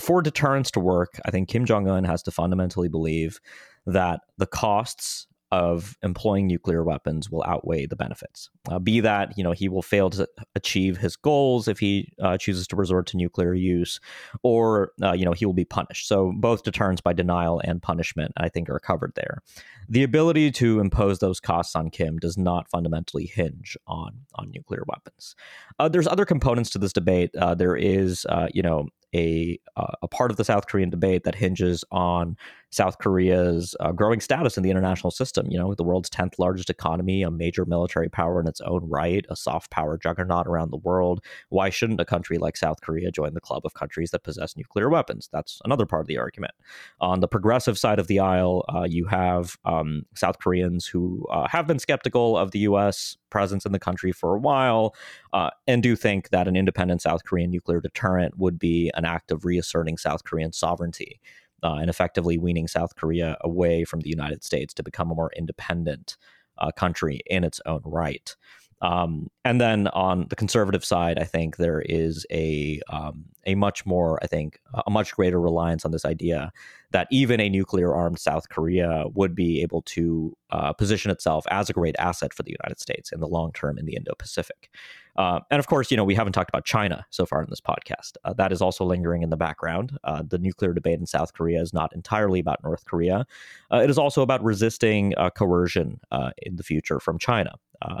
For 0.00 0.22
deterrence 0.22 0.70
to 0.72 0.80
work, 0.80 1.20
I 1.24 1.30
think 1.30 1.48
Kim 1.48 1.64
Jong 1.64 1.88
Un 1.88 2.04
has 2.04 2.22
to 2.24 2.30
fundamentally 2.30 2.88
believe 2.88 3.38
that 3.86 4.20
the 4.38 4.46
costs 4.46 5.26
of 5.52 5.98
employing 6.02 6.46
nuclear 6.46 6.82
weapons 6.82 7.30
will 7.30 7.44
outweigh 7.46 7.84
the 7.84 7.94
benefits. 7.94 8.48
Uh, 8.70 8.78
be 8.78 9.00
that 9.00 9.36
you 9.36 9.44
know 9.44 9.52
he 9.52 9.68
will 9.68 9.82
fail 9.82 10.08
to 10.08 10.26
achieve 10.56 10.96
his 10.96 11.14
goals 11.14 11.68
if 11.68 11.78
he 11.78 12.10
uh, 12.20 12.38
chooses 12.38 12.66
to 12.66 12.74
resort 12.74 13.06
to 13.06 13.18
nuclear 13.18 13.52
use, 13.52 14.00
or 14.42 14.92
uh, 15.02 15.12
you 15.12 15.26
know 15.26 15.32
he 15.32 15.44
will 15.44 15.52
be 15.52 15.64
punished. 15.64 16.08
So 16.08 16.32
both 16.34 16.62
deterrence 16.62 17.02
by 17.02 17.12
denial 17.12 17.60
and 17.62 17.82
punishment, 17.82 18.32
I 18.38 18.48
think, 18.48 18.70
are 18.70 18.80
covered 18.80 19.12
there. 19.14 19.42
The 19.90 20.02
ability 20.02 20.50
to 20.52 20.80
impose 20.80 21.18
those 21.18 21.38
costs 21.38 21.76
on 21.76 21.90
Kim 21.90 22.18
does 22.18 22.38
not 22.38 22.70
fundamentally 22.70 23.26
hinge 23.26 23.76
on 23.86 24.22
on 24.34 24.50
nuclear 24.50 24.84
weapons. 24.88 25.36
Uh, 25.78 25.88
there's 25.88 26.08
other 26.08 26.24
components 26.24 26.70
to 26.70 26.78
this 26.78 26.94
debate. 26.94 27.30
Uh, 27.36 27.54
there 27.54 27.76
is 27.76 28.24
uh, 28.30 28.48
you 28.54 28.62
know 28.62 28.88
a 29.14 29.58
uh, 29.76 29.92
a 30.02 30.08
part 30.08 30.30
of 30.30 30.36
the 30.36 30.44
South 30.44 30.66
Korean 30.66 30.90
debate 30.90 31.24
that 31.24 31.34
hinges 31.34 31.84
on 31.90 32.36
South 32.70 32.98
Korea's 32.98 33.76
uh, 33.80 33.92
growing 33.92 34.20
status 34.20 34.56
in 34.56 34.62
the 34.62 34.70
international 34.70 35.10
system. 35.10 35.46
You 35.50 35.58
know, 35.58 35.74
the 35.74 35.82
world's 35.82 36.08
tenth 36.08 36.38
largest 36.38 36.70
economy, 36.70 37.22
a 37.22 37.30
major 37.30 37.66
military 37.66 38.08
power 38.08 38.40
in 38.40 38.48
its 38.48 38.60
own 38.62 38.88
right, 38.88 39.26
a 39.28 39.36
soft 39.36 39.70
power 39.70 39.98
juggernaut 39.98 40.46
around 40.46 40.70
the 40.70 40.78
world. 40.78 41.22
Why 41.50 41.68
shouldn't 41.68 42.00
a 42.00 42.04
country 42.06 42.38
like 42.38 42.56
South 42.56 42.80
Korea 42.80 43.10
join 43.10 43.34
the 43.34 43.40
club 43.40 43.62
of 43.66 43.74
countries 43.74 44.10
that 44.12 44.24
possess 44.24 44.56
nuclear 44.56 44.88
weapons? 44.88 45.28
That's 45.32 45.60
another 45.64 45.84
part 45.84 46.00
of 46.00 46.06
the 46.06 46.18
argument. 46.18 46.54
On 47.00 47.20
the 47.20 47.28
progressive 47.28 47.78
side 47.78 47.98
of 47.98 48.06
the 48.06 48.20
aisle, 48.20 48.64
uh, 48.74 48.84
you 48.88 49.04
have 49.06 49.56
um, 49.66 50.06
South 50.14 50.38
Koreans 50.38 50.86
who 50.86 51.26
uh, 51.30 51.46
have 51.48 51.66
been 51.66 51.78
skeptical 51.78 52.38
of 52.38 52.52
the 52.52 52.60
U.S. 52.60 53.18
presence 53.32 53.66
in 53.66 53.72
the 53.72 53.78
country 53.78 54.12
for 54.12 54.36
a 54.36 54.38
while, 54.38 54.94
uh, 55.32 55.50
and 55.66 55.82
do 55.82 55.96
think 55.96 56.28
that 56.28 56.46
an 56.46 56.54
independent 56.54 57.02
South 57.02 57.24
Korean 57.24 57.50
nuclear 57.50 57.80
deterrent 57.80 58.38
would 58.38 58.58
be 58.58 58.92
an 58.94 59.04
act 59.04 59.32
of 59.32 59.44
reasserting 59.44 59.96
South 59.96 60.22
Korean 60.22 60.52
sovereignty 60.52 61.18
uh, 61.62 61.76
and 61.80 61.88
effectively 61.88 62.38
weaning 62.38 62.68
South 62.68 62.94
Korea 62.94 63.36
away 63.40 63.84
from 63.84 64.00
the 64.00 64.10
United 64.10 64.44
States 64.44 64.74
to 64.74 64.82
become 64.82 65.10
a 65.10 65.14
more 65.14 65.30
independent 65.36 66.16
uh, 66.58 66.70
country 66.72 67.20
in 67.26 67.42
its 67.42 67.60
own 67.66 67.80
right. 67.84 68.36
Um, 68.82 69.30
and 69.44 69.60
then 69.60 69.86
on 69.88 70.26
the 70.28 70.36
conservative 70.36 70.84
side, 70.84 71.18
I 71.18 71.24
think 71.24 71.56
there 71.56 71.80
is 71.82 72.26
a 72.32 72.80
um, 72.88 73.24
a 73.46 73.54
much 73.54 73.86
more, 73.86 74.18
I 74.22 74.26
think, 74.26 74.60
a 74.86 74.90
much 74.90 75.14
greater 75.14 75.40
reliance 75.40 75.84
on 75.84 75.92
this 75.92 76.04
idea 76.04 76.52
that 76.90 77.06
even 77.10 77.40
a 77.40 77.48
nuclear 77.48 77.94
armed 77.94 78.18
South 78.18 78.48
Korea 78.48 79.04
would 79.14 79.34
be 79.34 79.62
able 79.62 79.82
to 79.82 80.36
uh, 80.50 80.72
position 80.72 81.10
itself 81.10 81.46
as 81.50 81.70
a 81.70 81.72
great 81.72 81.96
asset 81.98 82.34
for 82.34 82.42
the 82.42 82.54
United 82.60 82.80
States 82.80 83.12
in 83.12 83.20
the 83.20 83.28
long 83.28 83.52
term 83.52 83.78
in 83.78 83.86
the 83.86 83.94
Indo 83.94 84.14
Pacific. 84.18 84.68
Uh, 85.16 85.40
and 85.50 85.58
of 85.58 85.66
course, 85.66 85.90
you 85.90 85.96
know, 85.96 86.04
we 86.04 86.14
haven't 86.14 86.32
talked 86.32 86.50
about 86.50 86.64
China 86.64 87.04
so 87.10 87.26
far 87.26 87.42
in 87.42 87.50
this 87.50 87.60
podcast. 87.60 88.12
Uh, 88.24 88.32
that 88.32 88.52
is 88.52 88.62
also 88.62 88.84
lingering 88.84 89.22
in 89.22 89.30
the 89.30 89.36
background. 89.36 89.98
Uh, 90.04 90.22
the 90.26 90.38
nuclear 90.38 90.72
debate 90.72 90.98
in 90.98 91.06
South 91.06 91.34
Korea 91.34 91.60
is 91.60 91.72
not 91.72 91.94
entirely 91.94 92.40
about 92.40 92.62
North 92.62 92.84
Korea. 92.86 93.26
Uh, 93.70 93.78
it 93.78 93.90
is 93.90 93.98
also 93.98 94.22
about 94.22 94.42
resisting 94.42 95.14
uh, 95.16 95.30
coercion 95.30 96.00
uh, 96.10 96.30
in 96.42 96.56
the 96.56 96.62
future 96.62 97.00
from 97.00 97.18
China. 97.18 97.52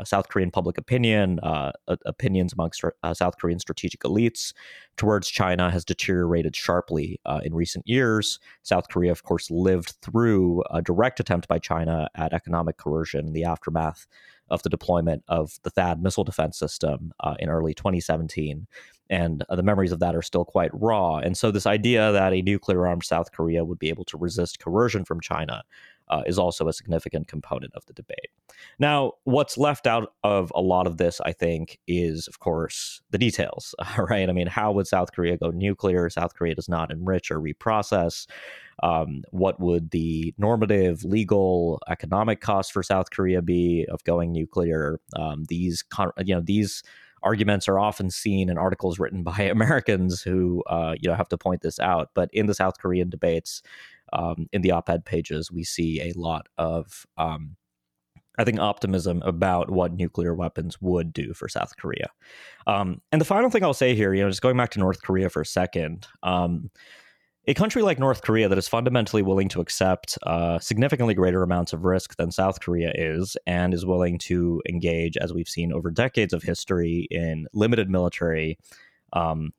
South 0.04 0.28
Korean 0.28 0.52
public 0.52 0.78
opinion, 0.78 1.40
opinions 2.06 2.52
amongst 2.52 2.84
South 3.14 3.36
Korean 3.36 3.58
strategic 3.58 4.02
elites 4.02 4.52
towards 4.96 5.26
China 5.26 5.72
has 5.72 5.84
deteriorated 5.84 6.54
sharply 6.54 7.18
in 7.42 7.52
recent 7.52 7.84
years. 7.88 8.38
South 8.62 8.86
Korea, 8.86 9.10
of 9.10 9.24
course, 9.24 9.50
lived 9.50 9.96
through 10.00 10.62
a 10.70 10.80
direct 10.82 11.18
attempt 11.18 11.48
by 11.48 11.58
China 11.58 12.08
at 12.14 12.32
economic 12.32 12.76
coercion 12.76 13.26
in 13.26 13.32
the 13.32 13.42
aftermath 13.42 14.06
of 14.52 14.62
the 14.62 14.68
deployment 14.68 15.24
of 15.26 15.58
the 15.62 15.70
THAAD 15.70 16.02
missile 16.02 16.24
defense 16.24 16.58
system 16.58 17.12
uh, 17.20 17.34
in 17.40 17.48
early 17.48 17.74
2017. 17.74 18.66
And 19.10 19.44
uh, 19.48 19.56
the 19.56 19.62
memories 19.62 19.92
of 19.92 19.98
that 20.00 20.14
are 20.14 20.22
still 20.22 20.44
quite 20.44 20.70
raw. 20.72 21.16
And 21.16 21.36
so, 21.36 21.50
this 21.50 21.66
idea 21.66 22.12
that 22.12 22.32
a 22.32 22.42
nuclear 22.42 22.86
armed 22.86 23.04
South 23.04 23.32
Korea 23.32 23.64
would 23.64 23.78
be 23.78 23.88
able 23.88 24.04
to 24.06 24.16
resist 24.16 24.60
coercion 24.60 25.04
from 25.04 25.20
China 25.20 25.64
uh, 26.08 26.22
is 26.26 26.38
also 26.38 26.68
a 26.68 26.72
significant 26.72 27.26
component 27.26 27.74
of 27.74 27.84
the 27.86 27.92
debate. 27.94 28.28
Now, 28.78 29.12
what's 29.24 29.56
left 29.56 29.86
out 29.86 30.12
of 30.22 30.52
a 30.54 30.60
lot 30.60 30.86
of 30.86 30.98
this, 30.98 31.20
I 31.24 31.32
think, 31.32 31.78
is, 31.86 32.28
of 32.28 32.38
course, 32.38 33.00
the 33.10 33.18
details, 33.18 33.74
right? 33.98 34.28
I 34.28 34.32
mean, 34.32 34.46
how 34.46 34.72
would 34.72 34.86
South 34.86 35.12
Korea 35.12 35.36
go 35.36 35.50
nuclear? 35.50 36.10
South 36.10 36.34
Korea 36.34 36.54
does 36.54 36.68
not 36.68 36.90
enrich 36.90 37.30
or 37.30 37.40
reprocess. 37.40 38.26
Um, 38.82 39.22
what 39.30 39.60
would 39.60 39.90
the 39.90 40.34
normative, 40.38 41.04
legal, 41.04 41.80
economic 41.88 42.40
cost 42.40 42.72
for 42.72 42.82
South 42.82 43.10
Korea 43.10 43.40
be 43.40 43.86
of 43.90 44.02
going 44.04 44.32
nuclear? 44.32 45.00
Um, 45.16 45.44
these, 45.48 45.84
you 46.24 46.34
know, 46.34 46.40
these 46.40 46.82
arguments 47.22 47.68
are 47.68 47.78
often 47.78 48.10
seen 48.10 48.48
in 48.48 48.58
articles 48.58 48.98
written 48.98 49.22
by 49.22 49.42
Americans 49.42 50.22
who, 50.22 50.62
uh, 50.64 50.94
you 51.00 51.08
know, 51.08 51.14
have 51.14 51.28
to 51.28 51.38
point 51.38 51.62
this 51.62 51.78
out. 51.78 52.10
But 52.14 52.28
in 52.32 52.46
the 52.46 52.54
South 52.54 52.78
Korean 52.78 53.10
debates, 53.10 53.62
um, 54.12 54.46
in 54.52 54.62
the 54.62 54.72
op-ed 54.72 55.04
pages, 55.04 55.50
we 55.50 55.64
see 55.64 56.00
a 56.02 56.12
lot 56.18 56.48
of, 56.58 57.06
um, 57.16 57.56
I 58.38 58.44
think, 58.44 58.58
optimism 58.58 59.22
about 59.22 59.70
what 59.70 59.92
nuclear 59.92 60.34
weapons 60.34 60.80
would 60.80 61.12
do 61.12 61.34
for 61.34 61.48
South 61.48 61.76
Korea. 61.76 62.10
Um, 62.66 63.00
and 63.10 63.20
the 63.20 63.26
final 63.26 63.50
thing 63.50 63.62
I'll 63.62 63.74
say 63.74 63.94
here, 63.94 64.12
you 64.12 64.22
know, 64.22 64.28
just 64.28 64.42
going 64.42 64.56
back 64.56 64.70
to 64.70 64.78
North 64.78 65.02
Korea 65.02 65.28
for 65.28 65.42
a 65.42 65.46
second. 65.46 66.06
A 67.48 67.54
country 67.54 67.82
like 67.82 67.98
North 67.98 68.22
Korea 68.22 68.48
that 68.48 68.56
is 68.56 68.68
fundamentally 68.68 69.20
willing 69.20 69.48
to 69.48 69.60
accept 69.60 70.16
uh, 70.22 70.60
significantly 70.60 71.12
greater 71.12 71.42
amounts 71.42 71.72
of 71.72 71.84
risk 71.84 72.14
than 72.16 72.30
South 72.30 72.60
Korea 72.60 72.92
is, 72.94 73.36
and 73.48 73.74
is 73.74 73.84
willing 73.84 74.16
to 74.18 74.62
engage, 74.68 75.16
as 75.16 75.32
we've 75.32 75.48
seen 75.48 75.72
over 75.72 75.90
decades 75.90 76.32
of 76.32 76.44
history, 76.44 77.08
in 77.10 77.48
limited 77.52 77.90
military 77.90 78.58
um, 79.12 79.52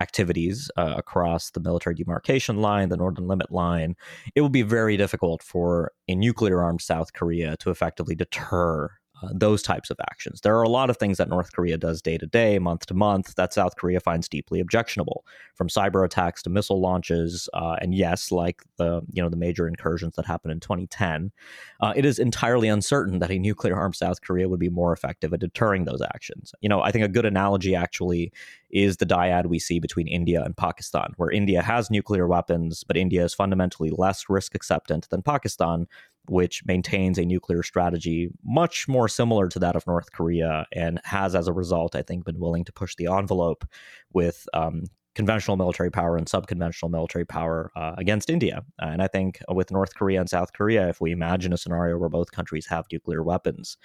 activities 0.00 0.70
uh, 0.78 0.94
across 0.96 1.50
the 1.50 1.60
military 1.60 1.94
demarcation 1.94 2.62
line, 2.62 2.88
the 2.88 2.96
Northern 2.96 3.28
Limit 3.28 3.52
Line, 3.52 3.94
it 4.34 4.40
will 4.40 4.48
be 4.48 4.62
very 4.62 4.96
difficult 4.96 5.42
for 5.42 5.92
a 6.08 6.14
nuclear 6.14 6.62
armed 6.62 6.80
South 6.80 7.12
Korea 7.12 7.58
to 7.58 7.70
effectively 7.70 8.14
deter 8.14 8.90
uh, 9.22 9.28
those 9.32 9.62
types 9.62 9.90
of 9.90 9.98
actions. 10.10 10.40
There 10.40 10.56
are 10.56 10.62
a 10.62 10.68
lot 10.68 10.90
of 10.90 10.96
things 10.96 11.18
that 11.18 11.28
North 11.28 11.52
Korea 11.52 11.76
does 11.76 12.00
day 12.00 12.18
to 12.18 12.26
day, 12.26 12.58
month 12.58 12.86
to 12.86 12.94
month, 12.94 13.34
that 13.34 13.52
South 13.52 13.76
Korea 13.76 14.00
finds 14.00 14.28
deeply 14.28 14.60
objectionable, 14.60 15.24
from 15.54 15.68
cyber 15.68 16.04
attacks 16.04 16.42
to 16.42 16.50
missile 16.50 16.80
launches. 16.80 17.48
Uh, 17.52 17.76
and 17.80 17.94
yes, 17.94 18.30
like 18.30 18.62
the 18.76 19.02
you 19.12 19.22
know 19.22 19.28
the 19.28 19.36
major 19.36 19.66
incursions 19.66 20.14
that 20.16 20.26
happened 20.26 20.52
in 20.52 20.60
2010, 20.60 21.32
uh, 21.80 21.92
it 21.96 22.04
is 22.04 22.18
entirely 22.18 22.68
uncertain 22.68 23.18
that 23.18 23.30
a 23.30 23.38
nuclear 23.38 23.76
armed 23.76 23.96
South 23.96 24.20
Korea 24.20 24.48
would 24.48 24.60
be 24.60 24.68
more 24.68 24.92
effective 24.92 25.32
at 25.32 25.40
deterring 25.40 25.84
those 25.84 26.02
actions. 26.02 26.52
You 26.60 26.68
know, 26.68 26.80
I 26.80 26.92
think 26.92 27.04
a 27.04 27.08
good 27.08 27.26
analogy 27.26 27.74
actually 27.74 28.32
is 28.70 28.98
the 28.98 29.06
dyad 29.06 29.46
we 29.46 29.58
see 29.58 29.80
between 29.80 30.06
India 30.06 30.42
and 30.42 30.56
Pakistan, 30.56 31.12
where 31.16 31.30
India 31.30 31.62
has 31.62 31.90
nuclear 31.90 32.26
weapons, 32.26 32.84
but 32.84 32.96
India 32.96 33.24
is 33.24 33.34
fundamentally 33.34 33.90
less 33.90 34.28
risk 34.28 34.54
acceptant 34.54 35.08
than 35.10 35.22
Pakistan 35.22 35.86
which 36.28 36.64
maintains 36.66 37.18
a 37.18 37.24
nuclear 37.24 37.62
strategy 37.62 38.30
much 38.44 38.88
more 38.88 39.08
similar 39.08 39.48
to 39.48 39.58
that 39.58 39.76
of 39.76 39.86
North 39.86 40.12
Korea 40.12 40.66
and 40.72 41.00
has, 41.04 41.34
as 41.34 41.48
a 41.48 41.52
result, 41.52 41.94
I 41.94 42.02
think, 42.02 42.24
been 42.24 42.38
willing 42.38 42.64
to 42.64 42.72
push 42.72 42.94
the 42.96 43.06
envelope 43.06 43.64
with 44.12 44.48
um, 44.54 44.84
conventional 45.18 45.56
military 45.56 45.90
power 45.90 46.16
and 46.16 46.28
subconventional 46.28 46.88
military 46.88 47.24
power 47.24 47.72
uh, 47.74 47.92
against 47.98 48.30
India. 48.30 48.62
Uh, 48.80 48.90
and 48.92 49.02
I 49.02 49.08
think 49.08 49.40
with 49.48 49.72
North 49.72 49.96
Korea 49.96 50.20
and 50.20 50.30
South 50.30 50.52
Korea, 50.52 50.88
if 50.88 51.00
we 51.00 51.10
imagine 51.10 51.52
a 51.52 51.56
scenario 51.56 51.98
where 51.98 52.08
both 52.08 52.30
countries 52.30 52.66
have 52.66 52.86
nuclear 52.92 53.24
weapons, 53.24 53.76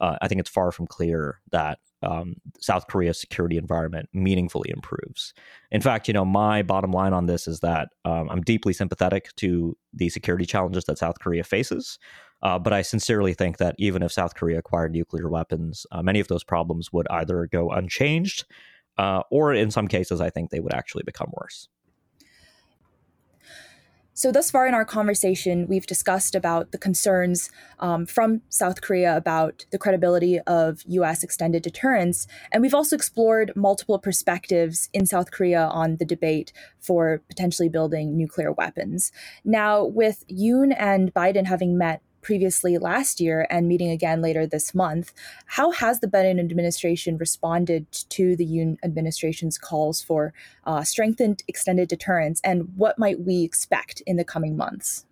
uh, 0.00 0.16
I 0.20 0.26
think 0.26 0.40
it's 0.40 0.50
far 0.50 0.72
from 0.72 0.88
clear 0.88 1.42
that 1.52 1.78
um, 2.02 2.34
South 2.58 2.88
Korea's 2.88 3.20
security 3.20 3.56
environment 3.56 4.08
meaningfully 4.12 4.68
improves. 4.70 5.32
In 5.70 5.80
fact, 5.80 6.08
you 6.08 6.14
know, 6.14 6.24
my 6.24 6.60
bottom 6.62 6.90
line 6.90 7.12
on 7.12 7.26
this 7.26 7.46
is 7.46 7.60
that 7.60 7.90
um, 8.04 8.28
I'm 8.28 8.40
deeply 8.40 8.72
sympathetic 8.72 9.28
to 9.36 9.76
the 9.92 10.08
security 10.08 10.44
challenges 10.44 10.86
that 10.86 10.98
South 10.98 11.20
Korea 11.20 11.44
faces. 11.44 12.00
Uh, 12.42 12.58
but 12.58 12.72
I 12.72 12.82
sincerely 12.82 13.32
think 13.32 13.58
that 13.58 13.76
even 13.78 14.02
if 14.02 14.10
South 14.10 14.34
Korea 14.34 14.58
acquired 14.58 14.90
nuclear 14.90 15.28
weapons, 15.28 15.86
uh, 15.92 16.02
many 16.02 16.18
of 16.18 16.26
those 16.26 16.42
problems 16.42 16.92
would 16.92 17.06
either 17.10 17.46
go 17.46 17.70
unchanged 17.70 18.44
uh, 19.00 19.22
or 19.30 19.54
in 19.54 19.70
some 19.70 19.88
cases, 19.88 20.20
I 20.20 20.28
think 20.28 20.50
they 20.50 20.60
would 20.60 20.74
actually 20.74 21.04
become 21.04 21.30
worse. 21.32 21.68
So, 24.12 24.30
thus 24.30 24.50
far 24.50 24.66
in 24.66 24.74
our 24.74 24.84
conversation, 24.84 25.66
we've 25.66 25.86
discussed 25.86 26.34
about 26.34 26.72
the 26.72 26.76
concerns 26.76 27.50
um, 27.78 28.04
from 28.04 28.42
South 28.50 28.82
Korea 28.82 29.16
about 29.16 29.64
the 29.70 29.78
credibility 29.78 30.38
of 30.40 30.82
US 30.86 31.22
extended 31.22 31.62
deterrence. 31.62 32.26
And 32.52 32.60
we've 32.60 32.74
also 32.74 32.94
explored 32.94 33.52
multiple 33.56 33.98
perspectives 33.98 34.90
in 34.92 35.06
South 35.06 35.30
Korea 35.30 35.62
on 35.62 35.96
the 35.96 36.04
debate 36.04 36.52
for 36.78 37.22
potentially 37.28 37.70
building 37.70 38.14
nuclear 38.18 38.52
weapons. 38.52 39.10
Now, 39.42 39.82
with 39.82 40.26
Yoon 40.28 40.74
and 40.78 41.14
Biden 41.14 41.46
having 41.46 41.78
met 41.78 42.02
previously 42.22 42.78
last 42.78 43.20
year 43.20 43.46
and 43.50 43.68
meeting 43.68 43.90
again 43.90 44.22
later 44.22 44.46
this 44.46 44.74
month. 44.74 45.12
How 45.46 45.70
has 45.70 46.00
the 46.00 46.06
Biden 46.06 46.38
administration 46.38 47.16
responded 47.16 47.90
to 48.10 48.36
the 48.36 48.46
Yoon 48.46 48.76
administration's 48.82 49.58
calls 49.58 50.02
for 50.02 50.32
uh, 50.64 50.84
strengthened 50.84 51.42
extended 51.48 51.88
deterrence, 51.88 52.40
and 52.42 52.68
what 52.76 52.98
might 52.98 53.20
we 53.20 53.42
expect 53.42 54.02
in 54.06 54.16
the 54.16 54.24
coming 54.24 54.56
months? 54.56 55.06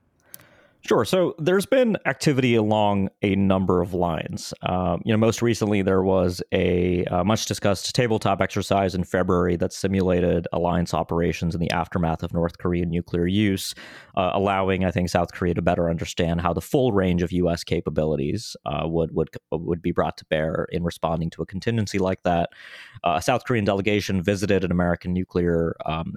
Sure. 0.87 1.05
So 1.05 1.35
there's 1.39 1.66
been 1.66 1.99
activity 2.07 2.55
along 2.55 3.11
a 3.22 3.35
number 3.35 3.83
of 3.83 3.95
lines. 3.95 4.55
Um, 4.62 5.03
you 5.05 5.12
know, 5.12 5.18
most 5.18 5.43
recently 5.43 5.83
there 5.83 6.03
was 6.03 6.41
a 6.53 7.05
uh, 7.07 7.24
much 7.24 7.47
discussed 7.47 7.95
tabletop 7.95 8.41
exercise 8.41 8.95
in 8.95 9.05
February 9.05 9.57
that 9.57 9.72
simulated 9.72 10.47
alliance 10.53 10.95
operations 10.95 11.55
in 11.55 11.61
the 11.61 11.70
aftermath 11.72 12.22
of 12.22 12.33
North 12.33 12.59
Korean 12.59 12.91
nuclear 12.91 13.26
use, 13.26 13.74
uh, 14.16 14.31
allowing 14.33 14.85
I 14.85 14.91
think 14.91 15.09
South 15.11 15.33
Korea 15.33 15.55
to 15.55 15.62
better 15.62 15.91
understand 15.91 16.41
how 16.41 16.53
the 16.53 16.61
full 16.61 16.93
range 16.93 17.22
of 17.22 17.33
U.S. 17.33 17.64
capabilities 17.64 18.57
uh, 18.64 18.83
would 18.85 19.14
would 19.14 19.29
would 19.51 19.83
be 19.83 19.93
brought 19.93 20.16
to 20.18 20.24
bear 20.26 20.68
in 20.70 20.85
responding 20.85 21.29
to 21.31 21.43
a 21.43 21.47
contingency 21.47 21.99
like 21.99 22.22
that. 22.22 22.51
Uh, 23.05 23.14
a 23.16 23.22
South 23.22 23.45
Korean 23.45 23.64
delegation 23.64 24.22
visited 24.22 24.64
an 24.64 24.70
American 24.70 25.12
nuclear 25.12 25.74
um, 25.87 26.14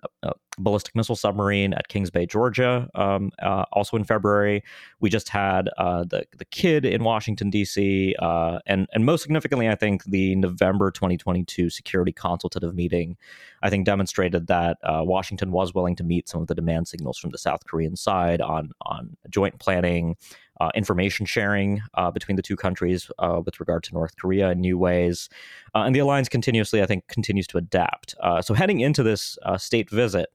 ballistic 0.58 0.96
missile 0.96 1.16
submarine 1.16 1.74
at 1.74 1.88
Kings 1.88 2.10
Bay, 2.10 2.26
Georgia, 2.26 2.90
um, 2.96 3.32
uh, 3.42 3.66
also 3.72 3.98
in 3.98 4.04
February. 4.04 4.51
We 5.00 5.10
just 5.10 5.30
had 5.30 5.70
uh, 5.78 6.04
the 6.04 6.26
the 6.38 6.46
KIDD 6.46 6.92
in 6.92 7.04
Washington 7.04 7.50
D.C. 7.50 8.16
Uh, 8.20 8.60
and 8.66 8.88
and 8.94 9.06
most 9.06 9.22
significantly, 9.22 9.70
I 9.70 9.76
think 9.76 10.04
the 10.06 10.36
November 10.36 10.92
2022 10.92 11.70
Security 11.70 12.12
Consultative 12.12 12.76
Meeting, 12.76 13.18
I 13.62 13.70
think 13.70 13.86
demonstrated 13.86 14.48
that 14.48 14.78
uh, 14.84 15.02
Washington 15.04 15.52
was 15.52 15.74
willing 15.74 15.96
to 15.98 16.04
meet 16.04 16.30
some 16.30 16.42
of 16.42 16.48
the 16.48 16.56
demand 16.56 16.88
signals 16.88 17.18
from 17.18 17.32
the 17.32 17.38
South 17.38 17.66
Korean 17.66 17.96
side 17.96 18.42
on 18.42 18.72
on 18.82 19.18
joint 19.30 19.60
planning. 19.60 20.16
Uh, 20.60 20.70
information 20.76 21.26
sharing 21.26 21.82
uh, 21.96 22.12
between 22.12 22.36
the 22.36 22.42
two 22.44 22.56
countries 22.56 23.10
uh, 23.18 23.42
with 23.44 23.60
regard 23.60 23.82
to 23.82 23.96
North 23.96 24.16
Korea 24.16 24.52
in 24.52 24.62
new 24.62 24.78
ways. 24.78 25.28
Uh, 25.74 25.80
and 25.80 25.96
the 25.96 26.00
alliance 26.00 26.30
continuously, 26.30 26.84
I 26.84 26.86
think, 26.86 27.08
continues 27.08 27.48
to 27.48 27.58
adapt. 27.58 28.14
Uh, 28.22 28.44
so 28.44 28.54
heading 28.54 28.80
into 28.80 29.02
this 29.02 29.40
uh, 29.44 29.58
state 29.58 29.90
visit, 29.90 30.30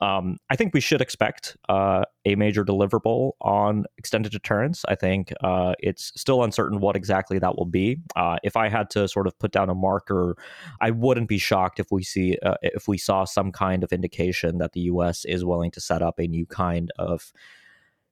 um, 0.00 0.38
I 0.48 0.56
think 0.56 0.72
we 0.72 0.80
should 0.80 1.00
expect 1.00 1.56
uh, 1.68 2.04
a 2.24 2.34
major 2.34 2.64
deliverable 2.64 3.32
on 3.40 3.84
extended 3.98 4.32
deterrence. 4.32 4.84
I 4.88 4.94
think 4.94 5.32
uh, 5.42 5.74
it's 5.78 6.12
still 6.16 6.42
uncertain 6.42 6.80
what 6.80 6.96
exactly 6.96 7.38
that 7.38 7.56
will 7.56 7.66
be. 7.66 7.98
Uh, 8.16 8.36
if 8.42 8.56
I 8.56 8.68
had 8.68 8.88
to 8.90 9.08
sort 9.08 9.26
of 9.26 9.38
put 9.38 9.52
down 9.52 9.68
a 9.68 9.74
marker, 9.74 10.36
I 10.80 10.90
wouldn't 10.90 11.28
be 11.28 11.38
shocked 11.38 11.80
if 11.80 11.88
we 11.90 12.02
see 12.02 12.38
uh, 12.42 12.54
if 12.62 12.88
we 12.88 12.96
saw 12.96 13.24
some 13.24 13.52
kind 13.52 13.84
of 13.84 13.92
indication 13.92 14.58
that 14.58 14.72
the 14.72 14.80
U.S. 14.80 15.24
is 15.24 15.44
willing 15.44 15.70
to 15.72 15.80
set 15.80 16.02
up 16.02 16.18
a 16.18 16.26
new 16.26 16.46
kind 16.46 16.90
of 16.98 17.32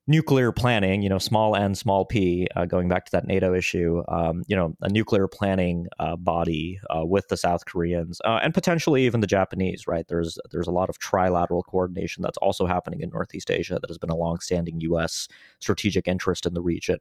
nuclear 0.08 0.50
planning, 0.50 1.02
you 1.02 1.08
know, 1.08 1.18
small 1.18 1.54
n, 1.54 1.74
small 1.74 2.06
p, 2.06 2.48
uh, 2.56 2.64
going 2.64 2.88
back 2.88 3.04
to 3.04 3.12
that 3.12 3.26
NATO 3.26 3.54
issue, 3.54 4.02
um, 4.08 4.42
you 4.48 4.56
know, 4.56 4.74
a 4.80 4.88
nuclear 4.88 5.28
planning 5.28 5.86
uh, 6.00 6.16
body 6.16 6.80
uh, 6.88 7.04
with 7.04 7.28
the 7.28 7.36
South 7.36 7.66
Koreans 7.66 8.18
uh, 8.24 8.40
and 8.42 8.54
potentially 8.54 9.04
even 9.04 9.20
the 9.20 9.26
Japanese, 9.26 9.86
right? 9.86 10.08
There's 10.08 10.38
there's 10.50 10.66
a 10.66 10.72
lot 10.72 10.88
of 10.88 10.98
trilateral 10.98 11.62
coordination 11.62 12.22
that's 12.22 12.38
also 12.38 12.66
happening 12.66 13.02
in 13.02 13.10
Northeast 13.10 13.50
Asia 13.50 13.78
that 13.80 13.90
has 13.90 13.98
been 13.98 14.10
a 14.10 14.16
longstanding 14.16 14.80
U.S. 14.80 15.28
strategic 15.60 16.08
interest 16.08 16.46
in 16.46 16.54
the 16.54 16.62
region. 16.62 16.98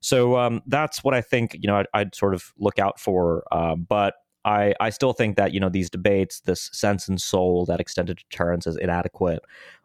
So 0.00 0.36
um, 0.36 0.62
that's 0.66 1.02
what 1.02 1.12
I 1.12 1.20
think, 1.20 1.54
you 1.60 1.66
know, 1.66 1.76
I'd, 1.76 1.86
I'd 1.92 2.14
sort 2.14 2.34
of 2.34 2.52
look 2.56 2.78
out 2.78 3.00
for. 3.00 3.44
Uh, 3.50 3.74
but 3.74 4.14
I, 4.44 4.74
I 4.80 4.90
still 4.90 5.12
think 5.12 5.36
that 5.36 5.52
you 5.52 5.60
know 5.60 5.68
these 5.68 5.90
debates, 5.90 6.40
this 6.40 6.70
sense 6.72 7.08
and 7.08 7.20
soul 7.20 7.64
that 7.66 7.80
extended 7.80 8.18
deterrence 8.18 8.66
is 8.66 8.76
inadequate. 8.76 9.40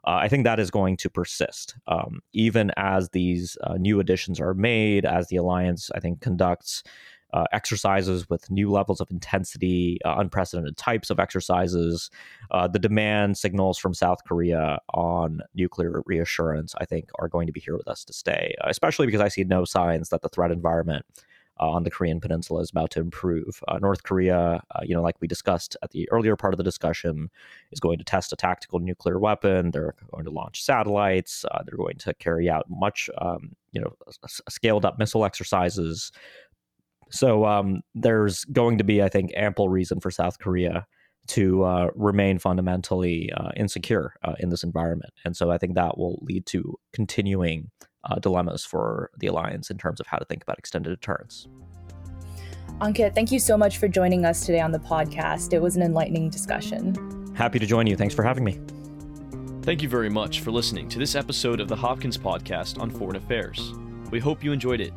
Uh, 0.06 0.20
I 0.22 0.28
think 0.28 0.44
that 0.44 0.60
is 0.60 0.72
going 0.72 0.98
to 0.98 1.10
persist, 1.10 1.76
um, 1.88 2.22
even 2.34 2.72
as 2.78 3.10
these 3.10 3.58
uh, 3.64 3.76
new 3.76 4.00
additions 4.00 4.40
are 4.40 4.54
made, 4.54 5.06
as 5.06 5.28
the 5.28 5.38
alliance 5.38 5.90
I 5.94 6.00
think 6.00 6.22
conducts 6.22 6.84
uh, 7.34 7.46
exercises 7.52 8.30
with 8.30 8.50
new 8.50 8.72
levels 8.72 9.00
of 9.00 9.10
intensity, 9.12 10.00
uh, 10.04 10.16
unprecedented 10.18 10.78
types 10.78 11.10
of 11.10 11.20
exercises. 11.20 12.10
Uh, 12.52 12.68
the 12.68 12.80
demand 12.80 13.38
signals 13.38 13.78
from 13.78 13.94
South 13.94 14.24
Korea 14.26 14.80
on 14.94 15.42
nuclear 15.54 16.02
reassurance, 16.06 16.74
I 16.80 16.86
think, 16.86 17.10
are 17.20 17.28
going 17.28 17.48
to 17.48 17.54
be 17.54 17.60
here 17.60 17.78
with 17.78 17.88
us 17.88 18.04
to 18.06 18.14
stay, 18.14 18.56
especially 18.64 19.06
because 19.06 19.22
I 19.22 19.28
see 19.28 19.44
no 19.44 19.64
signs 19.64 20.10
that 20.10 20.22
the 20.22 20.30
threat 20.30 20.52
environment 20.52 21.06
on 21.60 21.84
the 21.84 21.92
Korean 21.92 22.20
Peninsula 22.20 22.62
is 22.62 22.70
about 22.70 22.92
to 22.92 23.00
improve. 23.00 23.62
Uh, 23.68 23.78
North 23.80 24.04
Korea, 24.04 24.62
uh, 24.76 24.80
you 24.84 24.96
know, 24.96 25.02
like 25.02 25.16
we 25.20 25.28
discussed 25.28 25.76
at 25.84 25.92
the 25.92 26.10
earlier 26.12 26.36
part 26.36 26.54
of 26.54 26.58
the 26.58 26.64
discussion, 26.64 27.30
is 27.72 27.80
going 27.80 27.98
to 27.98 28.04
test 28.04 28.34
a 28.34 28.36
tactical 28.36 28.80
nuclear 28.80 29.20
weapon. 29.20 29.72
They're 29.72 29.96
going 30.12 30.26
to 30.26 30.32
launch 30.32 30.64
satellites. 30.64 31.46
Uh, 31.52 31.64
they're 31.66 31.78
going 31.78 31.98
to 31.98 32.14
carry 32.16 32.50
out 32.50 32.66
much, 32.70 33.10
um, 33.20 33.54
you 33.72 33.82
know, 33.82 33.94
scaled 34.50 34.86
up 34.86 34.98
missile 35.00 35.26
exercises. 35.26 36.12
So 37.12 37.46
um, 37.46 37.82
there's 37.96 38.46
going 38.46 38.78
to 38.78 38.84
be, 38.84 39.02
I 39.02 39.10
think, 39.10 39.32
ample 39.36 39.70
reason 39.70 40.00
for 40.00 40.12
South 40.12 40.40
Korea 40.40 40.86
to 41.28 41.64
uh, 41.64 41.90
remain 41.96 42.40
fundamentally 42.40 43.32
uh, 43.38 43.52
insecure 43.56 44.16
uh, 44.24 44.34
in 44.40 44.50
this 44.50 44.64
environment. 44.64 45.14
And 45.26 45.38
so 45.38 45.52
I 45.52 45.58
think 45.58 45.76
that 45.76 45.98
will 45.98 46.20
lead 46.24 46.46
to 46.48 46.76
continuing 46.92 47.70
uh, 48.04 48.20
dilemmas 48.20 48.66
for 48.66 49.12
the 49.18 49.28
alliance 49.28 49.70
in 49.70 49.78
terms 49.78 50.00
of 50.00 50.08
how 50.08 50.18
to 50.18 50.26
think 50.26 50.44
about 50.44 50.58
extended 50.58 50.90
deterrence. 50.90 51.48
Ankit, 52.82 53.14
thank 53.14 53.32
you 53.32 53.40
so 53.40 53.58
much 53.58 53.78
for 53.78 53.88
joining 53.88 54.24
us 54.24 54.46
today 54.46 54.62
on 54.62 54.72
the 54.72 54.80
podcast. 54.80 55.54
It 55.54 55.62
was 55.62 55.76
an 55.76 55.82
enlightening 55.82 56.30
discussion. 56.30 57.34
Happy 57.36 57.60
to 57.60 57.66
join 57.66 57.88
you. 57.88 57.98
Thanks 57.98 58.16
for 58.16 58.24
having 58.24 58.44
me. 58.44 58.60
Thank 59.64 59.82
you 59.82 59.90
very 59.90 60.10
much 60.10 60.40
for 60.40 60.52
listening 60.52 60.88
to 60.90 61.00
this 61.00 61.16
episode 61.16 61.60
of 61.60 61.68
the 61.68 61.76
Hopkins 61.76 62.18
Podcast 62.18 62.80
on 62.80 62.90
Foreign 62.90 63.18
Affairs. 63.18 63.74
We 64.12 64.20
hope 64.20 64.44
you 64.44 64.54
enjoyed 64.54 64.80
it. 64.80 64.94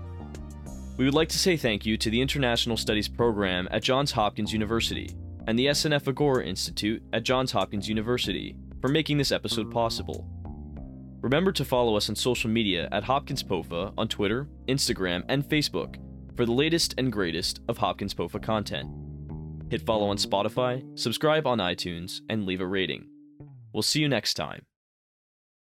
We 0.97 1.05
would 1.05 1.15
like 1.15 1.29
to 1.31 1.39
say 1.39 1.57
thank 1.57 1.85
you 1.85 1.97
to 1.97 2.11
the 2.11 2.21
International 2.21 2.77
Studies 2.77 3.09
Program 3.09 3.67
at 3.71 3.83
Johns 3.83 4.13
Hopkins 4.13 4.53
University 4.53 5.11
and 5.49 5.59
the 5.59 5.67
SNF 5.67 6.07
Agora 6.07 6.45
Institute 6.45 7.03
at 7.13 7.25
Johns 7.25 7.51
Hopkins 7.51 7.89
University 7.89 8.55
for 8.81 8.89
making 8.89 9.19
this 9.19 9.33
episode 9.33 9.71
possible. 9.71 10.29
Remember 11.23 11.53
to 11.53 11.65
follow 11.65 11.97
us 11.97 12.09
on 12.09 12.17
social 12.17 12.51
media 12.51 12.89
at 12.91 13.05
Hopkins 13.05 13.45
POFA 13.45 13.95
on 13.97 14.09
Twitter, 14.09 14.49
Instagram, 14.67 15.23
and 15.29 15.45
Facebook 15.45 15.97
for 16.37 16.45
the 16.45 16.53
latest 16.53 16.95
and 16.99 17.13
greatest 17.13 17.61
of 17.69 17.79
Hopkins 17.79 18.13
POFA 18.13 18.43
content. 18.43 18.91
Hit 19.71 19.83
follow 19.83 20.09
on 20.09 20.17
Spotify, 20.17 20.83
subscribe 20.99 21.47
on 21.47 21.59
iTunes, 21.59 22.23
and 22.29 22.45
leave 22.45 22.61
a 22.61 22.67
rating. 22.67 23.07
We'll 23.73 23.85
see 23.85 24.01
you 24.01 24.09
next 24.09 24.35
time. 24.35 24.67